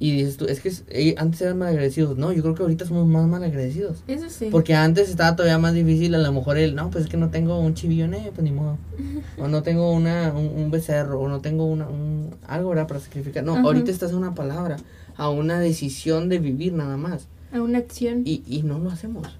y 0.00 0.12
dices 0.12 0.36
tú, 0.36 0.44
es 0.44 0.60
que 0.60 0.72
eh, 0.90 1.16
antes 1.18 1.40
eran 1.40 1.58
malagradecidos. 1.58 2.16
No, 2.16 2.32
yo 2.32 2.42
creo 2.42 2.54
que 2.54 2.62
ahorita 2.62 2.86
somos 2.86 3.06
más 3.08 3.26
malagradecidos. 3.26 4.04
Eso 4.06 4.30
sí. 4.30 4.48
Porque 4.50 4.74
antes 4.74 5.08
estaba 5.08 5.34
todavía 5.34 5.58
más 5.58 5.74
difícil. 5.74 6.14
A 6.14 6.18
lo 6.18 6.32
mejor 6.32 6.56
el, 6.56 6.76
no, 6.76 6.88
pues 6.90 7.04
es 7.04 7.10
que 7.10 7.16
no 7.16 7.30
tengo 7.30 7.58
un 7.58 7.74
chivilloné, 7.74 8.30
pues 8.32 8.44
ni 8.44 8.52
modo. 8.52 8.78
o 9.38 9.48
no 9.48 9.62
tengo 9.64 9.92
una, 9.92 10.32
un, 10.32 10.70
becerro, 10.70 11.20
o 11.20 11.28
no 11.28 11.40
tengo 11.40 11.66
una, 11.66 11.88
un, 11.88 12.34
algo, 12.46 12.70
¿verdad? 12.70 12.86
Para 12.86 13.00
sacrificar. 13.00 13.42
No, 13.42 13.56
ahorita 13.56 13.90
estás 13.90 14.12
a 14.12 14.16
una 14.16 14.36
palabra, 14.36 14.76
a 15.16 15.30
una 15.30 15.58
decisión 15.58 16.28
de 16.28 16.38
vivir 16.38 16.74
nada 16.74 16.96
más. 16.96 17.26
A 17.52 17.60
una 17.60 17.78
acción. 17.78 18.22
Y, 18.24 18.44
y 18.46 18.62
no 18.62 18.78
lo 18.78 18.90
hacemos. 18.90 19.36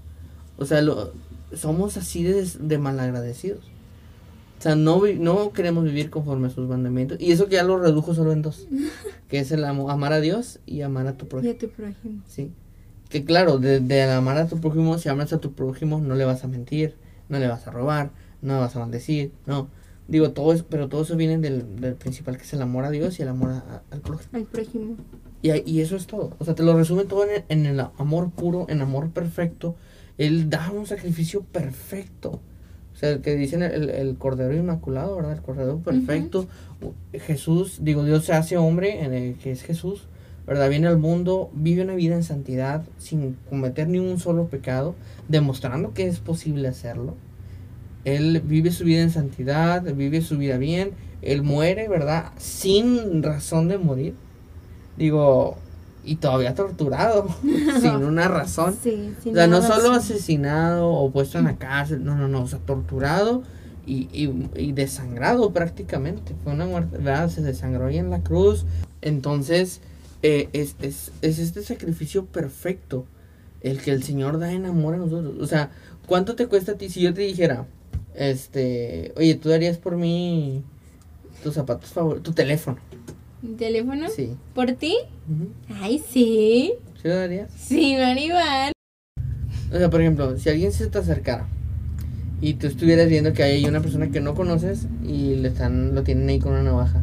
O 0.57 0.65
sea, 0.65 0.83
lo, 0.83 1.13
somos 1.55 1.97
así 1.97 2.25
de, 2.25 2.49
de 2.59 2.79
malagradecidos. 2.79 3.61
O 4.59 4.61
sea, 4.61 4.75
no, 4.75 5.03
no 5.19 5.53
queremos 5.53 5.85
vivir 5.85 6.11
conforme 6.11 6.49
a 6.49 6.51
sus 6.51 6.69
mandamientos. 6.69 7.21
Y 7.21 7.31
eso 7.33 7.47
que 7.47 7.55
ya 7.55 7.63
lo 7.63 7.79
redujo 7.79 8.15
solo 8.15 8.33
en 8.33 8.43
dos. 8.43 8.67
que 9.29 9.39
es 9.39 9.53
el 9.53 9.65
amo- 9.65 9.91
amar 9.91 10.13
a 10.13 10.21
Dios 10.21 10.59
y 10.67 10.81
amar 10.83 11.07
a 11.07 11.17
tu 11.17 11.27
Y 11.27 11.29
prójimo. 11.29 11.53
a 11.53 11.59
tu 11.59 11.69
prójimo. 11.71 12.23
Sí. 12.27 12.51
Que 13.09 13.25
claro, 13.25 13.59
de, 13.59 13.81
de 13.81 14.03
amar 14.03 14.37
a 14.37 14.47
tu 14.49 14.61
prójimo, 14.61 14.99
si 14.99 15.09
amas 15.09 15.33
a 15.33 15.39
tu 15.39 15.53
prójimo, 15.53 16.01
no 16.01 16.15
le 16.15 16.25
vas 16.25 16.45
a 16.45 16.49
mentir, 16.49 16.95
no 17.29 17.39
le 17.39 17.47
vas 17.49 17.67
a 17.67 17.71
robar, 17.71 18.11
no 18.43 18.55
le 18.55 18.61
vas 18.61 18.75
a 18.77 18.81
maldecir, 18.81 19.33
no. 19.47 19.69
Digo, 20.09 20.31
todo 20.33 20.53
eso, 20.55 20.65
pero 20.69 20.89
todo 20.89 21.03
eso 21.03 21.17
viene 21.17 21.39
del, 21.39 21.77
del 21.81 21.95
principal, 21.95 22.37
que 22.37 22.43
es 22.43 22.53
el 22.55 22.63
amor 22.63 22.85
a 22.85 22.91
Dios 22.91 23.19
y 23.19 23.23
el 23.23 23.29
amor 23.29 23.51
a- 23.51 23.83
al 23.91 24.01
prójimo. 24.01 24.31
Al 24.33 24.45
prójimo. 24.45 24.97
Y, 25.43 25.51
y 25.71 25.81
eso 25.83 25.97
es 25.97 26.07
todo. 26.07 26.35
O 26.39 26.45
sea, 26.45 26.55
te 26.55 26.63
lo 26.63 26.77
resume 26.77 27.05
todo 27.05 27.25
en 27.25 27.31
el, 27.31 27.45
en 27.49 27.67
el 27.67 27.81
amor 27.99 28.31
puro, 28.31 28.67
en 28.69 28.81
amor 28.81 29.11
perfecto. 29.11 29.77
Él 30.17 30.51
da 30.51 30.71
un 30.73 30.87
sacrificio 30.87 31.43
perfecto. 31.43 32.41
O 32.99 33.01
sea, 33.01 33.11
el 33.11 33.21
que 33.21 33.37
dicen 33.37 33.63
el, 33.63 33.73
el- 33.85 33.91
el 33.91 34.17
Cordero 34.17 34.53
Inmaculado, 34.57 35.15
¿verdad? 35.15 35.35
El 35.35 35.43
Cordero 35.43 35.79
Perfecto. 35.79 36.49
Jesús, 37.13 37.79
digo, 37.81 38.03
Dios 38.03 38.25
se 38.25 38.33
hace 38.33 38.57
hombre, 38.57 39.05
en 39.05 39.15
el 39.15 39.35
que 39.37 39.53
es 39.53 39.63
Jesús, 39.63 40.09
¿verdad? 40.49 40.69
Viene 40.69 40.89
al 40.89 40.99
mundo, 40.99 41.49
vive 41.55 41.83
una 41.83 41.95
vida 41.95 42.17
en 42.17 42.25
santidad, 42.25 42.83
sin 42.99 43.37
cometer 43.49 43.87
ni 43.87 44.01
un 44.01 44.19
solo 44.19 44.49
pecado, 44.49 44.97
demostrando 45.29 45.95
que 45.95 46.09
es 46.09 46.19
posible 46.19 46.67
hacerlo. 46.67 47.15
Él 48.05 48.43
vive 48.45 48.73
su 48.73 48.83
vida 48.83 49.03
en 49.03 49.11
santidad, 49.11 49.83
vive 49.95 50.21
su 50.21 50.37
vida 50.37 50.59
bien, 50.59 50.91
él 51.23 51.45
muere, 51.45 51.87
¿verdad? 51.89 52.33
Sin 52.39 53.23
razón 53.23 53.69
de 53.69 53.79
morir. 53.79 54.15
Digo, 54.97 55.57
y 56.05 56.17
todavía 56.17 56.55
torturado, 56.55 57.29
sin 57.81 57.97
una 57.97 58.29
razón. 58.29 58.77
Sí, 58.83 59.15
sin 59.23 59.33
O 59.33 59.35
sea, 59.35 59.47
no 59.47 59.63
solo 59.63 59.93
asesinado 59.93 60.89
o 60.91 61.11
puesto 61.11 61.39
en 61.39 61.45
la 61.45 61.57
cárcel, 61.57 62.05
no, 62.05 62.17
no, 62.17 62.29
no, 62.29 62.43
o 62.43 62.49
sea, 62.49 62.59
torturado 62.61 63.43
y, 63.87 64.09
y, 64.13 64.49
y 64.57 64.73
desangrado 64.73 65.53
prácticamente. 65.53 66.35
Fue 66.45 66.53
una 66.53 66.67
muerte, 66.67 66.99
¿verdad? 66.99 67.29
Se 67.29 67.43
desangró 67.43 67.87
ahí 67.87 67.99
en 67.99 68.11
la 68.11 68.21
cruz. 68.21 68.65
Entonces, 69.01 69.81
eh, 70.23 70.49
es, 70.53 70.77
es, 70.83 71.13
es 71.23 71.39
este 71.39 71.63
sacrificio 71.63 72.27
perfecto 72.27 73.07
el 73.61 73.81
que 73.81 73.93
el 73.93 74.03
Señor 74.03 74.39
da 74.39 74.53
en 74.53 74.67
amor 74.67 74.95
a 74.95 74.99
nosotros. 74.99 75.35
O 75.41 75.47
sea, 75.47 75.71
¿cuánto 76.07 76.35
te 76.37 76.47
cuesta 76.47 76.73
a 76.73 76.75
ti 76.77 76.89
si 76.89 77.01
yo 77.01 77.15
te 77.15 77.23
dijera, 77.23 77.67
este, 78.15 79.13
oye, 79.17 79.35
tú 79.35 79.49
darías 79.49 79.79
por 79.79 79.97
mí 79.97 80.63
tus 81.43 81.55
zapatos 81.55 81.91
favoritos, 81.91 82.25
tu 82.25 82.33
teléfono? 82.33 82.79
¿Teléfono? 83.57 84.09
Sí. 84.09 84.37
¿Por 84.55 84.73
ti? 84.73 84.97
Ay, 85.81 86.03
sí. 86.09 86.73
¿Sí 87.01 87.09
lo 87.09 87.15
darías? 87.15 87.51
Sí, 87.53 87.97
Maribel. 87.97 88.73
O 89.73 89.77
sea, 89.77 89.91
por 89.91 90.01
ejemplo, 90.01 90.37
si 90.39 90.49
alguien 90.49 90.73
se 90.73 90.87
te 90.89 90.99
acercara 90.99 91.47
y 92.41 92.55
tú 92.55 92.67
estuvieras 92.67 93.09
viendo 93.09 93.33
que 93.33 93.43
hay 93.43 93.65
una 93.67 93.81
persona 93.81 94.11
que 94.11 94.21
no 94.21 94.35
conoces 94.35 94.87
y 95.05 95.37
le 95.37 95.49
están, 95.49 95.95
lo 95.95 96.03
tienen 96.03 96.29
ahí 96.29 96.39
con 96.39 96.53
una 96.53 96.63
navaja, 96.63 97.03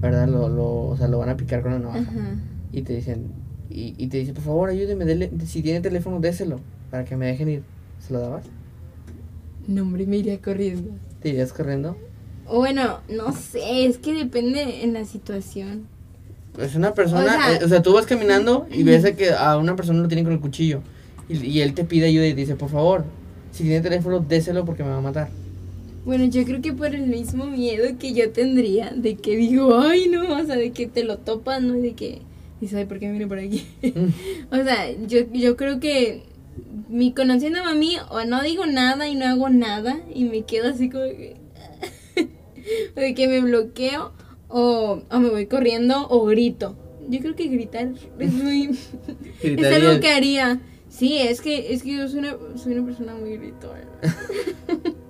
¿verdad? 0.00 0.28
Lo, 0.28 0.48
lo, 0.48 0.86
o 0.86 0.96
sea, 0.96 1.08
lo 1.08 1.18
van 1.18 1.30
a 1.30 1.36
picar 1.36 1.62
con 1.62 1.72
la 1.72 1.78
navaja. 1.78 2.00
Ajá. 2.00 2.34
Y 2.72 2.82
te 2.82 2.94
dicen, 2.94 3.28
y, 3.70 3.94
y 3.96 4.08
te 4.08 4.18
dice, 4.18 4.32
por 4.34 4.42
favor, 4.42 4.68
ayúdeme, 4.68 5.04
dele, 5.04 5.30
si 5.46 5.62
tiene 5.62 5.80
teléfono, 5.80 6.20
déselo, 6.20 6.60
para 6.90 7.04
que 7.04 7.16
me 7.16 7.26
dejen 7.26 7.48
ir. 7.48 7.62
¿Se 8.06 8.12
lo 8.12 8.20
dabas? 8.20 8.44
No, 9.66 9.82
hombre, 9.82 10.06
me 10.06 10.18
iría 10.18 10.40
corriendo. 10.40 10.90
¿Te 11.20 11.30
irías 11.30 11.52
corriendo? 11.52 11.96
O 12.48 12.58
bueno, 12.58 13.00
no 13.08 13.32
sé, 13.32 13.84
es 13.86 13.98
que 13.98 14.14
depende 14.14 14.82
en 14.82 14.94
la 14.94 15.04
situación. 15.04 15.86
Es 16.58 16.74
una 16.74 16.94
persona, 16.94 17.20
O 17.24 17.28
sea- 17.28 17.56
eh, 17.56 17.64
o 17.64 17.68
sea, 17.68 17.82
tú 17.82 17.92
vas 17.92 18.06
caminando 18.06 18.66
y 18.72 18.82
ves 18.82 19.04
a 19.04 19.14
que 19.14 19.30
a 19.32 19.56
una 19.58 19.76
persona 19.76 20.00
lo 20.00 20.08
tienen 20.08 20.24
con 20.24 20.32
el 20.34 20.40
cuchillo 20.40 20.80
y, 21.28 21.36
y 21.46 21.60
él 21.60 21.74
te 21.74 21.84
pide 21.84 22.06
ayuda 22.06 22.26
y 22.26 22.34
te 22.34 22.40
dice, 22.40 22.56
por 22.56 22.70
favor, 22.70 23.04
si 23.52 23.62
tiene 23.64 23.80
teléfono, 23.80 24.18
déselo 24.20 24.64
porque 24.64 24.82
me 24.82 24.90
va 24.90 24.98
a 24.98 25.02
matar. 25.02 25.28
Bueno, 26.04 26.24
yo 26.24 26.44
creo 26.44 26.62
que 26.62 26.72
por 26.72 26.94
el 26.94 27.06
mismo 27.06 27.44
miedo 27.46 27.84
que 27.98 28.14
yo 28.14 28.30
tendría, 28.30 28.90
de 28.96 29.16
que 29.16 29.36
digo, 29.36 29.78
ay, 29.78 30.08
no, 30.08 30.22
o 30.36 30.44
sea, 30.44 30.56
de 30.56 30.72
que 30.72 30.86
te 30.86 31.04
lo 31.04 31.18
topas, 31.18 31.62
¿no? 31.62 31.74
De 31.74 31.92
que 31.92 32.22
dices, 32.60 32.78
ay, 32.78 32.86
¿por 32.86 32.98
qué 32.98 33.10
viene 33.10 33.26
por 33.26 33.38
aquí? 33.38 33.66
O 34.50 34.56
sea, 34.56 34.90
yo, 35.06 35.20
yo 35.32 35.56
creo 35.56 35.80
que 35.80 36.22
mi 36.88 37.12
conociéndome 37.12 37.70
a 37.70 37.74
mí, 37.74 37.96
o 38.10 38.24
no 38.24 38.42
digo 38.42 38.64
nada 38.66 39.06
y 39.06 39.14
no 39.14 39.26
hago 39.26 39.48
nada, 39.50 40.00
y 40.14 40.24
me 40.24 40.42
quedo 40.42 40.68
así 40.70 40.88
como 40.88 41.04
que. 41.04 41.36
de 42.94 43.14
que 43.14 43.28
me 43.28 43.40
bloqueo, 43.40 44.12
o, 44.48 45.02
o 45.10 45.18
me 45.18 45.28
voy 45.30 45.46
corriendo, 45.46 46.06
o 46.08 46.24
grito. 46.26 46.76
Yo 47.08 47.20
creo 47.20 47.34
que 47.34 47.48
gritar 47.48 47.92
es 48.18 48.32
muy. 48.32 48.78
es 49.42 49.66
algo 49.66 50.00
que 50.00 50.08
haría. 50.08 50.60
Sí, 50.88 51.18
es 51.18 51.40
que, 51.40 51.72
es 51.72 51.82
que 51.82 51.96
yo 51.96 52.08
soy 52.08 52.20
una, 52.20 52.36
soy 52.56 52.74
una 52.74 52.86
persona 52.86 53.14
muy 53.14 53.36
gritona. 53.36 53.84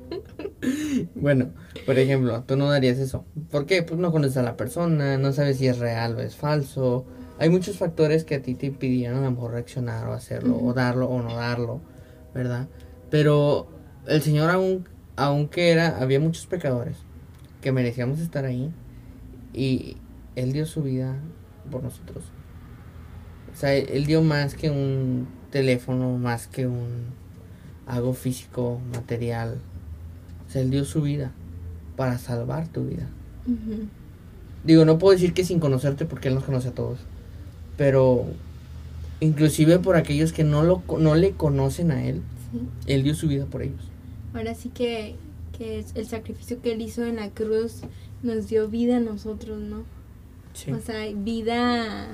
Bueno, 1.14 1.52
por 1.86 1.98
ejemplo, 1.98 2.42
tú 2.44 2.56
no 2.56 2.70
darías 2.70 2.98
eso. 2.98 3.24
¿Por 3.50 3.66
qué? 3.66 3.82
Pues 3.82 3.98
no 3.98 4.10
conoces 4.12 4.36
a 4.38 4.42
la 4.42 4.56
persona, 4.56 5.16
no 5.16 5.32
sabes 5.32 5.58
si 5.58 5.66
es 5.66 5.78
real 5.78 6.16
o 6.16 6.20
es 6.20 6.36
falso. 6.36 7.06
Hay 7.38 7.48
muchos 7.48 7.78
factores 7.78 8.24
que 8.24 8.36
a 8.36 8.42
ti 8.42 8.54
te 8.54 8.66
impidieron 8.66 9.18
a 9.18 9.22
lo 9.22 9.30
mejor 9.30 9.52
reaccionar 9.52 10.08
o 10.08 10.12
hacerlo, 10.12 10.58
o 10.60 10.74
darlo 10.74 11.08
o 11.08 11.22
no 11.22 11.36
darlo, 11.36 11.80
¿verdad? 12.34 12.68
Pero 13.10 13.68
el 14.06 14.20
Señor 14.22 14.50
aún, 14.50 14.88
aunque 15.16 15.70
era, 15.70 15.98
había 15.98 16.18
muchos 16.20 16.46
pecadores 16.46 16.96
que 17.60 17.72
merecíamos 17.72 18.20
estar 18.20 18.44
ahí 18.44 18.70
y 19.52 19.96
Él 20.36 20.52
dio 20.52 20.66
su 20.66 20.82
vida 20.82 21.16
por 21.70 21.82
nosotros. 21.82 22.24
O 23.52 23.56
sea, 23.56 23.74
Él 23.74 24.06
dio 24.06 24.22
más 24.22 24.54
que 24.54 24.70
un 24.70 25.26
teléfono, 25.50 26.18
más 26.18 26.46
que 26.46 26.66
un 26.66 26.88
algo 27.86 28.12
físico, 28.12 28.80
material. 28.92 29.58
O 30.46 30.52
sea, 30.52 30.62
Él 30.62 30.70
dio 30.70 30.84
su 30.84 31.02
vida 31.02 31.32
para 31.96 32.18
salvar 32.18 32.68
tu 32.68 32.86
vida. 32.86 33.08
Digo, 34.64 34.84
no 34.84 34.98
puedo 34.98 35.12
decir 35.12 35.32
que 35.32 35.44
sin 35.44 35.60
conocerte 35.60 36.04
porque 36.04 36.28
Él 36.28 36.34
nos 36.34 36.44
conoce 36.44 36.68
a 36.68 36.74
todos. 36.74 37.00
Pero 37.76 38.26
inclusive 39.20 39.78
por 39.78 39.96
aquellos 39.96 40.32
que 40.32 40.44
no, 40.44 40.62
lo, 40.62 40.82
no 40.98 41.14
le 41.14 41.32
conocen 41.32 41.90
a 41.90 42.04
Él, 42.04 42.22
Sí. 42.52 42.60
Él 42.86 43.02
dio 43.02 43.14
su 43.14 43.28
vida 43.28 43.44
por 43.44 43.62
ellos. 43.62 43.82
Ahora 44.34 44.54
sí 44.54 44.70
que, 44.70 45.16
que 45.58 45.78
es 45.80 45.92
el 45.96 46.06
sacrificio 46.06 46.62
que 46.62 46.72
él 46.72 46.80
hizo 46.82 47.04
en 47.04 47.16
la 47.16 47.30
cruz 47.30 47.80
nos 48.22 48.48
dio 48.48 48.68
vida 48.68 48.96
a 48.98 49.00
nosotros, 49.00 49.60
¿no? 49.60 49.82
Sí. 50.54 50.70
O 50.72 50.80
sea, 50.80 51.06
vida 51.14 52.08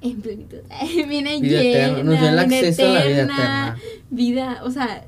en 0.00 0.20
plenitud. 0.20 0.58
vida, 1.08 1.30
Vida 1.40 1.62
eterna. 1.62 2.02
Nos 2.02 2.20
dio 2.20 2.28
el 2.28 2.38
acceso 2.38 2.82
a 2.82 2.88
la 2.88 3.04
vida 3.04 3.10
eterna, 3.22 3.34
eterna. 3.34 3.78
Vida, 4.10 4.60
o 4.64 4.70
sea, 4.70 5.06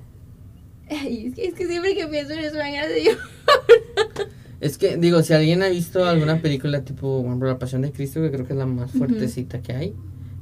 es, 0.88 1.34
que, 1.34 1.46
es 1.48 1.54
que 1.54 1.66
siempre 1.66 1.94
que 1.94 2.06
pienso 2.06 2.32
en 2.32 2.38
eso 2.40 2.54
me 2.54 2.72
ganas 2.72 2.88
de 2.88 3.04
llorar. 3.04 3.18
Es 4.60 4.78
que, 4.78 4.96
digo, 4.96 5.22
si 5.22 5.34
alguien 5.34 5.62
ha 5.62 5.68
visto 5.68 6.06
alguna 6.06 6.40
película 6.40 6.80
tipo, 6.82 7.22
La 7.42 7.58
Pasión 7.58 7.82
de 7.82 7.92
Cristo, 7.92 8.22
que 8.22 8.30
creo 8.30 8.46
que 8.46 8.54
es 8.54 8.58
la 8.58 8.64
más 8.66 8.90
fuertecita 8.90 9.60
que 9.60 9.72
hay, 9.74 9.94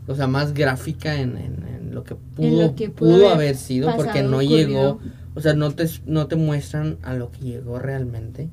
o 0.07 0.15
sea, 0.15 0.29
más 0.29 0.55
gráfica 0.55 1.17
en, 1.21 1.37
en- 1.37 1.65
en 1.69 1.95
lo 1.95 2.05
que 2.05 2.15
pudo, 2.15 2.63
lo 2.69 2.75
que 2.77 2.91
pudo 2.91 3.11
pudo 3.11 3.27
haber 3.29 3.33
haber 3.49 3.57
sido, 3.57 3.95
porque 3.97 4.23
no 4.23 4.41
llegó, 4.41 5.01
o 5.35 5.41
sea, 5.41 5.55
no 5.55 5.71
te, 5.73 5.89
no 6.07 6.27
te 6.27 6.37
muestran 6.37 6.99
a 7.03 7.15
lo 7.15 7.31
que 7.31 7.41
llegó 7.41 7.79
realmente. 7.79 8.49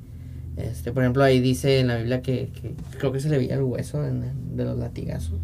Este, 0.57 0.91
por 0.91 1.03
ejemplo, 1.03 1.23
ahí 1.23 1.39
dice 1.39 1.79
en 1.79 1.87
la 1.87 1.97
Biblia 1.97 2.21
que, 2.21 2.49
que 2.53 2.73
creo 2.97 3.11
que 3.11 3.19
se 3.19 3.29
le 3.29 3.37
veía 3.37 3.55
el 3.55 3.63
hueso 3.63 4.05
en- 4.05 4.55
de 4.55 4.65
los 4.65 4.77
latigazos. 4.77 5.39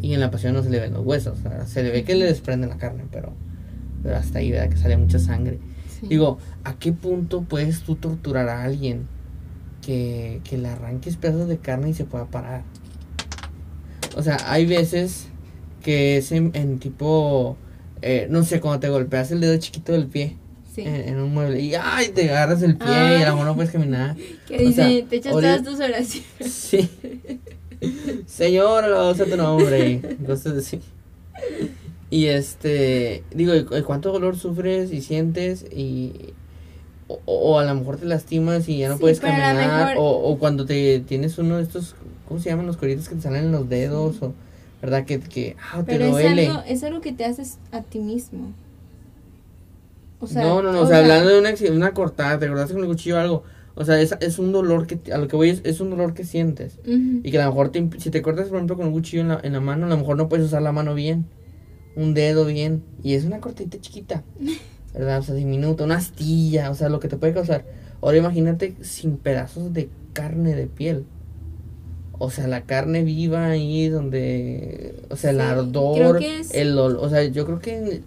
Y 0.00 0.14
en 0.14 0.20
la 0.20 0.30
pasión 0.30 0.54
no 0.54 0.62
se 0.62 0.70
le 0.70 0.80
ven 0.80 0.94
los 0.94 1.04
huesos, 1.06 1.38
o 1.38 1.42
sea, 1.42 1.66
se 1.66 1.82
le 1.82 1.90
ve 1.90 2.02
que 2.04 2.14
le 2.14 2.24
desprenden 2.24 2.70
la 2.70 2.76
carne, 2.78 3.04
pero, 3.12 3.32
pero 4.02 4.16
hasta 4.16 4.38
ahí, 4.40 4.50
¿verdad? 4.50 4.70
Que 4.70 4.76
sale 4.78 4.96
mucha 4.96 5.18
sangre. 5.18 5.58
Sí. 6.00 6.06
Digo, 6.08 6.38
¿a 6.64 6.74
qué 6.78 6.92
punto 6.92 7.42
puedes 7.42 7.82
tú 7.82 7.94
torturar 7.96 8.48
a 8.48 8.64
alguien 8.64 9.06
que, 9.84 10.40
que 10.44 10.58
le 10.58 10.68
arranques 10.68 11.16
pedazos 11.16 11.46
de 11.48 11.58
carne 11.58 11.90
y 11.90 11.94
se 11.94 12.04
pueda 12.04 12.24
parar? 12.26 12.64
O 14.16 14.22
sea, 14.22 14.38
hay 14.46 14.66
veces 14.66 15.28
que 15.82 16.16
es 16.16 16.32
en, 16.32 16.50
en 16.54 16.78
tipo, 16.78 17.56
eh, 18.02 18.26
no 18.30 18.42
sé, 18.44 18.60
cuando 18.60 18.80
te 18.80 18.88
golpeas 18.88 19.30
el 19.30 19.40
dedo 19.40 19.56
chiquito 19.58 19.92
del 19.92 20.06
pie 20.06 20.36
Sí. 20.74 20.80
en, 20.82 20.94
en 20.94 21.20
un 21.20 21.34
mueble 21.34 21.60
y 21.60 21.74
¡ay! 21.74 22.08
te 22.14 22.30
agarras 22.30 22.62
el 22.62 22.76
pie 22.76 22.88
y 22.88 23.22
a 23.22 23.26
lo 23.26 23.32
mejor 23.32 23.46
no 23.46 23.54
puedes 23.56 23.70
caminar. 23.72 24.16
que 24.48 24.58
dice, 24.58 24.74
sea, 24.74 25.06
te 25.08 25.16
echas 25.16 25.32
todas 25.32 25.62
tus 25.62 25.74
oraciones. 25.80 26.24
Sí. 26.40 26.88
Señor, 28.26 28.84
usa 29.12 29.24
tu 29.26 29.36
nombre. 29.36 30.00
Cosas 30.26 30.56
así. 30.58 30.80
Y 32.10 32.26
este, 32.26 33.24
digo, 33.34 33.54
¿y 33.54 33.64
cu- 33.64 33.82
¿cuánto 33.84 34.12
dolor 34.12 34.36
sufres 34.36 34.92
y 34.92 35.00
sientes? 35.00 35.64
Y, 35.74 36.12
o, 37.08 37.20
o 37.26 37.58
a 37.58 37.64
lo 37.64 37.74
mejor 37.74 37.96
te 37.96 38.06
lastimas 38.06 38.68
y 38.68 38.78
ya 38.78 38.88
no 38.88 38.96
Sí, 38.96 39.00
puedes 39.00 39.20
caminar. 39.20 39.56
mejor- 39.56 39.96
O, 39.98 40.10
o 40.30 40.38
cuando 40.38 40.64
te 40.66 41.00
tienes 41.00 41.38
uno 41.38 41.56
de 41.56 41.62
estos, 41.64 41.94
¿cómo 42.28 42.38
se 42.40 42.50
llaman 42.50 42.66
los 42.66 42.76
coritos 42.76 43.08
que 43.08 43.14
te 43.16 43.22
salen 43.22 43.44
en 43.46 43.52
los 43.52 43.68
dedos? 43.68 44.22
O, 44.22 44.34
¿Verdad? 44.80 45.04
Que, 45.04 45.20
que 45.20 45.56
ah, 45.72 45.78
te 45.78 45.84
Pero 45.92 46.04
es 46.06 46.10
duele. 46.12 46.46
algo, 46.48 46.62
es 46.66 46.82
algo 46.84 47.00
que 47.00 47.12
te 47.12 47.24
haces 47.24 47.58
a 47.70 47.82
ti 47.82 47.98
mismo. 47.98 48.52
O 50.22 50.26
sea, 50.26 50.42
no, 50.42 50.62
no, 50.62 50.72
no, 50.72 50.80
o 50.82 50.86
sea, 50.86 50.98
hablando 50.98 51.28
de 51.30 51.38
una, 51.72 51.92
cortada, 51.92 52.38
te 52.38 52.46
cortaste 52.48 52.74
con 52.74 52.82
el 52.82 52.88
cuchillo 52.88 53.16
o 53.16 53.18
algo. 53.18 53.42
O 53.74 53.84
sea, 53.84 54.00
es, 54.00 54.14
es 54.20 54.38
un 54.38 54.52
dolor 54.52 54.86
que, 54.86 55.12
a 55.12 55.18
lo 55.18 55.28
que 55.28 55.36
voy 55.36 55.48
es, 55.50 55.60
es 55.64 55.80
un 55.80 55.90
dolor 55.90 56.14
que 56.14 56.24
sientes. 56.24 56.78
Y 56.86 57.30
que 57.30 57.38
a 57.38 57.44
lo 57.44 57.50
mejor 57.50 57.70
te 57.70 57.88
si 57.98 58.10
te 58.10 58.22
cortas, 58.22 58.48
por 58.48 58.56
ejemplo, 58.56 58.76
con 58.76 58.86
un 58.86 58.92
cuchillo 58.92 59.22
en 59.22 59.28
la, 59.28 59.40
en 59.42 59.52
la 59.52 59.60
mano, 59.60 59.86
a 59.86 59.88
lo 59.88 59.96
mejor 59.96 60.16
no 60.16 60.28
puedes 60.28 60.46
usar 60.46 60.62
la 60.62 60.72
mano 60.72 60.94
bien. 60.94 61.26
Un 61.96 62.14
dedo 62.14 62.44
bien. 62.44 62.82
Y 63.02 63.14
es 63.14 63.24
una 63.24 63.40
cortita 63.40 63.78
chiquita. 63.80 64.22
¿Verdad? 64.94 65.20
O 65.20 65.22
sea, 65.22 65.34
diminuta, 65.34 65.84
una 65.84 65.96
astilla, 65.96 66.70
o 66.70 66.74
sea, 66.74 66.88
lo 66.90 67.00
que 67.00 67.08
te 67.08 67.16
puede 67.16 67.32
causar. 67.32 67.64
Ahora 68.02 68.18
imagínate 68.18 68.74
sin 68.82 69.16
pedazos 69.16 69.72
de 69.72 69.88
carne 70.12 70.54
de 70.54 70.66
piel. 70.66 71.04
o 72.18 72.30
sea, 72.30 72.46
la 72.46 72.62
carne 72.62 73.02
viva 73.02 73.46
ahí 73.46 73.88
donde, 73.88 74.94
o 75.10 75.16
sea, 75.16 75.30
el 75.30 75.36
Sí, 75.38 75.42
ardor, 75.42 76.20
el 76.52 76.76
ol- 76.78 76.98
o 77.00 77.08
sea, 77.08 77.24
yo 77.24 77.46
creo 77.46 77.58
que, 77.58 78.02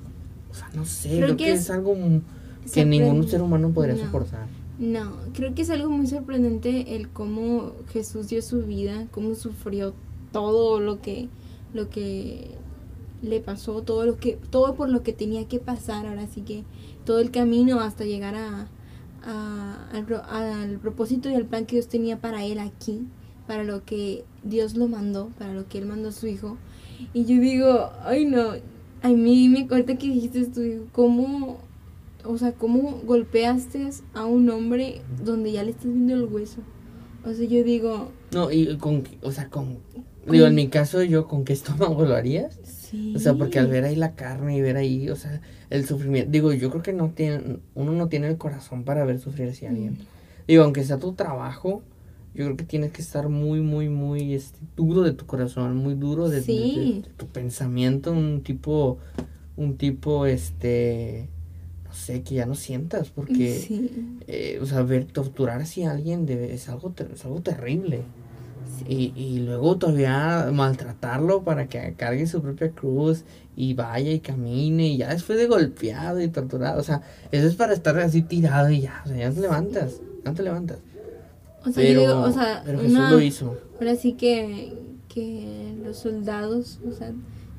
no 0.76 0.86
sé, 0.86 1.10
Creo 1.10 1.20
creo, 1.20 1.38
que 1.38 1.44
que, 1.46 1.52
es 1.54 1.70
algo 1.70 1.96
que 2.74 2.86
ningún 2.86 3.28
ser 3.28 3.42
humano 3.42 3.70
podría 3.72 3.96
No. 3.96 4.02
soportar. 4.06 4.48
No, 4.80 5.16
creo 5.34 5.56
que 5.56 5.62
es 5.62 5.70
algo 5.70 5.90
muy 5.90 6.06
sorprendente 6.08 6.96
el 6.96 7.08
cómo 7.10 7.72
Jesús 7.94 8.28
dio 8.28 8.42
su 8.42 8.64
vida, 8.64 9.08
cómo 9.12 9.34
sufrió 9.36 9.94
todo 10.32 10.80
lo 10.80 11.02
que 11.02 11.30
lo 11.74 11.90
que 11.90 12.52
le 13.22 13.40
pasó, 13.40 13.82
todo 13.84 14.06
lo 14.06 14.18
que 14.18 14.38
todo 14.50 14.76
por 14.76 14.90
lo 14.90 15.02
que 15.02 15.14
tenía 15.14 15.48
que 15.48 15.60
pasar, 15.60 16.06
ahora 16.06 16.28
sí 16.28 16.42
que 16.42 16.64
todo 17.06 17.20
el 17.20 17.32
camino 17.32 17.80
hasta 17.80 18.04
llegar 18.04 18.36
a, 18.36 18.68
a- 19.26 19.90
al, 19.94 20.06
al 20.30 20.80
propósito 20.80 21.30
y 21.30 21.36
al 21.36 21.46
plan 21.46 21.66
que 21.66 21.78
Dios 21.78 21.88
tenía 21.88 22.20
para 22.20 22.44
él 22.44 22.60
aquí, 22.60 23.02
para 23.48 23.64
lo 23.64 23.86
que 23.86 24.26
Dios 24.44 24.76
lo 24.76 24.88
mandó, 24.88 25.30
para 25.40 25.54
lo 25.54 25.68
que 25.70 25.78
él 25.78 25.86
mandó 25.86 26.10
a 26.10 26.12
su 26.12 26.28
hijo. 26.28 26.58
Y 27.14 27.26
yo 27.26 27.40
digo, 27.42 27.92
ay 28.04 28.26
no, 28.26 28.54
a 29.06 29.10
mí 29.10 29.50
me 29.50 29.68
corta 29.68 29.96
que 29.98 30.08
dijiste 30.08 30.46
tú, 30.48 30.88
cómo 30.92 31.60
o 32.24 32.38
sea, 32.40 32.54
¿cómo 32.54 33.02
golpeaste 33.06 33.88
a 34.16 34.26
un 34.26 34.50
hombre 34.50 35.02
donde 35.24 35.52
ya 35.52 35.64
le 35.64 35.72
estás 35.72 35.86
viendo 35.86 36.16
el 36.16 36.24
hueso? 36.24 36.62
O 37.24 37.32
sea, 37.32 37.46
yo 37.46 37.64
digo, 37.64 38.12
No, 38.32 38.52
y 38.52 38.78
con, 38.78 39.04
o 39.22 39.32
sea, 39.32 39.50
con, 39.50 39.78
digo, 40.28 40.48
en 40.48 40.56
mi 40.56 40.70
caso 40.70 41.04
yo, 41.04 41.28
¿con 41.28 41.46
qué 41.46 41.54
estómago 41.54 42.04
lo 42.04 42.16
harías? 42.16 42.60
sí. 42.64 43.14
O 43.16 43.20
sea, 43.20 43.36
porque 43.36 43.60
al 43.60 43.68
ver 43.68 43.84
ahí 43.84 43.96
la 43.96 44.16
carne 44.16 44.58
y 44.58 44.62
ver 44.62 44.76
ahí, 44.76 45.08
o 45.10 45.16
sea, 45.16 45.40
el 45.70 45.86
sufrimiento, 45.86 46.32
digo, 46.32 46.52
yo 46.54 46.72
creo 46.72 46.82
que 46.82 46.94
no 46.94 47.12
tiene, 47.12 47.60
uno 47.76 47.92
no 47.92 48.08
tiene 48.08 48.28
el 48.28 48.38
corazón 48.38 48.86
para 48.86 49.06
ver 49.06 49.20
sufrir 49.20 49.50
así 49.50 49.68
a 49.68 49.70
alguien. 49.70 50.00
Digo, 50.48 50.64
aunque 50.64 50.84
sea 50.84 50.98
tu 50.98 51.14
trabajo, 51.14 51.84
yo 52.36 52.46
creo 52.46 52.58
que 52.58 52.66
tienes 52.66 52.92
que 52.92 53.02
estar 53.02 53.30
muy, 53.30 53.62
muy, 53.62 53.90
muy 53.90 54.34
este, 54.34 54.60
duro 54.76 55.02
de 55.02 55.14
tu 55.14 55.26
corazón, 55.26 55.76
muy 55.78 55.96
duro 55.96 56.28
de, 56.30 56.38
de- 56.38 56.42
Sí. 56.44 57.02
de 57.06 57.10
tu 57.16 57.28
pensamiento, 57.28 58.12
un 58.12 58.42
tipo, 58.44 58.98
un 59.56 59.78
tipo, 59.78 60.26
este, 60.26 61.30
no 61.86 61.94
sé, 61.94 62.22
que 62.24 62.36
ya 62.36 62.46
no 62.46 62.56
sientas, 62.56 63.10
porque, 63.10 63.52
Sí. 63.52 63.90
eh, 64.28 64.60
o 64.62 64.66
sea, 64.66 64.82
ver 64.84 65.06
torturar 65.06 65.62
así 65.62 65.84
a 65.84 65.92
alguien 65.92 66.28
es, 66.30 66.68
algo, 66.70 66.92
ter- 66.92 67.12
es 67.14 67.24
algo 67.26 67.42
terrible. 67.42 68.02
Y, 68.88 69.14
y 69.16 69.40
luego 69.40 69.78
todavía 69.78 70.50
maltratarlo 70.54 71.44
para 71.44 71.68
que 71.68 71.94
cargue 71.98 72.28
su 72.28 72.42
propia 72.42 72.72
cruz 72.72 73.24
y 73.56 73.74
vaya 73.74 74.12
y 74.12 74.20
camine 74.20 74.88
y 74.90 74.98
ya 74.98 75.10
después 75.14 75.38
de 75.40 75.48
golpeado 75.48 76.22
y 76.22 76.28
torturado. 76.28 76.82
O 76.82 76.84
sea, 76.84 77.02
eso 77.32 77.48
es 77.48 77.56
para 77.56 77.74
estar 77.74 77.98
así 78.00 78.22
tirado 78.22 78.70
y 78.70 78.82
ya, 78.82 79.02
o 79.06 79.08
sea, 79.08 79.18
ya 79.18 79.32
te 79.32 79.40
levantas, 79.40 80.02
ya 80.26 80.34
te 80.34 80.44
levantas. 80.44 80.80
O 81.68 81.72
sea, 81.72 81.84
Pero, 81.84 82.02
yo 82.02 82.08
digo, 82.08 82.22
o 82.22 82.32
sea, 82.32 82.62
pero 82.66 82.80
Jesús 82.80 82.96
una- 82.98 83.12
lo 83.12 83.22
hizo. 83.22 83.58
ahora 83.80 83.96
sí 83.96 84.14
que, 84.14 84.74
que 85.08 85.76
los 85.84 85.98
soldados, 85.98 86.80
o 86.88 86.92
sea, 86.92 87.12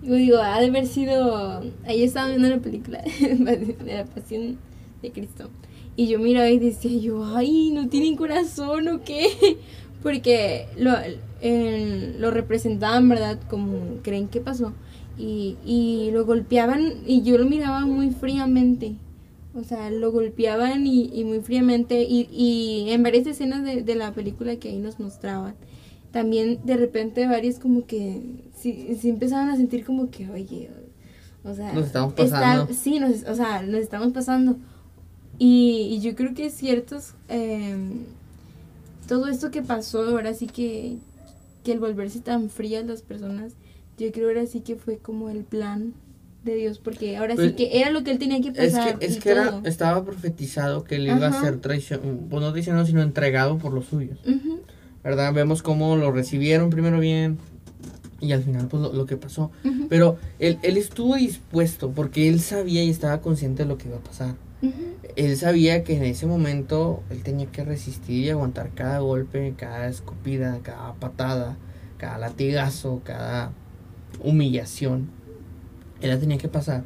yo 0.03 0.15
digo, 0.15 0.39
ha 0.39 0.61
de 0.61 0.67
haber 0.67 0.87
sido, 0.87 1.63
ahí 1.85 2.03
estaba 2.03 2.29
viendo 2.29 2.49
la 2.49 2.59
película 2.59 3.03
de 3.21 3.77
la 3.87 4.05
pasión 4.05 4.59
de 5.03 5.11
Cristo. 5.13 5.51
Y 5.97 6.09
yo 6.09 6.19
miraba 6.19 6.49
y 6.51 6.59
decía 6.59 6.91
yo, 7.01 7.25
ay, 7.25 7.71
no 7.71 7.89
tienen 7.89 8.17
corazón 8.17 8.89
o 8.89 9.01
qué. 9.03 9.29
Porque 10.03 10.67
lo, 10.79 10.93
el- 11.41 12.21
lo 12.21 12.31
representaban, 12.31 13.09
¿verdad? 13.09 13.41
Como 13.49 13.99
creen 14.03 14.29
que 14.29 14.41
pasó. 14.41 14.73
Y, 15.19 15.57
y 15.65 16.11
lo 16.13 16.27
golpeaban 16.27 16.93
y 17.07 17.23
yo 17.23 17.39
lo 17.39 17.47
miraba 17.47 17.81
muy 17.87 18.11
fríamente. 18.11 18.95
O 19.57 19.65
sea, 19.65 19.91
lo 19.91 20.13
golpeaban 20.13 20.87
y, 20.87 21.11
y 21.13 21.25
muy 21.25 21.41
fríamente. 21.41 22.03
Y, 22.03 22.29
y 22.31 22.91
en 22.91 23.03
varias 23.03 23.27
escenas 23.27 23.65
de, 23.65 23.83
de 23.83 23.95
la 23.95 24.13
película 24.13 24.57
que 24.57 24.69
ahí 24.69 24.79
nos 24.79 25.01
mostraban, 25.01 25.55
también 26.13 26.61
de 26.65 26.77
repente 26.77 27.27
varios 27.27 27.59
como 27.59 27.87
que 27.87 28.21
sí, 28.57 28.97
sí 29.01 29.09
empezaban 29.09 29.49
a 29.51 29.57
sentir 29.57 29.85
como 29.85 30.11
que, 30.11 30.29
oye, 30.31 30.71
o 31.45 31.55
sea, 31.55 31.73
Nos 31.73 31.87
estamos 31.87 32.13
está- 32.19 32.25
pasando. 32.25 32.75
sí, 32.75 32.99
nos, 32.99 33.23
o 33.25 33.35
sea, 33.35 33.63
nos 33.63 33.81
estamos 33.81 34.13
pasando. 34.13 34.57
Y, 35.39 35.89
y 35.91 36.01
yo 36.01 36.15
creo 36.15 36.35
que 36.35 36.51
ciertos, 36.51 37.15
eh, 37.29 37.77
todo 39.09 39.29
esto 39.29 39.51
que 39.51 39.63
pasó, 39.63 40.03
ahora 40.05 40.35
sí 40.35 40.47
que, 40.47 40.97
que 41.65 41.73
el 41.73 41.79
volverse 41.81 42.21
tan 42.21 42.51
frías 42.51 42.85
las 42.87 43.03
personas, 43.03 43.53
yo 43.99 44.11
creo 44.13 44.29
ahora 44.29 44.47
sí 44.47 44.61
que 44.61 44.77
fue 44.77 44.99
como 44.99 45.29
el 45.31 45.45
plan 45.45 45.95
de 46.47 46.55
Dios, 46.55 46.79
porque 46.79 47.17
ahora 47.19 47.35
Pues, 47.35 47.49
sí 47.51 47.55
que 47.57 47.79
era 47.81 47.91
lo 47.91 48.03
que 48.03 48.11
él 48.13 48.19
tenía 48.19 48.41
que 48.41 48.49
Es 48.59 48.73
pasar. 48.73 48.99
que, 48.99 49.05
es 49.07 49.19
que 49.19 49.31
era, 49.31 49.61
estaba 49.65 50.03
profetizado 50.05 50.85
que 50.85 50.95
él 50.97 51.07
iba 51.09 51.27
a 51.27 51.41
ser 51.43 51.59
traicionado, 51.61 52.17
pues 52.31 52.43
no 52.43 52.51
traicionado, 52.53 52.87
sino 52.87 53.03
entregado 53.03 53.59
por 53.59 53.73
los 53.75 53.87
suyos. 53.87 54.19
¿Verdad? 55.05 55.33
Vemos 55.35 55.63
cómo 55.63 55.97
lo 55.97 56.11
recibieron 56.11 56.71
primero 56.71 56.99
bien 56.99 57.39
y 58.21 58.33
al 58.33 58.43
final 58.43 58.67
pues 58.69 58.83
lo, 58.83 58.93
lo 58.93 59.05
que 59.07 59.17
pasó. 59.17 59.51
Pero 59.89 60.17
él, 60.39 60.59
él 60.63 60.77
estuvo 60.79 61.15
dispuesto 61.17 61.91
porque 61.91 62.29
él 62.29 62.41
sabía 62.41 62.83
y 62.83 62.89
estaba 62.91 63.21
consciente 63.21 63.63
de 63.65 63.69
lo 63.69 63.77
que 63.79 63.89
iba 63.89 63.99
a 63.99 64.01
pasar. 64.01 64.35
Él 65.17 65.37
sabía 65.37 65.85
que 65.85 65.97
en 65.97 66.03
ese 66.05 66.27
momento 66.27 67.03
él 67.11 67.23
tenía 67.23 67.47
que 67.47 67.63
resistir 67.63 68.25
y 68.25 68.31
aguantar 68.31 68.71
cada 68.75 68.99
golpe, 68.99 69.55
cada 69.57 69.87
escupida, 69.89 70.59
cada 70.63 70.95
patada, 70.95 71.57
cada 71.99 72.19
latigazo, 72.19 73.01
cada 73.05 73.53
humillación. 74.23 75.09
Él 76.01 76.11
la 76.11 76.19
tenía 76.19 76.39
que 76.39 76.49
pasar 76.49 76.85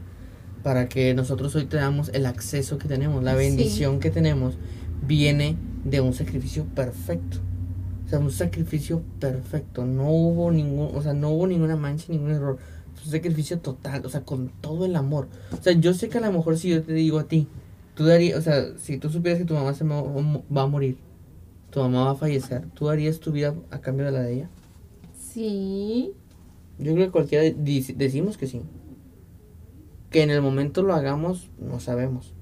para 0.63 0.89
que 0.89 1.15
nosotros 1.15 1.55
hoy 1.57 1.65
tengamos 1.65 2.11
el 2.11 2.27
acceso 2.27 2.79
que 2.79 2.87
tenemos, 2.89 3.23
la 3.25 3.33
Sí. 3.33 3.39
bendición 3.39 3.99
que 4.01 4.11
tenemos, 4.11 4.55
viene 5.07 5.57
de 5.85 6.01
un 6.01 6.13
sacrificio 6.13 6.65
perfecto. 6.67 7.39
O 8.07 8.09
sea, 8.11 8.19
un 8.19 8.31
sacrificio 8.33 9.03
perfecto. 9.21 9.87
No 9.87 10.11
hubo 10.11 10.51
ningún, 10.51 10.91
o 10.95 11.03
sea, 11.03 11.15
no 11.15 11.31
hubo 11.31 11.47
ninguna 11.47 11.77
mancha, 11.77 12.07
ningún 12.13 12.33
error. 12.33 12.59
Un 13.05 13.11
sacrificio 13.11 13.59
total, 13.61 14.05
o 14.05 14.11
sea, 14.11 14.23
con 14.23 14.51
todo 14.61 14.85
el 14.85 14.95
amor. 14.97 15.29
O 15.59 15.63
sea, 15.63 15.73
yo 15.73 15.95
sé 15.95 16.09
que 16.09 16.19
a 16.19 16.21
lo 16.21 16.31
mejor 16.33 16.59
si 16.59 16.69
yo 16.71 16.83
te 16.83 16.93
digo 16.93 17.19
a 17.19 17.25
ti, 17.25 17.47
tú 17.95 18.05
darías, 18.05 18.39
o 18.39 18.43
sea, 18.43 18.77
si 18.79 18.99
tú 18.99 19.09
supieras 19.09 19.39
que 19.41 19.47
tu 19.47 19.55
mamá 19.55 19.73
se 19.75 19.85
va 19.85 20.63
a 20.63 20.67
morir, 20.67 20.99
tu 21.71 21.81
mamá 21.81 22.05
va 22.05 22.11
a 22.11 22.15
fallecer, 22.17 22.67
¿tú 22.75 22.87
darías 22.87 23.21
tu 23.21 23.33
vida 23.33 23.55
a 23.71 23.79
cambio 23.81 24.05
de 24.07 24.13
la 24.13 24.21
de 24.23 24.35
ella? 24.35 24.51
Sí. 25.19 26.13
Yo 26.79 26.93
creo 26.95 27.07
que 27.07 27.13
cualquiera 27.13 27.45
decimos 27.57 28.37
que 28.37 28.47
sí. 28.47 28.61
Que 30.11 30.23
en 30.23 30.31
el 30.31 30.43
momento 30.43 30.83
lo 30.83 30.95
hagamos, 30.95 31.51
no 31.59 31.81
sabemos, 31.81 32.35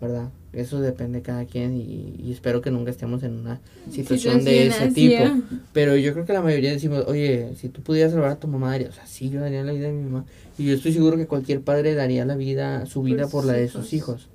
¿verdad? 0.00 0.30
Eso 0.52 0.80
depende 0.80 1.18
de 1.18 1.22
cada 1.22 1.44
quien 1.44 1.76
y, 1.76 2.16
y 2.18 2.32
espero 2.32 2.62
que 2.62 2.70
nunca 2.70 2.90
estemos 2.90 3.22
en 3.22 3.38
una 3.38 3.60
situación 3.90 4.44
de 4.44 4.68
ese 4.68 4.90
tipo. 4.90 5.22
¿eh? 5.22 5.42
Pero 5.74 5.94
yo 5.96 6.12
creo 6.14 6.24
que 6.24 6.32
la 6.32 6.40
mayoría 6.40 6.72
decimos, 6.72 7.04
oye, 7.06 7.54
si 7.56 7.68
tú 7.68 7.82
pudieras 7.82 8.12
salvar 8.12 8.30
a 8.30 8.40
tu 8.40 8.48
mamá, 8.48 8.70
darías, 8.70 8.90
o 8.90 8.92
sea, 8.94 9.06
sí, 9.06 9.28
yo 9.28 9.40
daría 9.40 9.62
la 9.62 9.72
vida 9.72 9.88
de 9.88 9.92
mi 9.92 10.04
mamá. 10.04 10.24
Y 10.56 10.64
yo 10.64 10.74
estoy 10.74 10.92
seguro 10.92 11.18
que 11.18 11.26
cualquier 11.26 11.60
padre 11.60 11.94
daría 11.94 12.24
la 12.24 12.34
vida, 12.34 12.86
su 12.86 13.02
vida 13.02 13.28
por, 13.28 13.44
la 13.44 13.52
de 13.52 13.68
sus 13.68 13.92
hijos, 13.92 14.30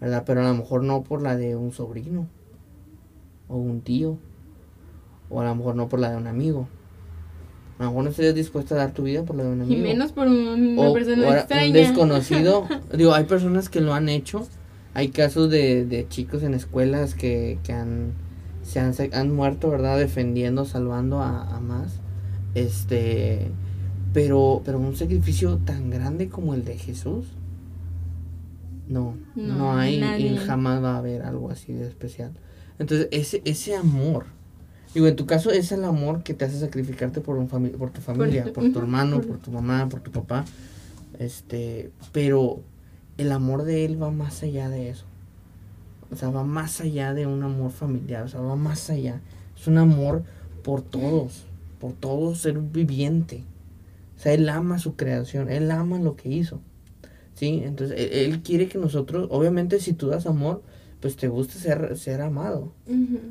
¿verdad? 0.00 0.24
Pero 0.26 0.42
a 0.42 0.48
lo 0.48 0.54
mejor 0.54 0.82
no 0.82 1.04
por 1.04 1.22
la 1.22 1.36
de 1.36 1.54
un 1.54 1.72
sobrino, 1.72 2.26
o 3.48 3.56
un 3.56 3.80
tío, 3.82 4.18
o 5.30 5.40
a 5.40 5.44
lo 5.44 5.54
mejor 5.54 5.76
no 5.76 5.88
por 5.88 6.00
la 6.00 6.10
de 6.10 6.16
un 6.16 6.26
amigo. 6.26 6.68
A 7.78 7.82
lo 7.84 7.90
mejor 7.90 8.04
no 8.04 8.10
estarías 8.10 8.34
dispuesta 8.34 8.74
a 8.74 8.78
dar 8.78 8.92
tu 8.92 9.02
vida 9.02 9.22
por 9.24 9.36
la 9.36 9.44
de 9.44 9.50
un 9.50 9.60
Y 9.60 9.64
amigo. 9.64 9.82
menos 9.82 10.12
por 10.12 10.26
un- 10.28 10.78
una 10.78 10.88
o, 10.88 10.92
persona 10.94 11.28
o 11.28 11.32
extraña. 11.34 11.66
un 11.66 11.72
desconocido. 11.74 12.66
Digo, 12.96 13.12
hay 13.14 13.24
personas 13.24 13.68
que 13.68 13.80
lo 13.80 13.92
han 13.94 14.08
hecho. 14.08 14.46
Hay 14.94 15.08
casos 15.08 15.50
de, 15.50 15.84
de 15.84 16.08
chicos 16.08 16.42
en 16.42 16.54
escuelas 16.54 17.14
que, 17.14 17.58
que 17.64 17.72
han, 17.74 18.12
se 18.62 18.80
han, 18.80 18.94
se 18.94 19.10
han 19.12 19.30
muerto, 19.34 19.68
¿verdad? 19.70 19.98
Defendiendo, 19.98 20.64
salvando 20.64 21.20
a, 21.20 21.54
a 21.54 21.60
más. 21.60 22.00
Este, 22.54 23.50
pero, 24.14 24.62
pero 24.64 24.78
un 24.78 24.96
sacrificio 24.96 25.58
tan 25.58 25.90
grande 25.90 26.30
como 26.30 26.54
el 26.54 26.64
de 26.64 26.78
Jesús. 26.78 27.26
No, 28.88 29.16
no, 29.34 29.54
No, 29.58 29.76
hay 29.76 29.96
y 29.96 30.00
nadie. 30.00 30.36
jamás 30.38 30.82
va 30.82 30.94
a 30.94 30.98
haber 30.98 31.22
algo 31.22 31.50
así 31.50 31.72
de 31.74 31.86
especial. 31.88 32.30
Entonces, 32.78 33.08
ese, 33.10 33.42
ese 33.44 33.74
amor, 33.76 34.26
digo, 34.94 35.06
en 35.06 35.16
tu 35.16 35.26
caso 35.26 35.50
es 35.50 35.72
el 35.72 35.84
amor 35.84 36.22
que 36.22 36.34
te 36.34 36.44
hace 36.44 36.58
sacrificarte 36.58 37.20
por, 37.20 37.36
un 37.36 37.48
fami- 37.48 37.72
por 37.72 37.90
tu 37.90 38.00
familia, 38.00 38.44
por, 38.52 38.64
tu- 38.72 38.78
hermano, 38.78 39.16
por- 39.16 39.26
por 39.28 39.38
tu 39.38 39.50
mamá, 39.50 39.88
por 39.88 40.00
tu 40.00 40.10
papá. 40.10 40.44
Este, 41.18 41.90
pero 42.12 42.60
el 43.18 43.32
amor 43.32 43.64
de 43.64 43.84
él 43.84 44.00
va 44.02 44.10
más 44.10 44.42
allá 44.42 44.68
de 44.68 44.90
eso. 44.90 45.04
O 46.10 46.16
sea, 46.16 46.30
va 46.30 46.44
más 46.44 46.80
allá 46.80 47.14
de 47.14 47.26
un 47.26 47.42
amor 47.42 47.70
familiar, 47.72 48.24
o 48.24 48.28
sea, 48.28 48.40
va 48.40 48.56
más 48.56 48.90
allá. 48.90 49.20
Es 49.58 49.66
un 49.66 49.78
amor 49.78 50.22
por 50.62 50.82
todos, 50.82 51.44
por 51.80 51.92
todo 51.92 52.34
ser 52.34 52.58
viviente. 52.58 53.42
O 54.16 54.20
sea, 54.20 54.32
él 54.34 54.48
ama 54.48 54.78
su 54.78 54.94
creación, 54.96 55.50
él 55.50 55.70
ama 55.70 55.98
lo 55.98 56.16
que 56.16 56.28
hizo. 56.28 56.60
¿Sí? 57.34 57.62
Entonces, 57.64 57.98
él, 57.98 58.32
él 58.32 58.42
quiere 58.42 58.68
que 58.68 58.78
nosotros, 58.78 59.28
obviamente, 59.30 59.78
si 59.80 59.92
tú 59.92 60.08
das 60.08 60.26
amor, 60.26 60.62
pues 61.06 61.16
te 61.16 61.28
gusta 61.28 61.54
ser, 61.54 61.96
ser 61.96 62.20
amado. 62.20 62.72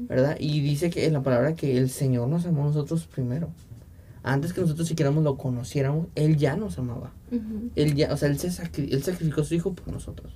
¿verdad? 0.07 0.37
Y 0.39 0.61
dice 0.61 0.89
que 0.89 1.05
en 1.05 1.13
la 1.13 1.21
palabra 1.23 1.55
que 1.55 1.77
el 1.77 1.89
Señor 1.89 2.27
nos 2.29 2.45
amó 2.45 2.63
a 2.63 2.67
nosotros 2.67 3.05
primero. 3.05 3.49
Antes 4.23 4.53
que 4.53 4.61
nosotros 4.61 4.87
siquiera 4.87 5.11
lo 5.11 5.37
conociéramos, 5.37 6.07
Él 6.15 6.37
ya 6.37 6.55
nos 6.55 6.79
amaba. 6.79 7.11
Él 7.75 7.95
ya, 7.95 8.11
o 8.13 8.17
sea, 8.17 8.29
él, 8.29 8.39
se 8.39 8.47
sacri- 8.49 8.87
él 8.91 9.03
sacrificó 9.03 9.41
a 9.41 9.43
su 9.43 9.53
hijo 9.55 9.73
por 9.73 9.93
nosotros. 9.93 10.33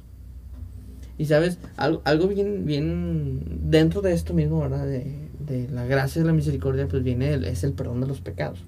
Y 1.18 1.26
sabes, 1.26 1.58
algo, 1.76 2.02
algo 2.06 2.28
bien, 2.28 2.66
bien 2.66 3.42
dentro 3.70 4.02
de 4.02 4.14
esto 4.14 4.34
mismo, 4.34 4.60
¿verdad? 4.62 4.86
De, 4.86 5.30
de 5.46 5.68
la 5.70 5.86
gracia 5.86 6.22
y 6.22 6.26
la 6.26 6.34
misericordia, 6.34 6.88
pues 6.88 7.04
viene, 7.04 7.34
el- 7.34 7.46
es 7.46 7.64
el 7.64 7.74
perdón 7.74 8.00
de 8.02 8.08
los 8.08 8.22
pecados, 8.22 8.60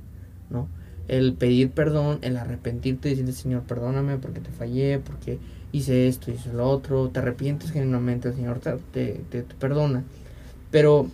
¿no? 0.49 0.67
El 1.07 1.34
pedir 1.34 1.69
perdón, 1.72 2.19
el 2.22 2.36
arrepentirte 2.38 3.09
y 3.09 3.11
decirle, 3.11 3.34
Señor, 3.34 3.61
perdóname 3.63 4.17
porque 4.17 4.39
te 4.39 4.49
fallé, 4.51 4.99
porque 4.99 5.38
hice 5.72 6.07
esto, 6.07 6.32
hice 6.32 6.51
lo 6.53 6.69
otro, 6.69 7.09
te 7.09 7.19
arrepientes 7.19 7.72
genuinamente, 7.72 8.28
el 8.30 8.36
Señor 8.36 8.59
te, 8.59 8.74
te, 8.91 9.13
te- 9.30 9.43
perdona. 9.55 10.03
Pero, 10.72 11.07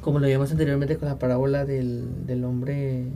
como 0.00 0.18
lo 0.18 0.26
vimos 0.26 0.50
anteriormente 0.50 0.96
con 0.96 1.08
la 1.08 1.18
parábola 1.18 1.64
del, 1.64 2.26
del 2.26 2.44
hombre 2.44 3.06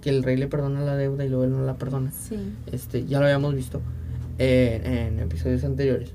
que 0.00 0.10
el 0.10 0.22
rey 0.22 0.36
le 0.36 0.48
perdona 0.48 0.82
la 0.82 0.96
deuda 0.96 1.24
y 1.24 1.28
luego 1.28 1.44
él 1.44 1.50
no 1.52 1.64
la 1.64 1.76
perdona, 1.76 2.10
Sí. 2.12 2.36
este, 2.70 3.06
ya 3.06 3.18
lo 3.20 3.24
habíamos 3.26 3.54
visto 3.54 3.80
eh, 4.38 5.08
en 5.08 5.20
episodios 5.20 5.64
anteriores. 5.64 6.12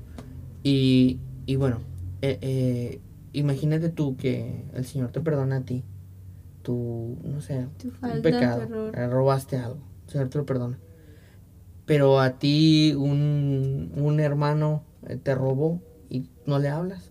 Y, 0.62 1.18
y 1.46 1.56
bueno, 1.56 1.78
eh, 2.22 2.38
eh, 2.42 3.00
imagínate 3.32 3.88
tú 3.88 4.16
que 4.16 4.62
el 4.74 4.84
Señor 4.84 5.10
te 5.10 5.20
perdona 5.20 5.56
a 5.56 5.60
ti. 5.62 5.82
Tú, 6.62 7.16
no 7.24 7.40
sé, 7.40 7.66
Tu 7.78 7.90
falta, 7.90 8.16
un 8.16 8.22
tu 8.22 8.22
pecado, 8.22 8.90
eh, 8.92 9.06
robaste 9.08 9.56
algo. 9.56 9.78
El 10.06 10.12
Señor 10.12 10.28
te 10.28 10.38
lo 10.38 10.44
perdona. 10.46 10.78
Pero 11.90 12.20
a 12.20 12.38
ti 12.38 12.94
un, 12.96 13.90
un 13.96 14.20
hermano 14.20 14.84
eh, 15.08 15.16
te 15.16 15.34
robó 15.34 15.82
y 16.08 16.28
no 16.46 16.60
le 16.60 16.68
hablas. 16.68 17.10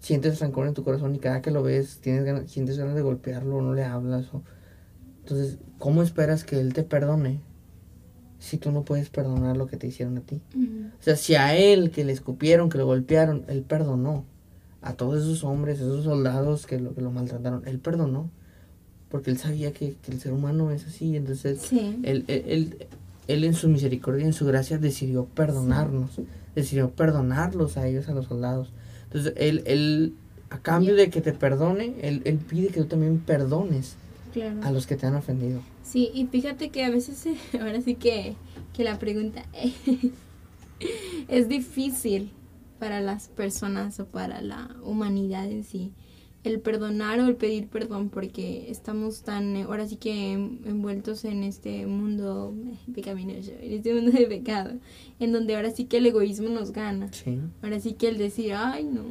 Sientes 0.00 0.38
rencor 0.38 0.66
en 0.66 0.74
tu 0.74 0.84
corazón 0.84 1.14
y 1.14 1.18
cada 1.18 1.40
que 1.40 1.50
lo 1.50 1.62
ves 1.62 1.96
tienes 2.02 2.22
ganas, 2.22 2.50
sientes 2.50 2.76
ganas 2.76 2.94
de 2.94 3.00
golpearlo, 3.00 3.62
no 3.62 3.72
le 3.72 3.84
hablas. 3.84 4.26
O... 4.34 4.42
Entonces, 5.20 5.56
¿cómo 5.78 6.02
esperas 6.02 6.44
que 6.44 6.60
él 6.60 6.74
te 6.74 6.82
perdone 6.82 7.40
si 8.38 8.58
tú 8.58 8.70
no 8.70 8.84
puedes 8.84 9.08
perdonar 9.08 9.56
lo 9.56 9.66
que 9.66 9.78
te 9.78 9.86
hicieron 9.86 10.18
a 10.18 10.20
ti? 10.20 10.42
Ujú. 10.54 10.88
O 11.00 11.02
sea, 11.02 11.16
si 11.16 11.34
a 11.34 11.56
él 11.56 11.90
que 11.90 12.04
le 12.04 12.12
escupieron, 12.12 12.68
que 12.68 12.76
lo 12.76 12.84
golpearon, 12.84 13.46
él 13.48 13.62
perdonó. 13.62 14.26
A 14.82 14.92
todos 14.92 15.22
esos 15.22 15.42
hombres, 15.42 15.80
esos 15.80 16.04
soldados 16.04 16.66
que 16.66 16.78
lo, 16.78 16.94
que 16.94 17.00
lo 17.00 17.12
maltrataron, 17.12 17.62
él 17.64 17.78
perdonó. 17.78 18.28
Porque 19.08 19.30
él 19.30 19.38
sabía 19.38 19.72
que, 19.72 19.94
que 20.02 20.12
el 20.12 20.20
ser 20.20 20.34
humano 20.34 20.70
es 20.70 20.86
así. 20.86 21.16
Entonces, 21.16 21.62
Sí. 21.62 21.98
él, 22.02 22.26
él, 22.28 22.44
él, 22.46 22.86
él 23.32 23.44
en 23.44 23.54
su 23.54 23.68
misericordia 23.68 24.24
y 24.24 24.26
en 24.28 24.32
su 24.32 24.44
gracia 24.46 24.78
decidió 24.78 25.24
perdonarnos. 25.26 26.10
Decidió 26.54 26.90
perdonarlos 26.90 27.76
a 27.76 27.86
ellos, 27.86 28.08
a 28.08 28.12
los 28.14 28.26
soldados. 28.26 28.70
Entonces, 29.04 29.32
él, 29.36 29.62
él 29.66 30.14
a 30.50 30.58
cambio 30.58 30.94
de 30.94 31.08
que 31.10 31.20
te 31.20 31.32
perdone, 31.32 31.94
él, 32.02 32.22
él 32.24 32.36
pide 32.38 32.68
que 32.68 32.80
tú 32.80 32.86
también 32.86 33.18
perdones 33.18 33.96
Claro. 34.32 34.60
a 34.62 34.70
los 34.72 34.86
que 34.86 34.96
te 34.96 35.06
han 35.06 35.14
ofendido. 35.14 35.60
Sí, 35.84 36.10
y 36.14 36.26
fíjate 36.26 36.70
que 36.70 36.84
a 36.84 36.90
veces, 36.90 37.22
ahora 37.60 37.80
sí 37.82 37.94
que, 37.96 38.34
que 38.74 38.82
la 38.84 38.98
pregunta 38.98 39.44
es 41.28 41.48
difícil 41.48 42.30
para 42.78 43.00
las 43.00 43.28
personas 43.28 44.00
o 44.00 44.06
para 44.06 44.40
la 44.42 44.74
humanidad 44.82 45.44
en 45.50 45.64
sí. 45.64 45.92
El 46.44 46.58
perdonar 46.58 47.20
o 47.20 47.26
el 47.28 47.36
pedir 47.36 47.68
perdón 47.68 48.08
porque 48.08 48.68
estamos 48.68 49.22
tan, 49.22 49.54
eh, 49.56 49.62
ahora 49.62 49.86
sí 49.86 49.94
que 49.96 50.32
en- 50.32 50.58
envueltos 50.64 51.24
en 51.24 51.44
este 51.44 51.86
mundo 51.86 52.52
pecaminoso, 52.92 53.52
en 53.60 53.72
este 53.74 53.94
mundo 53.94 54.10
de 54.10 54.26
pecado, 54.26 54.72
en 55.20 55.30
donde 55.32 55.54
ahora 55.54 55.70
sí 55.70 55.84
que 55.84 55.98
el 55.98 56.06
egoísmo 56.06 56.48
nos 56.48 56.72
gana. 56.72 57.12
Sí. 57.12 57.38
Ahora 57.62 57.78
sí 57.78 57.92
que 57.92 58.08
el 58.08 58.18
decir, 58.18 58.54
ay 58.54 58.82
no, 58.84 59.02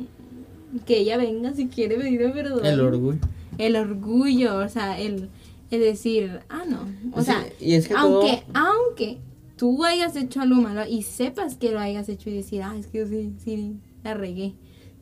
que 0.85 0.97
ella 0.99 1.15
venga 1.17 1.53
si 1.53 1.67
quiere 1.67 1.95
pedir 1.97 2.19
perdón. 2.33 2.65
El 2.65 2.79
orgullo. 2.81 3.19
El 3.57 3.75
orgullo, 3.77 4.57
o 4.57 4.67
sea, 4.67 4.99
el, 4.99 5.29
el 5.69 5.79
decir, 5.79 6.39
ah, 6.49 6.63
no. 6.67 6.81
O 7.13 7.19
Sí, 7.21 7.27
sea, 7.27 7.45
y 7.61 7.73
es 7.75 7.87
que 7.87 7.93
aunque, 7.93 8.43
todo- 8.51 8.65
aunque 8.65 9.17
tú 9.55 9.85
hayas 9.85 10.17
hecho 10.17 10.41
algo 10.41 10.55
malo 10.55 10.81
y 10.85 11.03
sepas 11.03 11.55
que 11.55 11.71
lo 11.71 11.79
hayas 11.79 12.09
hecho 12.09 12.29
y 12.29 12.33
decir, 12.33 12.61
ah, 12.63 12.75
es 12.77 12.87
que 12.87 12.97
yo 12.99 13.07
sí, 13.07 13.31
sí, 13.37 13.75
la 14.03 14.15
regué. 14.15 14.53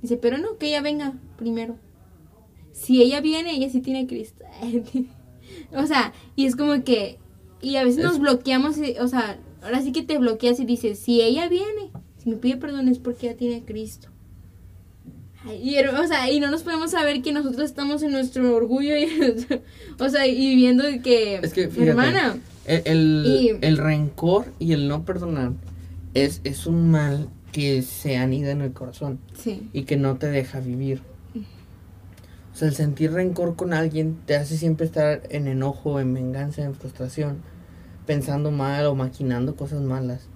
Dice, 0.03 0.15
pero 0.17 0.37
no, 0.37 0.57
que 0.59 0.67
ella 0.67 0.81
venga 0.81 1.13
primero. 1.35 1.75
Si 2.79 3.01
ella 3.01 3.19
viene, 3.21 3.53
ella 3.55 3.69
sí 3.69 3.81
tiene 3.81 4.07
Cristo. 4.07 4.45
o 5.75 5.85
sea, 5.85 6.13
y 6.35 6.45
es 6.45 6.55
como 6.55 6.83
que, 6.83 7.17
y 7.61 7.75
a 7.75 7.83
veces 7.83 7.99
Es- 7.99 8.05
nos 8.05 8.19
bloqueamos, 8.19 8.77
y- 8.77 8.97
o 8.99 9.07
sea, 9.07 9.37
ahora 9.61 9.81
sí 9.81 9.91
que 9.91 10.01
te 10.03 10.17
bloqueas 10.17 10.59
y 10.59 10.65
dices, 10.65 10.99
si 10.99 11.21
ella 11.21 11.49
viene, 11.49 11.91
si 12.17 12.29
me 12.29 12.37
pide 12.37 12.57
perdón 12.57 12.87
es 12.87 12.99
porque 12.99 13.27
ella 13.27 13.37
tiene 13.37 13.55
a 13.57 13.65
Cristo. 13.65 14.07
Ay, 15.45 15.61
Y, 15.77 15.77
o 15.79 16.07
sea, 16.07 16.29
y 16.31 16.39
no 16.39 16.51
nos 16.51 16.63
podemos 16.63 16.91
saber 16.91 17.21
que 17.21 17.31
nosotros 17.31 17.63
estamos 17.63 18.03
en 18.03 18.11
nuestro 18.11 18.55
orgullo 18.55 18.95
y, 18.97 19.05
o 19.99 20.09
sea, 20.09 20.27
y 20.27 20.55
viendo 20.55 20.83
que, 21.03 21.35
Es 21.35 21.53
que, 21.53 21.67
fíjate, 21.69 21.89
hermana, 21.89 22.37
El, 22.65 22.81
el, 22.85 23.23
Y- 23.25 23.65
el 23.65 23.77
rencor 23.77 24.45
y 24.59 24.73
el 24.73 24.87
no 24.87 25.05
perdonar 25.05 25.53
es, 26.13 26.41
es 26.43 26.65
un 26.67 26.91
mal 26.91 27.29
que 27.51 27.81
se 27.81 28.15
anida 28.17 28.51
en 28.51 28.61
el 28.61 28.73
corazón 28.73 29.19
sí, 29.33 29.63
y 29.73 29.83
que 29.83 29.97
no 29.97 30.17
te 30.17 30.27
deja 30.27 30.59
vivir. 30.59 31.01
O 32.53 32.55
sea, 32.55 32.67
el 32.67 32.75
sentir 32.75 33.11
rencor 33.11 33.55
con 33.55 33.73
alguien 33.73 34.17
te 34.25 34.35
hace 34.35 34.57
siempre 34.57 34.85
estar 34.85 35.21
en 35.29 35.47
enojo, 35.47 35.99
en 35.99 36.13
venganza, 36.13 36.63
en 36.63 36.73
frustración, 36.73 37.37
pensando 38.05 38.51
mal 38.51 38.85
o 38.87 38.95
maquinando 38.95 39.55
cosas 39.55 39.81
malas. 39.81 40.27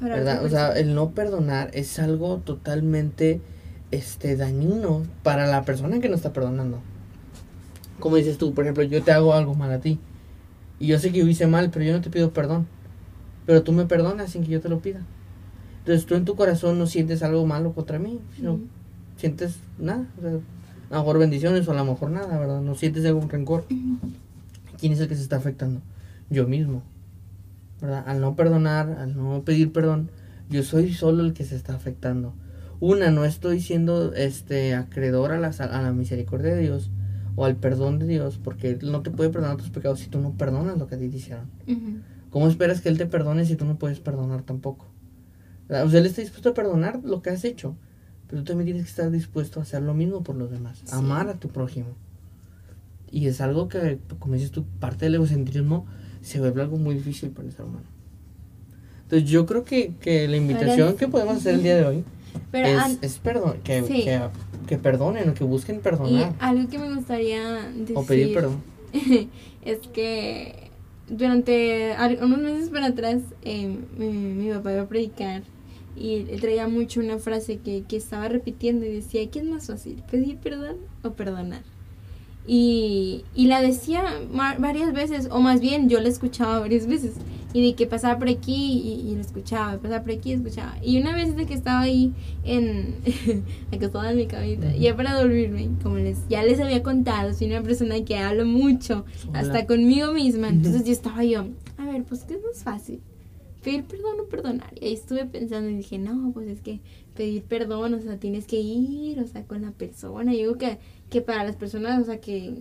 ¿Verdad? 0.00 0.44
O 0.44 0.48
sea, 0.48 0.72
el 0.72 0.94
no 0.94 1.10
perdonar 1.10 1.70
es 1.74 1.98
algo 1.98 2.38
totalmente 2.38 3.40
este 3.90 4.36
dañino 4.36 5.02
para 5.22 5.46
la 5.46 5.64
persona 5.64 6.00
que 6.00 6.08
no 6.08 6.16
está 6.16 6.32
perdonando. 6.32 6.80
Como 7.98 8.16
dices 8.16 8.38
tú, 8.38 8.54
por 8.54 8.64
ejemplo, 8.64 8.82
yo 8.84 9.02
te 9.02 9.12
hago 9.12 9.34
algo 9.34 9.54
mal 9.54 9.70
a 9.72 9.80
ti. 9.80 9.98
Y 10.78 10.86
yo 10.86 10.98
sé 10.98 11.12
que 11.12 11.18
yo 11.18 11.26
hice 11.26 11.46
mal, 11.46 11.70
pero 11.70 11.84
yo 11.84 11.92
no 11.92 12.00
te 12.00 12.10
pido 12.10 12.32
perdón. 12.32 12.66
Pero 13.46 13.62
tú 13.62 13.72
me 13.72 13.84
perdonas 13.84 14.30
sin 14.30 14.42
que 14.42 14.50
yo 14.50 14.60
te 14.60 14.68
lo 14.68 14.80
pida. 14.80 15.00
Entonces 15.80 16.06
tú 16.06 16.14
en 16.14 16.24
tu 16.24 16.36
corazón 16.36 16.78
no 16.78 16.86
sientes 16.86 17.22
algo 17.22 17.46
malo 17.46 17.72
contra 17.72 17.98
mí, 17.98 18.20
sino 18.36 18.60
sientes 19.16 19.58
nada. 19.78 20.06
O 20.18 20.22
sea, 20.22 20.32
a 20.90 20.94
lo 20.94 21.00
mejor 21.00 21.18
bendiciones 21.18 21.66
o 21.68 21.72
a 21.72 21.74
lo 21.74 21.84
mejor 21.84 22.10
nada, 22.10 22.36
¿verdad? 22.38 22.60
No 22.60 22.74
sientes 22.74 23.04
algún 23.06 23.28
rencor. 23.28 23.64
¿Quién 24.78 24.92
es 24.92 25.00
el 25.00 25.08
que 25.08 25.14
se 25.14 25.22
está 25.22 25.36
afectando? 25.36 25.80
Yo 26.30 26.46
mismo. 26.48 26.82
¿Verdad? 27.80 28.04
Al 28.06 28.20
no 28.20 28.34
perdonar, 28.34 28.90
al 28.98 29.16
no 29.16 29.42
pedir 29.42 29.72
perdón, 29.72 30.10
yo 30.50 30.62
soy 30.64 30.92
solo 30.92 31.24
el 31.24 31.32
que 31.32 31.44
se 31.44 31.54
está 31.54 31.74
afectando. 31.74 32.34
Una, 32.80 33.10
no 33.10 33.24
estoy 33.24 33.60
siendo 33.60 34.14
este 34.14 34.74
acreedor 34.74 35.32
a 35.32 35.38
la, 35.38 35.48
a 35.48 35.82
la 35.82 35.92
misericordia 35.92 36.54
de 36.54 36.62
Dios 36.62 36.90
o 37.36 37.44
al 37.44 37.56
perdón 37.56 37.98
de 37.98 38.06
Dios, 38.06 38.40
porque 38.42 38.70
Él 38.70 38.78
no 38.90 39.02
te 39.02 39.10
puede 39.10 39.30
perdonar 39.30 39.56
tus 39.56 39.70
pecados 39.70 40.00
si 40.00 40.08
tú 40.08 40.18
no 40.18 40.32
perdonas 40.32 40.76
lo 40.76 40.88
que 40.88 40.96
a 40.96 40.98
ti 40.98 41.08
te 41.08 41.16
hicieron. 41.18 41.46
¿Cómo 42.30 42.48
esperas 42.48 42.80
que 42.80 42.88
Él 42.88 42.98
te 42.98 43.06
perdone 43.06 43.44
si 43.44 43.54
tú 43.54 43.64
no 43.64 43.78
puedes 43.78 44.00
perdonar 44.00 44.42
tampoco? 44.42 44.86
O 45.68 45.88
sea, 45.88 46.00
Él 46.00 46.06
está 46.06 46.20
dispuesto 46.20 46.48
a 46.48 46.54
perdonar 46.54 47.00
lo 47.04 47.22
que 47.22 47.30
has 47.30 47.44
hecho, 47.44 47.76
pero 48.30 48.42
tú 48.42 48.52
también 48.52 48.66
tienes 48.66 48.84
que 48.84 48.90
estar 48.90 49.10
dispuesto 49.10 49.58
a 49.58 49.64
hacer 49.64 49.82
lo 49.82 49.92
mismo 49.92 50.22
por 50.22 50.36
los 50.36 50.50
demás, 50.50 50.78
Sí. 50.84 50.94
amar 50.94 51.28
a 51.28 51.34
tu 51.34 51.48
prójimo. 51.48 51.88
Y 53.10 53.26
es 53.26 53.40
algo 53.40 53.68
que, 53.68 53.98
como 54.20 54.34
dices 54.34 54.52
tú, 54.52 54.64
parte 54.78 55.06
del 55.06 55.16
egocentrismo 55.16 55.84
se 56.22 56.38
vuelve 56.38 56.62
algo 56.62 56.76
muy 56.76 56.94
difícil 56.94 57.30
para 57.30 57.48
el 57.48 57.52
ser 57.54 57.64
humano. 57.64 57.86
Entonces 59.02 59.28
yo 59.28 59.46
creo 59.46 59.64
que, 59.64 59.94
que 60.00 60.28
la 60.28 60.36
invitación 60.36 60.96
que 60.96 61.08
podemos 61.08 61.38
hacer 61.38 61.54
el 61.56 61.64
día 61.64 61.74
de 61.74 61.84
hoy 61.84 62.04
Pero 62.52 62.68
es, 62.68 62.98
es 63.02 63.18
perdón, 63.18 63.56
que, 63.64 63.82
Sí. 63.82 64.04
que, 64.04 64.20
que 64.68 64.78
perdonen 64.78 65.28
o 65.30 65.34
que 65.34 65.42
busquen 65.42 65.76
y 65.76 65.78
perdonar 65.80 66.32
algo 66.38 66.68
que 66.68 66.78
me 66.78 66.94
gustaría 66.94 67.62
decir 67.76 67.96
o 67.96 68.04
pedir 68.04 68.32
perdón. 68.32 68.62
es 69.64 69.78
que 69.92 70.70
durante 71.08 71.96
unos 72.22 72.38
meses 72.38 72.68
para 72.70 72.86
atrás 72.86 73.18
eh, 73.42 73.76
mi, 73.98 74.06
mi 74.08 74.52
papá 74.52 74.72
iba 74.72 74.82
a 74.82 74.88
predicar 74.88 75.42
y 75.96 76.26
él 76.30 76.40
traía 76.40 76.68
mucho 76.68 77.00
una 77.00 77.18
frase 77.18 77.58
que, 77.58 77.82
que 77.82 77.96
estaba 77.96 78.28
repitiendo 78.28 78.86
y 78.86 78.90
decía, 78.90 79.28
¿qué 79.30 79.40
es 79.40 79.44
más 79.44 79.66
fácil? 79.66 80.02
¿Pedir 80.10 80.38
perdón 80.38 80.76
o 81.02 81.12
perdonar? 81.12 81.62
Y, 82.46 83.24
y 83.34 83.46
la 83.46 83.60
decía 83.60 84.02
varias 84.58 84.92
veces, 84.92 85.28
o 85.30 85.40
más 85.40 85.60
bien 85.60 85.88
yo 85.88 86.00
la 86.00 86.08
escuchaba 86.08 86.58
varias 86.58 86.86
veces, 86.86 87.14
y 87.52 87.64
de 87.64 87.74
que 87.74 87.86
pasaba 87.86 88.18
por 88.18 88.28
aquí 88.28 88.80
y, 88.82 89.10
y 89.10 89.14
lo 89.14 89.20
escuchaba, 89.20 89.76
pasaba 89.78 90.02
por 90.02 90.12
aquí 90.12 90.30
y 90.30 90.32
escuchaba. 90.34 90.76
Y 90.82 91.00
una 91.00 91.14
vez 91.14 91.36
de 91.36 91.46
que 91.46 91.54
estaba 91.54 91.80
ahí 91.80 92.12
en 92.44 92.94
acostada 93.72 94.10
en 94.12 94.16
mi 94.16 94.26
camita, 94.26 94.74
ya 94.74 94.96
para 94.96 95.20
dormirme, 95.20 95.68
como 95.82 95.96
les 95.96 96.26
ya 96.28 96.42
les 96.42 96.60
había 96.60 96.82
contado, 96.82 97.34
soy 97.34 97.48
una 97.48 97.62
persona 97.62 98.02
que 98.04 98.16
hablo 98.16 98.46
mucho, 98.46 99.04
hasta 99.32 99.66
conmigo 99.66 100.12
misma, 100.12 100.48
entonces 100.48 100.84
yo 100.84 100.92
estaba 100.92 101.22
yo, 101.24 101.46
a 101.76 101.84
ver, 101.84 102.04
pues 102.04 102.24
qué 102.24 102.34
es 102.34 102.40
más 102.42 102.62
fácil, 102.62 103.00
pedir 103.62 103.84
perdón 103.84 104.20
o 104.20 104.24
perdonar. 104.28 104.72
Y 104.80 104.86
ahí 104.86 104.94
estuve 104.94 105.26
pensando 105.26 105.70
y 105.70 105.76
dije, 105.76 105.98
no, 105.98 106.32
pues 106.32 106.48
es 106.48 106.60
que 106.60 106.80
pedir 107.14 107.42
perdón, 107.42 107.94
o 107.94 108.00
sea, 108.00 108.18
tienes 108.18 108.46
que 108.46 108.60
ir, 108.60 109.20
o 109.20 109.26
sea, 109.26 109.44
con 109.44 109.62
la 109.62 109.72
persona. 109.72 110.34
Y 110.34 110.38
digo 110.38 110.56
que, 110.56 110.78
que 111.08 111.20
para 111.20 111.44
las 111.44 111.56
personas, 111.56 112.00
o 112.00 112.04
sea, 112.04 112.20
que, 112.20 112.54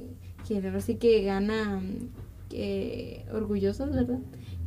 que 0.48 0.56
ahora 0.56 0.82
sí 0.82 0.96
que 0.96 1.24
gana 1.24 1.82
que 2.50 3.26
orgullosos, 3.32 3.92
¿verdad? 3.92 4.20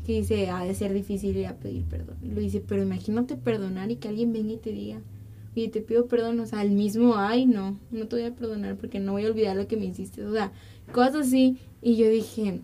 Que 0.06 0.20
dice, 0.20 0.48
ha 0.50 0.64
de 0.64 0.74
ser 0.74 0.92
difícil 0.92 1.36
ir 1.36 1.46
a 1.46 1.56
pedir 1.56 1.84
perdón. 1.84 2.16
Y 2.22 2.30
lo 2.30 2.40
dice, 2.40 2.62
pero 2.66 2.82
imagínate 2.82 3.36
perdonar 3.36 3.90
y 3.90 3.96
que 3.96 4.08
alguien 4.08 4.32
venga 4.32 4.52
y 4.52 4.56
te 4.56 4.72
diga, 4.72 5.00
oye, 5.54 5.68
te 5.68 5.80
pido 5.80 6.06
perdón, 6.06 6.40
o 6.40 6.46
sea, 6.46 6.62
el 6.62 6.70
mismo, 6.70 7.16
ay, 7.16 7.46
no, 7.46 7.78
no 7.90 8.06
te 8.08 8.16
voy 8.16 8.24
a 8.24 8.34
perdonar 8.34 8.76
porque 8.76 9.00
no 9.00 9.12
voy 9.12 9.24
a 9.24 9.28
olvidar 9.28 9.56
lo 9.56 9.66
que 9.66 9.76
me 9.76 9.86
hiciste, 9.86 10.24
o 10.24 10.32
sea, 10.32 10.52
cosas 10.92 11.26
así. 11.26 11.58
Y 11.82 11.96
yo 11.96 12.08
dije, 12.08 12.60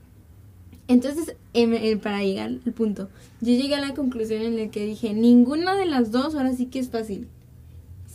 entonces, 0.89 1.37
em, 1.53 1.73
em, 1.75 1.99
para 2.01 2.23
llegar 2.23 2.49
al 2.65 2.73
punto, 2.73 3.09
yo 3.41 3.53
llegué 3.53 3.75
a 3.75 3.81
la 3.81 3.95
conclusión 3.95 4.43
en 4.43 4.57
la 4.57 4.71
que 4.71 4.85
dije, 4.87 5.15
ninguna 5.15 5.77
de 5.77 5.87
las 5.87 6.11
dos 6.11 6.35
ahora 6.35 6.55
sí 6.55 6.67
que 6.67 6.79
es 6.81 6.89
fácil. 6.89 7.29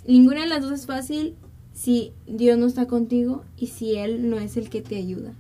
Ninguna 0.08 0.42
de 0.42 0.48
las 0.48 0.62
dos 0.62 0.72
es 0.74 0.86
fácil 0.86 1.36
si 1.74 2.12
Dios 2.28 2.58
no 2.58 2.66
está 2.68 2.88
contigo 2.88 3.44
y 3.58 3.68
si 3.68 3.96
Él 3.96 4.30
no 4.30 4.38
es 4.40 4.58
el 4.58 4.70
que 4.70 4.82
te 4.82 4.98
ayuda. 4.98 5.34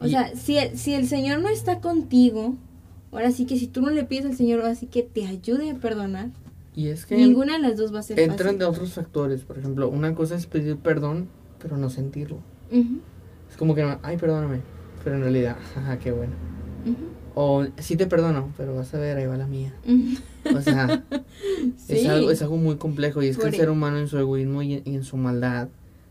O 0.00 0.06
Y- 0.06 0.10
sea, 0.10 0.34
si 0.34 0.56
el, 0.58 0.76
si 0.78 0.94
el 0.94 1.06
Señor 1.06 1.40
no 1.40 1.48
está 1.48 1.80
contigo, 1.80 2.56
ahora 3.12 3.30
sí 3.30 3.46
que 3.46 3.56
si 3.58 3.68
tú 3.68 3.80
no 3.82 3.90
le 3.90 4.04
pides 4.04 4.24
al 4.26 4.36
Señor, 4.36 4.60
ahora 4.60 4.74
sí 4.74 4.86
que 4.86 5.02
te 5.02 5.26
ayude 5.26 5.70
a 5.70 5.74
perdonar, 5.76 6.30
Y 6.74 6.88
es 6.88 7.04
que 7.06 7.16
ninguna 7.16 7.52
de 7.54 7.58
las 7.60 7.76
dos 7.76 7.94
va 7.94 7.98
a 8.00 8.02
ser 8.02 8.18
entran 8.18 8.38
fácil. 8.38 8.58
de 8.58 8.64
otros 8.64 8.92
factores. 8.94 9.42
Por 9.44 9.58
ejemplo, 9.58 9.88
una 9.88 10.14
cosa 10.14 10.34
es 10.36 10.46
pedir 10.46 10.76
perdón, 10.78 11.28
pero 11.60 11.76
no 11.76 11.90
sentirlo. 11.90 12.38
Es 12.70 13.56
como 13.58 13.74
que, 13.74 13.82
ay, 14.02 14.16
perdóname. 14.16 14.60
Pero 15.04 15.16
en 15.16 15.22
realidad, 15.22 15.56
ajá, 15.76 15.98
qué 15.98 16.12
bueno. 16.12 16.32
O 17.34 17.64
sí 17.78 17.96
te 17.96 18.06
perdono, 18.06 18.52
pero 18.56 18.74
vas 18.76 18.92
a 18.94 18.98
ver, 18.98 19.16
ahí 19.16 19.26
va 19.26 19.36
la 19.36 19.46
mía. 19.46 19.72
O 20.54 20.60
sea, 20.60 21.02
es, 21.88 22.06
algo, 22.06 22.30
es 22.30 22.42
algo 22.42 22.56
muy 22.58 22.76
complejo. 22.76 23.22
Y 23.22 23.28
es 23.28 23.36
que 23.38 23.46
el 23.48 23.54
ser 23.54 23.70
humano 23.70 23.98
en 23.98 24.08
su 24.08 24.18
egoísmo 24.18 24.62
y 24.62 24.74
en, 24.74 24.82
y 24.84 24.94
en 24.96 25.04
su 25.04 25.16
maldad, 25.16 25.68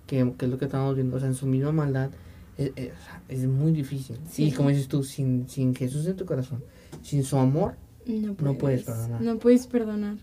que, 0.07 0.33
que 0.37 0.45
es 0.45 0.51
lo 0.51 0.57
que 0.57 0.65
estamos 0.65 0.95
viendo, 0.95 1.17
o 1.17 1.19
sea, 1.19 1.27
en 1.27 1.35
su 1.35 1.45
misma 1.45 1.71
maldad, 1.71 2.09
es, 2.57 2.71
es- 2.75 2.91
es 3.29 3.45
muy 3.47 3.71
difícil. 3.71 4.17
Sí. 4.29 4.45
Y 4.45 4.51
como 4.51 4.69
dices 4.69 4.87
tú, 4.87 5.03
sin, 5.03 5.47
sin 5.47 5.75
Jesús 5.75 6.05
en 6.07 6.15
tu 6.15 6.25
corazón, 6.25 6.63
sin 7.03 7.23
su 7.23 7.37
amor, 7.37 7.75
No 8.05 8.35
No 8.41 8.57
puedes 8.57 8.83
perdonar. 8.83 9.21
No 9.21 9.37
puedes 9.37 9.67
perdonar. 9.67 10.15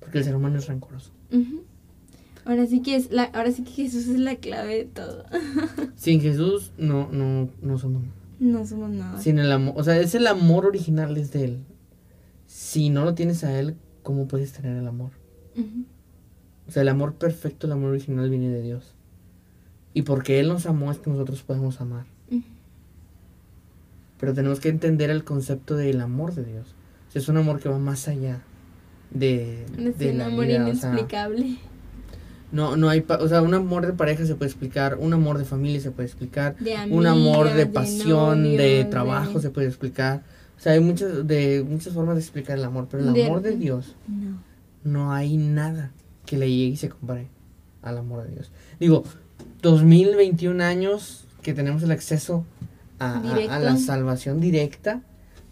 porque 0.00 0.18
el 0.18 0.24
ser 0.24 0.36
humano 0.36 0.58
es 0.58 0.66
rencoroso. 0.66 1.10
Ujú. 1.32 1.62
Ahora 2.50 2.66
sí 2.66 2.82
que 2.82 2.96
es 2.96 3.12
la, 3.12 3.22
ahora 3.26 3.52
sí 3.52 3.62
que 3.62 3.70
Jesús 3.70 4.08
es 4.08 4.18
la 4.18 4.34
clave 4.34 4.78
de 4.78 4.84
todo. 4.84 5.24
Sin 5.94 6.20
Jesús, 6.20 6.72
no, 6.76 7.08
no, 7.12 7.48
no 7.62 7.78
somos 7.78 8.02
No 8.40 8.66
somos 8.66 8.90
nada. 8.90 9.20
Sin 9.20 9.38
el 9.38 9.52
amor, 9.52 9.74
o 9.76 9.84
sea, 9.84 9.96
es 10.00 10.16
el 10.16 10.26
amor 10.26 10.66
original 10.66 11.16
es 11.16 11.30
de 11.30 11.44
él. 11.44 11.58
Si 12.48 12.90
no 12.90 13.04
lo 13.04 13.14
tienes 13.14 13.44
a 13.44 13.56
él, 13.56 13.76
¿cómo 14.02 14.26
puedes 14.26 14.52
tener 14.52 14.76
el 14.76 14.88
amor? 14.88 15.12
O 16.66 16.72
sea, 16.72 16.82
el 16.82 16.88
amor 16.88 17.14
perfecto, 17.14 17.68
el 17.68 17.72
amor 17.72 17.90
original 17.90 18.28
viene 18.28 18.48
de 18.48 18.62
Dios. 18.62 18.94
Y 19.94 20.02
porque 20.02 20.40
él 20.40 20.48
nos 20.48 20.66
amó 20.66 20.90
es 20.90 20.98
que 20.98 21.08
nosotros 21.08 21.44
podemos 21.44 21.80
amar. 21.80 22.06
Pero 24.18 24.34
tenemos 24.34 24.58
que 24.58 24.70
entender 24.70 25.10
el 25.10 25.22
concepto 25.22 25.76
del 25.76 26.00
amor 26.00 26.34
de 26.34 26.42
Dios. 26.42 26.74
O 27.08 27.12
sea, 27.12 27.22
es 27.22 27.28
un 27.28 27.36
amor 27.36 27.60
que 27.60 27.68
va 27.68 27.78
más 27.78 28.08
allá 28.08 28.42
de, 29.12 29.66
Es 29.78 29.98
de 29.98 30.10
un 30.10 30.18
la 30.18 30.26
amor 30.26 30.46
vida, 30.46 30.66
o 30.66 30.74
sea, 30.74 30.90
inexplicable. 30.90 31.69
No, 32.52 32.76
no 32.76 32.88
hay, 32.88 33.00
pa- 33.02 33.16
o 33.18 33.28
sea, 33.28 33.42
un 33.42 33.54
amor 33.54 33.86
de 33.86 33.92
pareja 33.92 34.24
se 34.26 34.34
puede 34.34 34.50
explicar, 34.50 34.96
un 34.98 35.12
amor 35.12 35.38
de 35.38 35.44
familia 35.44 35.80
se 35.80 35.90
puede 35.90 36.08
explicar, 36.08 36.56
un 36.90 37.06
amor 37.06 37.52
de 37.54 37.66
pasión, 37.66 38.42
de, 38.56 38.84
trabajo 38.90 39.34
de- 39.34 39.40
se 39.42 39.50
puede 39.50 39.68
explicar. 39.68 40.22
O 40.58 40.62
sea, 40.62 40.72
hay 40.72 40.80
muchas, 40.80 41.26
de, 41.26 41.64
muchas 41.68 41.94
formas 41.94 42.16
de 42.16 42.20
explicar 42.22 42.58
el 42.58 42.64
amor, 42.64 42.88
pero 42.90 43.04
el 43.04 43.12
De- 43.14 43.24
amor 43.26 43.40
de 43.42 43.56
Dios 43.56 43.94
No. 44.08 44.38
no 44.84 45.12
hay 45.12 45.36
nada 45.36 45.90
que 46.26 46.36
le 46.36 46.48
llegue 46.50 46.64
y 46.72 46.76
se 46.76 46.88
compare 46.90 47.28
al 47.82 47.96
amor 47.98 48.24
de 48.24 48.34
Dios. 48.34 48.50
Digo, 48.78 49.04
2021 49.62 50.60
años 50.62 51.24
que 51.42 51.54
tenemos 51.54 51.82
el 51.82 51.90
acceso 51.92 52.44
a, 52.98 53.20
a- 53.20 53.58
la 53.58 53.76
salvación 53.76 54.40
directa, 54.40 55.00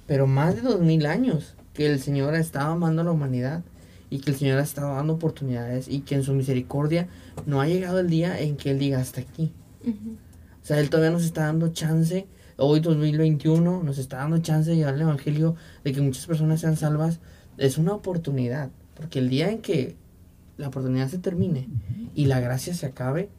pero 0.06 0.26
más 0.26 0.56
de 0.56 0.62
2000 0.62 1.06
años 1.06 1.54
que 1.74 1.86
el 1.86 2.00
Señor 2.00 2.34
ha 2.34 2.38
estado 2.40 2.72
amando 2.72 3.02
a 3.02 3.04
la 3.04 3.12
humanidad 3.12 3.62
y 4.10 4.20
que 4.20 4.30
el 4.30 4.36
Señor 4.36 4.58
ha 4.58 4.62
estado 4.62 4.94
dando 4.94 5.14
oportunidades 5.14 5.88
y 5.88 6.00
que 6.00 6.14
en 6.14 6.22
su 6.22 6.32
misericordia 6.32 7.08
no 7.46 7.60
ha 7.60 7.66
llegado 7.66 8.00
el 8.00 8.08
día 8.08 8.40
en 8.40 8.56
que 8.56 8.70
Él 8.70 8.78
diga 8.78 9.00
hasta 9.00 9.20
aquí. 9.20 9.52
Ujú. 9.82 10.16
O 10.62 10.66
sea, 10.66 10.80
Él 10.80 10.90
todavía 10.90 11.10
nos 11.10 11.24
está 11.24 11.44
dando 11.44 11.68
chance, 11.68 12.26
hoy 12.56 12.80
2021, 12.80 13.82
nos 13.82 13.98
está 13.98 14.18
dando 14.18 14.38
chance 14.38 14.70
de 14.70 14.76
llevar 14.76 14.94
el 14.94 15.02
Evangelio, 15.02 15.56
de 15.84 15.92
que 15.92 16.00
muchas 16.00 16.26
personas 16.26 16.60
sean 16.60 16.76
salvas. 16.76 17.20
Es 17.56 17.78
una 17.78 17.92
oportunidad, 17.92 18.70
porque 18.94 19.18
el 19.18 19.28
día 19.28 19.50
en 19.50 19.60
que 19.60 19.96
la 20.56 20.68
oportunidad 20.68 21.08
se 21.08 21.18
termine 21.18 21.68
y 22.14 22.26
la 22.26 22.40
gracia 22.40 22.74
se 22.74 22.86
acabe, 22.86 23.30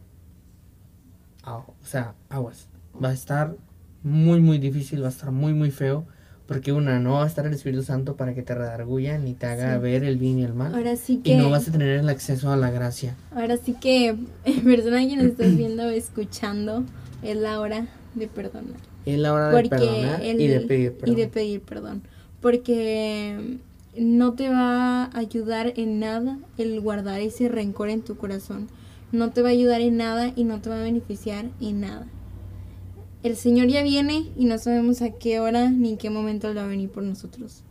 ah, 1.43 1.57
o 1.67 1.85
sea, 1.85 2.15
aguas, 2.29 2.67
va 3.01 3.09
a 3.09 3.13
estar 3.13 3.55
muy, 4.03 4.39
muy 4.39 4.57
difícil, 4.57 5.03
va 5.03 5.07
a 5.07 5.11
estar 5.11 5.31
muy, 5.31 5.53
muy 5.53 5.71
feo, 5.71 6.05
porque 6.49 6.73
una, 6.73 6.99
no 6.99 7.13
va 7.13 7.23
a 7.23 7.27
estar 7.27 7.45
el 7.45 7.53
Espíritu 7.53 7.83
Santo 7.83 8.15
para 8.17 8.33
que 8.33 8.41
te 8.41 8.53
redarguya 8.55 9.17
ni 9.17 9.35
te 9.35 9.45
haga 9.45 9.75
Sí. 9.75 9.81
ver 9.81 10.03
el 10.03 10.17
bien 10.17 10.39
y 10.39 10.43
el 10.43 10.53
mal, 10.53 10.75
Ahora 10.75 10.97
sí 10.97 11.13
y 11.23 11.29
que. 11.29 11.35
no 11.37 11.49
vas 11.49 11.69
a 11.69 11.71
tener 11.71 11.89
el 11.99 12.09
acceso 12.09 12.51
a 12.51 12.57
la 12.57 12.71
gracia. 12.71 13.15
Ahora 13.33 13.55
sí 13.55 13.75
que, 13.79 14.17
persona 14.65 15.07
que 15.07 15.15
nos 15.15 15.25
estás 15.27 15.55
viendo 15.55 15.83
o 15.83 15.89
escuchando, 15.89 16.83
es 17.23 17.37
la 17.37 17.59
hora 17.61 17.87
de 18.15 18.27
perdonar. 18.27 18.75
Es 19.05 19.17
la 19.19 19.31
hora 19.33 19.49
de 19.51 19.69
perdonar 19.69 20.21
el- 20.23 20.41
y 20.41 20.47
de 20.47 20.59
pedir 20.61 20.93
perdón. 20.93 21.15
Y 21.17 21.21
de 21.21 21.27
pedir 21.27 21.61
perdón. 21.61 22.01
Porque 22.41 23.57
no 23.97 24.33
te 24.33 24.49
va 24.49 25.03
a 25.05 25.17
ayudar 25.17 25.73
en 25.77 25.99
nada 25.99 26.37
el 26.57 26.81
guardar 26.81 27.21
ese 27.21 27.47
rencor 27.47 27.89
en 27.89 28.01
tu 28.01 28.17
corazón. 28.17 28.67
No 29.11 29.31
te 29.31 29.41
va 29.41 29.49
a 29.49 29.51
ayudar 29.51 29.81
en 29.81 29.97
nada 29.97 30.31
y 30.35 30.43
no 30.43 30.59
te 30.61 30.69
va 30.69 30.79
a 30.79 30.83
beneficiar 30.83 31.45
en 31.61 31.81
nada. 31.81 32.05
El 33.23 33.35
Señor 33.35 33.67
ya 33.67 33.83
viene 33.83 34.27
y 34.37 34.45
no 34.45 34.57
sabemos 34.57 35.01
a 35.01 35.11
qué 35.11 35.39
hora 35.39 35.69
ni 35.69 35.89
en 35.91 35.97
qué 35.97 36.09
momento 36.09 36.47
Él 36.49 36.57
va 36.57 36.63
a 36.63 36.67
venir 36.67 36.89
por 36.89 37.03
nosotros. 37.03 37.63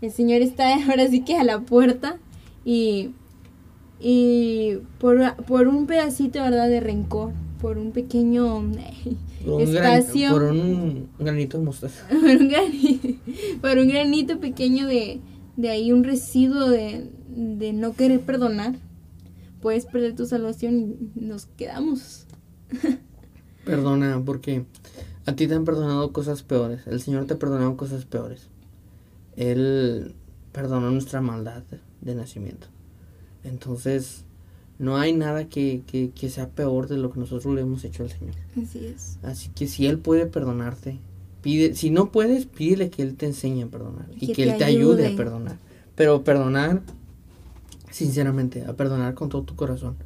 El 0.00 0.12
Señor 0.12 0.40
está 0.42 0.74
ahora 0.88 1.08
sí 1.08 1.20
que 1.24 1.36
a 1.36 1.44
la 1.44 1.60
puerta 1.60 2.18
y, 2.64 3.10
y 4.00 4.78
por, 4.98 5.34
por 5.46 5.66
un 5.68 5.86
pedacito, 5.86 6.40
¿verdad? 6.42 6.68
De 6.68 6.80
rencor, 6.80 7.32
por 7.60 7.78
un 7.78 7.90
pequeño 7.92 8.62
Por 9.44 9.62
un, 9.62 9.72
gran- 9.72 9.98
espacio. 9.98 10.30
por 10.30 10.42
un 10.44 11.08
granito 11.18 11.58
de 11.58 11.64
mostaza. 11.64 12.06
por 12.08 12.18
un 12.30 12.48
granito, 12.48 13.08
por 13.60 13.78
un 13.78 13.88
granito 13.88 14.38
pequeño 14.40 14.86
de, 14.86 15.20
de 15.56 15.70
ahí, 15.70 15.90
un 15.92 16.04
residuo 16.04 16.68
de, 16.68 17.10
de 17.28 17.72
no 17.72 17.94
querer 17.94 18.20
perdonar, 18.20 18.74
puedes 19.60 19.86
perder 19.86 20.14
tu 20.14 20.26
salvación 20.26 21.10
y 21.16 21.20
nos 21.20 21.46
quedamos. 21.46 22.26
Perdona, 23.64 24.22
porque 24.24 24.64
a 25.26 25.34
ti 25.34 25.46
te 25.46 25.54
han 25.54 25.64
perdonado 25.64 26.12
cosas 26.12 26.42
peores. 26.42 26.86
El 26.86 27.00
Señor 27.00 27.26
te 27.26 27.34
ha 27.34 27.38
perdonado 27.38 27.76
cosas 27.76 28.04
peores. 28.04 28.48
Él 29.36 30.14
perdonó 30.52 30.90
nuestra 30.90 31.20
maldad 31.20 31.64
de 32.00 32.14
nacimiento. 32.14 32.68
Entonces, 33.42 34.24
no 34.78 34.96
hay 34.96 35.12
nada 35.12 35.48
que, 35.48 35.82
que, 35.86 36.10
que 36.10 36.30
sea 36.30 36.48
peor 36.48 36.88
de 36.88 36.96
lo 36.96 37.10
que 37.10 37.20
nosotros 37.20 37.54
le 37.54 37.62
hemos 37.62 37.84
hecho 37.84 38.02
al 38.02 38.10
Señor. 38.10 38.34
Así 38.60 38.86
es. 38.86 39.18
Así 39.22 39.48
que 39.48 39.66
si 39.66 39.86
Él 39.86 39.98
puede 39.98 40.26
perdonarte, 40.26 40.98
pide, 41.42 41.74
si 41.74 41.90
no 41.90 42.10
puedes, 42.10 42.46
pídele 42.46 42.90
que 42.90 43.02
Él 43.02 43.16
te 43.16 43.26
enseñe 43.26 43.62
a 43.62 43.66
perdonar 43.66 44.06
y 44.16 44.28
que, 44.28 44.32
Que 44.32 44.42
Él 44.44 44.52
te 44.52 44.58
te 44.58 44.64
ayude 44.64 45.06
a 45.12 45.16
perdonar. 45.16 45.58
Pero 45.94 46.24
perdonar, 46.24 46.82
sinceramente, 47.90 48.64
a 48.64 48.74
perdonar 48.74 49.14
con 49.14 49.28
todo 49.28 49.42
tu 49.42 49.54
corazón. 49.54 49.96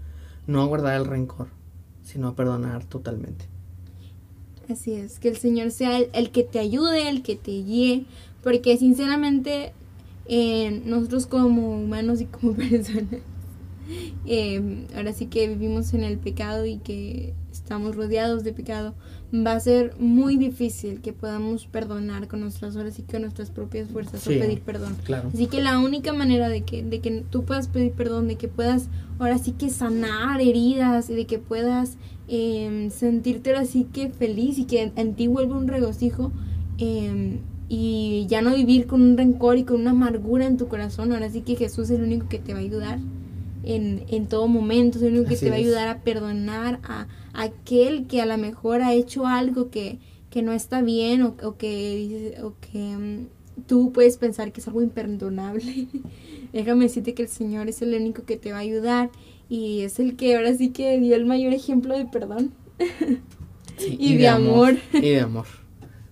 No 0.47 0.63
a 0.63 0.67
guardar 0.67 0.99
el 0.99 1.07
rencor, 1.07 1.49
sino 2.09 2.29
a 2.29 2.35
perdonar 2.35 2.85
totalmente. 2.85 3.45
Así 4.71 4.93
es, 4.93 5.19
que 5.19 5.29
el 5.29 5.37
Señor 5.37 5.71
sea 5.71 5.99
el, 5.99 6.09
el 6.15 6.31
que 6.31 6.43
te 6.43 6.59
ayude, 6.59 7.09
el 7.09 7.23
que 7.23 7.37
te 7.37 7.51
guíe, 7.51 8.07
porque 8.43 8.77
sinceramente 8.79 9.73
eh, 10.27 10.83
nosotros 10.87 11.27
como 11.27 11.79
humanos 11.79 12.23
y 12.23 12.25
como 12.25 12.53
personas, 12.57 13.21
eh, 14.27 14.87
ahora 14.95 15.13
sí 15.13 15.27
que 15.27 15.49
vivimos 15.49 15.93
en 15.93 16.03
el 16.03 16.19
pecado 16.19 16.65
y 16.65 16.79
que 16.79 17.35
estamos 17.69 17.97
rodeados 17.97 18.45
de 18.45 18.55
pecado, 18.55 18.95
va 19.31 19.53
a 19.53 19.61
ser 19.61 19.95
muy 19.99 20.37
difícil 20.39 21.03
que 21.03 21.13
podamos 21.13 21.67
perdonar 21.67 22.27
con 22.27 22.41
nuestras 22.41 22.77
horas 22.77 22.99
y 22.99 23.03
con 23.03 23.21
nuestras 23.21 23.51
propias 23.51 23.91
fuerzas 23.91 24.23
Sí. 24.23 24.37
o 24.37 24.41
pedir 24.41 24.63
perdón. 24.63 24.97
Claro. 25.05 25.29
Así 25.35 25.49
que 25.49 25.61
la 25.61 25.79
única 25.79 26.15
manera 26.15 26.49
de 26.49 26.63
que, 26.63 26.83
de 26.83 27.01
que 27.01 27.25
tú 27.29 27.45
puedas 27.45 27.69
pedir 27.69 27.93
perdón, 27.93 28.27
de 28.27 28.37
que 28.37 28.49
puedas 28.49 28.89
ahora 29.19 29.37
sí 29.37 29.53
que 29.53 29.69
sanar 29.69 30.41
heridas 30.41 31.11
y 31.11 31.15
de 31.15 31.27
que 31.27 31.39
puedas 31.39 31.99
em, 32.27 32.89
sentirte 32.91 33.51
ahora 33.51 33.67
sí 33.67 33.87
que 33.93 34.09
feliz 34.09 34.59
y 34.59 34.65
que 34.65 34.91
en, 34.97 35.15
ti 35.15 35.27
vuelva 35.27 35.59
un 35.59 35.69
regocijo 35.69 36.33
em, 36.79 37.41
y 37.69 38.25
ya 38.31 38.41
no 38.41 38.55
vivir 38.55 38.87
con 38.87 39.03
un 39.03 39.19
rencor 39.19 39.59
y 39.59 39.65
con 39.65 39.83
una 39.83 39.91
amargura 39.91 40.47
en 40.47 40.57
tu 40.57 40.69
corazón. 40.69 41.13
Ahora 41.13 41.29
sí 41.29 41.43
que 41.43 41.55
Jesús 41.55 41.91
es 41.91 41.99
el 41.99 42.03
único 42.03 42.31
que 42.31 42.39
te 42.39 42.55
va 42.55 42.61
a 42.61 42.63
ayudar 42.63 42.99
en, 43.69 44.05
en 44.09 44.27
todo 44.27 44.49
momento, 44.49 44.97
es 44.99 45.05
el 45.05 45.13
único 45.13 45.29
que 45.29 45.35
Así 45.35 45.45
te 45.45 45.51
va 45.51 45.57
a 45.57 45.59
ayudar 45.59 45.89
a 45.89 46.01
perdonar 46.01 46.81
a, 46.83 47.07
a 47.35 47.43
aquel 47.43 48.07
que 48.07 48.23
a 48.23 48.27
lo 48.27 48.39
mejor 48.39 48.81
ha 48.81 48.95
hecho 48.95 49.27
algo 49.27 49.71
que, 49.71 49.99
que 50.31 50.41
no 50.43 50.53
está 50.53 50.81
bien 50.81 51.23
o, 51.23 51.37
o 51.43 51.57
que 51.57 52.35
o 52.43 52.55
que 52.61 52.79
mm, 52.79 53.27
tú 53.67 53.93
puedes 53.93 54.17
pensar 54.17 54.53
que 54.53 54.61
es 54.61 54.69
algo 54.69 54.83
imperdonable. 54.83 55.87
Déjame 56.53 56.87
decirte 56.87 57.13
que 57.13 57.23
el 57.23 57.29
Señor 57.29 57.69
es 57.69 57.83
el 57.83 57.95
único 57.95 58.25
que 58.25 58.39
te 58.39 58.53
va 58.53 58.59
a 58.59 58.61
ayudar 58.61 59.11
y 59.51 59.83
es 59.83 59.99
el 59.99 60.17
que 60.17 60.37
ahora 60.37 60.55
sí 60.55 60.71
que 60.71 60.99
dio 60.99 61.15
el 61.15 61.27
mayor 61.27 61.53
ejemplo 61.53 61.97
de 61.97 62.07
perdón. 62.07 62.53
Sí, 63.77 63.97
y 64.01 64.17
de 64.17 64.29
amor. 64.29 64.77
Y 64.95 65.11
de 65.11 65.21
amor. 65.21 65.47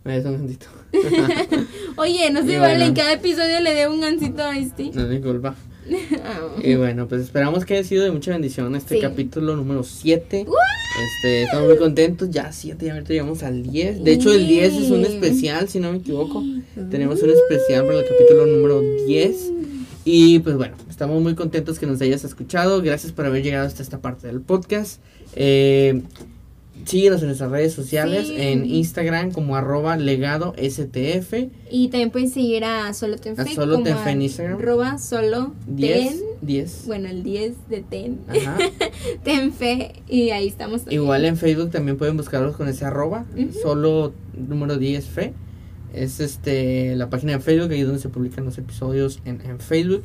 Me 0.04 0.20
das 0.20 0.26
un 0.26 0.38
gancito. 0.38 0.66
Oye, 1.96 2.30
no 2.30 2.42
se 2.42 2.52
Y 2.52 2.56
vale, 2.56 2.74
bueno. 2.74 2.84
en 2.84 2.94
cada 2.94 3.14
episodio 3.14 3.60
le 3.60 3.74
dé 3.74 3.88
un 3.88 4.00
gancito 4.00 4.42
a 4.42 4.56
este. 4.56 4.90
No 4.92 5.02
es 5.02 5.08
mi 5.08 5.20
culpa. 5.20 5.54
Y 6.62 6.74
bueno, 6.74 7.06
pues 7.08 7.22
esperamos 7.22 7.64
que 7.64 7.74
haya 7.74 7.84
sido 7.84 8.04
de 8.04 8.10
mucha 8.10 8.32
bendición 8.32 8.74
este 8.74 8.96
Sí. 8.96 9.00
capítulo 9.00 9.56
número 9.56 9.82
7. 9.84 10.46
Este, 10.46 11.42
estamos 11.44 11.68
muy 11.68 11.76
contentos. 11.78 12.30
Ya 12.30 12.52
7, 12.52 12.86
ya 12.86 12.94
ahorita 12.94 13.12
llegamos 13.12 13.42
al 13.42 13.62
10. 13.62 14.02
De 14.04 14.12
hecho, 14.12 14.32
el 14.32 14.46
10 14.46 14.74
es 14.74 14.90
un 14.90 15.04
especial, 15.04 15.68
si 15.68 15.78
no 15.80 15.92
me 15.92 15.98
equivoco. 15.98 16.42
Tenemos 16.90 17.22
un 17.22 17.30
especial 17.30 17.86
para 17.86 17.98
el 18.00 18.04
capítulo 18.06 18.46
número 18.46 18.80
10. 19.06 19.52
Y 20.04 20.38
pues 20.38 20.56
bueno, 20.56 20.76
estamos 20.88 21.20
muy 21.20 21.34
contentos 21.34 21.78
que 21.78 21.86
nos 21.86 22.00
hayas 22.00 22.24
escuchado. 22.24 22.80
Gracias 22.80 23.12
por 23.12 23.26
haber 23.26 23.42
llegado 23.42 23.66
hasta 23.66 23.82
esta 23.82 23.98
parte 24.00 24.26
del 24.28 24.40
podcast. 24.40 25.00
Eh, 25.34 26.02
síguenos 26.86 27.20
en 27.20 27.26
nuestras 27.26 27.50
redes 27.50 27.72
sociales, 27.74 28.28
Sí. 28.28 28.36
en 28.38 28.64
Instagram 28.64 29.32
como 29.32 29.56
arroba 29.56 29.96
legado 29.96 30.54
STF. 30.56 31.50
Y 31.70 31.88
también 31.88 32.10
pueden 32.10 32.30
seguir 32.30 32.64
a 32.64 32.94
Solo 32.94 33.16
Tenfe. 33.18 33.42
A 33.42 33.46
Solo 33.46 33.82
como 33.82 34.08
en 34.08 34.22
Instagram. 34.22 34.58
Arroba 34.58 34.98
Solo 34.98 35.52
10. 35.66 36.08
Ten. 36.08 36.20
10. 36.42 36.82
Bueno, 36.86 37.08
el 37.08 37.22
10 37.22 37.68
de 37.68 37.80
Ten. 37.82 38.20
Ajá. 38.28 38.56
Tenfe. 39.24 40.02
Y 40.08 40.30
ahí 40.30 40.46
estamos. 40.48 40.82
también. 40.82 41.02
Igual 41.02 41.24
en 41.24 41.36
Facebook 41.36 41.70
también 41.70 41.96
pueden 41.96 42.16
buscarlos 42.16 42.56
con 42.56 42.68
ese 42.68 42.84
arroba, 42.84 43.26
solo 43.62 44.12
número 44.34 44.78
10 44.78 45.04
fe. 45.06 45.34
Es 45.92 46.20
este 46.20 46.94
la 46.96 47.10
página 47.10 47.32
de 47.32 47.40
Facebook, 47.40 47.70
ahí 47.72 47.82
donde 47.82 48.00
se 48.00 48.08
publican 48.08 48.44
los 48.44 48.58
episodios 48.58 49.20
en, 49.24 49.40
en 49.42 49.58
Facebook. 49.60 50.04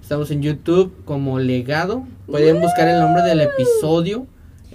Estamos 0.00 0.30
en 0.30 0.42
YouTube 0.42 0.92
como 1.04 1.38
legado. 1.38 2.04
Pueden 2.26 2.60
buscar 2.60 2.88
el 2.88 3.00
nombre 3.00 3.22
del 3.22 3.40
episodio. 3.40 4.26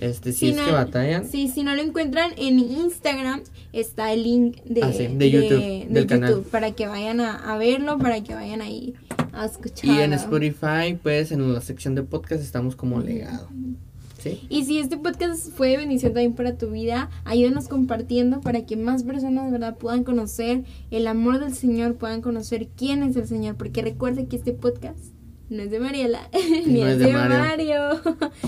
Este, 0.02 0.32
si, 0.32 0.40
Si 0.40 0.48
es 0.50 0.56
no- 0.58 0.66
que 0.66 0.72
batallan. 0.72 1.28
Sí, 1.28 1.48
si 1.48 1.64
no 1.64 1.76
lo 1.76 1.82
encuentran 1.82 2.32
en 2.38 2.60
Instagram, 2.60 3.42
está 3.74 4.14
el 4.14 4.24
link 4.24 4.58
de, 4.64 4.84
Ah, 4.84 4.92
sí, 4.94 5.08
de 5.08 5.32
YouTube, 5.32 5.88
del 5.90 6.06
canal. 6.08 6.44
Para 6.52 6.72
que 6.72 6.88
vayan 6.88 7.20
a, 7.20 7.36
a 7.54 7.58
verlo, 7.58 7.98
para 7.98 8.22
que 8.24 8.34
vayan 8.34 8.62
ahí 8.62 8.94
a 9.34 9.46
escuchar. 9.46 9.86
Y 9.86 10.00
en 10.02 10.14
Spotify, 10.14 10.98
pues 11.02 11.32
en 11.32 11.54
la 11.54 11.62
sección 11.62 11.96
de 11.96 12.04
podcast 12.04 12.44
estamos 12.44 12.76
como 12.76 13.00
legado. 13.00 13.48
¿Sí? 14.20 14.42
Y 14.50 14.66
si 14.66 14.80
este 14.80 14.98
podcast 14.98 15.52
fue 15.52 15.70
de 15.70 15.78
bendición 15.78 16.12
también 16.14 16.34
para 16.34 16.58
tu 16.58 16.72
vida, 16.72 17.10
ayúdanos 17.24 17.68
compartiendo 17.68 18.42
para 18.42 18.66
que 18.66 18.76
más 18.76 19.04
personas, 19.04 19.52
¿verdad?, 19.52 19.78
puedan 19.78 20.04
conocer 20.04 20.64
el 20.90 21.06
amor 21.08 21.40
del 21.40 21.54
Señor, 21.54 21.96
puedan 21.98 22.22
conocer 22.22 22.68
quién 22.76 23.04
es 23.04 23.16
el 23.16 23.28
Señor. 23.28 23.56
Porque 23.58 23.84
recuerde 23.84 24.26
que 24.26 24.36
este 24.36 24.54
podcast 24.54 24.98
no 25.50 25.64
es 25.64 25.72
de 25.72 25.80
Mariela, 25.80 26.30
ni 26.66 26.82
No 26.82 26.88
es, 26.88 26.94
es 26.94 27.00
de 27.00 27.14
Mario, 27.14 27.38
Mario. 27.40 27.80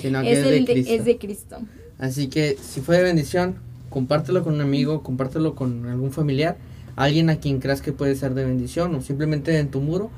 Sino 0.02 0.22
que 0.24 0.32
es, 0.32 0.38
es 0.39 0.45
de 0.45 0.58
el 0.58 0.66
de- 0.66 0.74
Cristo. 0.74 0.93
es 0.93 1.06
de 1.06 1.18
Cristo. 1.18 1.58
Así 1.97 2.28
que 2.28 2.58
si 2.62 2.82
fue 2.82 2.97
de 2.97 3.04
bendición, 3.04 3.56
compártelo 3.89 4.43
con 4.43 4.54
un 4.56 4.62
amigo, 4.62 5.04
compártelo 5.04 5.56
con 5.56 5.86
algún 5.88 6.12
familiar, 6.12 6.58
alguien 6.95 7.30
a 7.30 7.38
quien 7.39 7.60
creas 7.60 7.82
que 7.82 7.91
puede 7.93 8.16
ser 8.16 8.34
de 8.34 8.45
bendición 8.45 8.93
o 8.95 9.02
simplemente 9.02 9.58
en 9.58 9.70
tu 9.72 9.80
muro. 9.82 10.12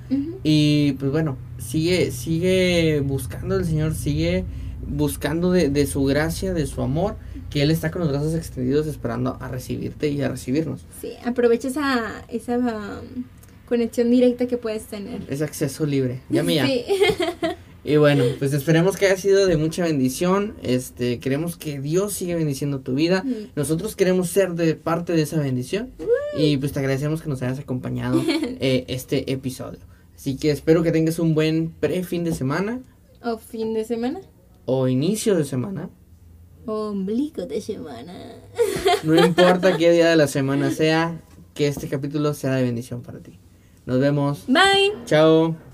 Y 0.43 0.93
pues 0.93 1.11
bueno, 1.11 1.37
sigue, 1.59 2.11
sigue 2.11 3.01
buscando 3.01 3.55
al 3.55 3.65
Señor, 3.65 3.93
sigue 3.95 4.45
buscando 4.87 5.51
de, 5.51 5.69
de 5.69 5.85
su 5.87 6.03
gracia, 6.05 6.53
de 6.53 6.65
su 6.67 6.81
amor, 6.81 7.15
que 7.49 7.61
Él 7.61 7.71
está 7.71 7.91
con 7.91 8.01
los 8.01 8.09
brazos 8.11 8.33
extendidos 8.33 8.87
esperando 8.87 9.37
a 9.39 9.47
recibirte 9.47 10.09
y 10.09 10.21
a 10.21 10.29
recibirnos. 10.29 10.85
Sí, 10.99 11.13
aprovecha 11.23 11.67
esa, 11.67 12.23
esa 12.29 12.57
um, 12.57 13.23
conexión 13.71 14.11
directa 14.11 14.47
que 14.47 14.57
puedes 14.57 14.83
tener. 14.83 15.21
Es 15.29 15.41
acceso 15.41 15.85
libre. 15.85 16.19
Ya. 16.29 16.43
Sí. 16.43 16.83
Y 17.83 17.97
bueno, 17.97 18.23
pues 18.37 18.53
esperemos 18.53 18.95
que 18.95 19.07
haya 19.07 19.17
sido 19.17 19.47
de 19.47 19.57
mucha 19.57 19.83
bendición. 19.85 20.53
Este, 20.61 21.17
queremos 21.19 21.57
que 21.57 21.79
Dios 21.79 22.13
siga 22.13 22.35
bendiciendo 22.35 22.81
tu 22.81 22.93
vida. 22.93 23.23
Mm. 23.23 23.53
Nosotros 23.55 23.95
queremos 23.95 24.29
ser 24.29 24.53
de 24.53 24.75
parte 24.75 25.13
de 25.13 25.23
esa 25.23 25.39
bendición. 25.39 25.89
Y 26.37 26.57
pues 26.57 26.73
te 26.73 26.79
agradecemos 26.79 27.23
que 27.23 27.29
nos 27.29 27.41
hayas 27.41 27.57
acompañado 27.57 28.21
eh, 28.29 28.85
este 28.87 29.31
episodio. 29.31 29.79
Así 30.15 30.37
que 30.37 30.51
espero 30.51 30.83
que 30.83 30.91
tengas 30.91 31.17
un 31.17 31.33
buen 31.33 31.71
pre-fin 31.79 32.23
de 32.23 32.35
semana 32.35 32.81
O 33.23 33.39
fin 33.39 33.73
de 33.73 33.83
semana. 33.83 34.21
o 34.65 34.87
inicio 34.87 35.33
de 35.35 35.43
semana. 35.43 35.89
O 36.67 36.89
ombligo 36.89 37.47
de 37.47 37.61
semana. 37.61 38.13
No 39.01 39.15
importa 39.25 39.75
qué 39.79 39.91
día 39.91 40.07
de 40.07 40.15
la 40.17 40.27
semana 40.27 40.69
sea, 40.69 41.19
que 41.55 41.65
este 41.65 41.87
capítulo 41.87 42.35
sea 42.35 42.53
de 42.53 42.61
bendición 42.61 43.01
para 43.01 43.17
ti. 43.17 43.39
Nos 43.91 43.99
vemos. 43.99 44.45
Bye. 44.47 44.93
Chao. 45.05 45.70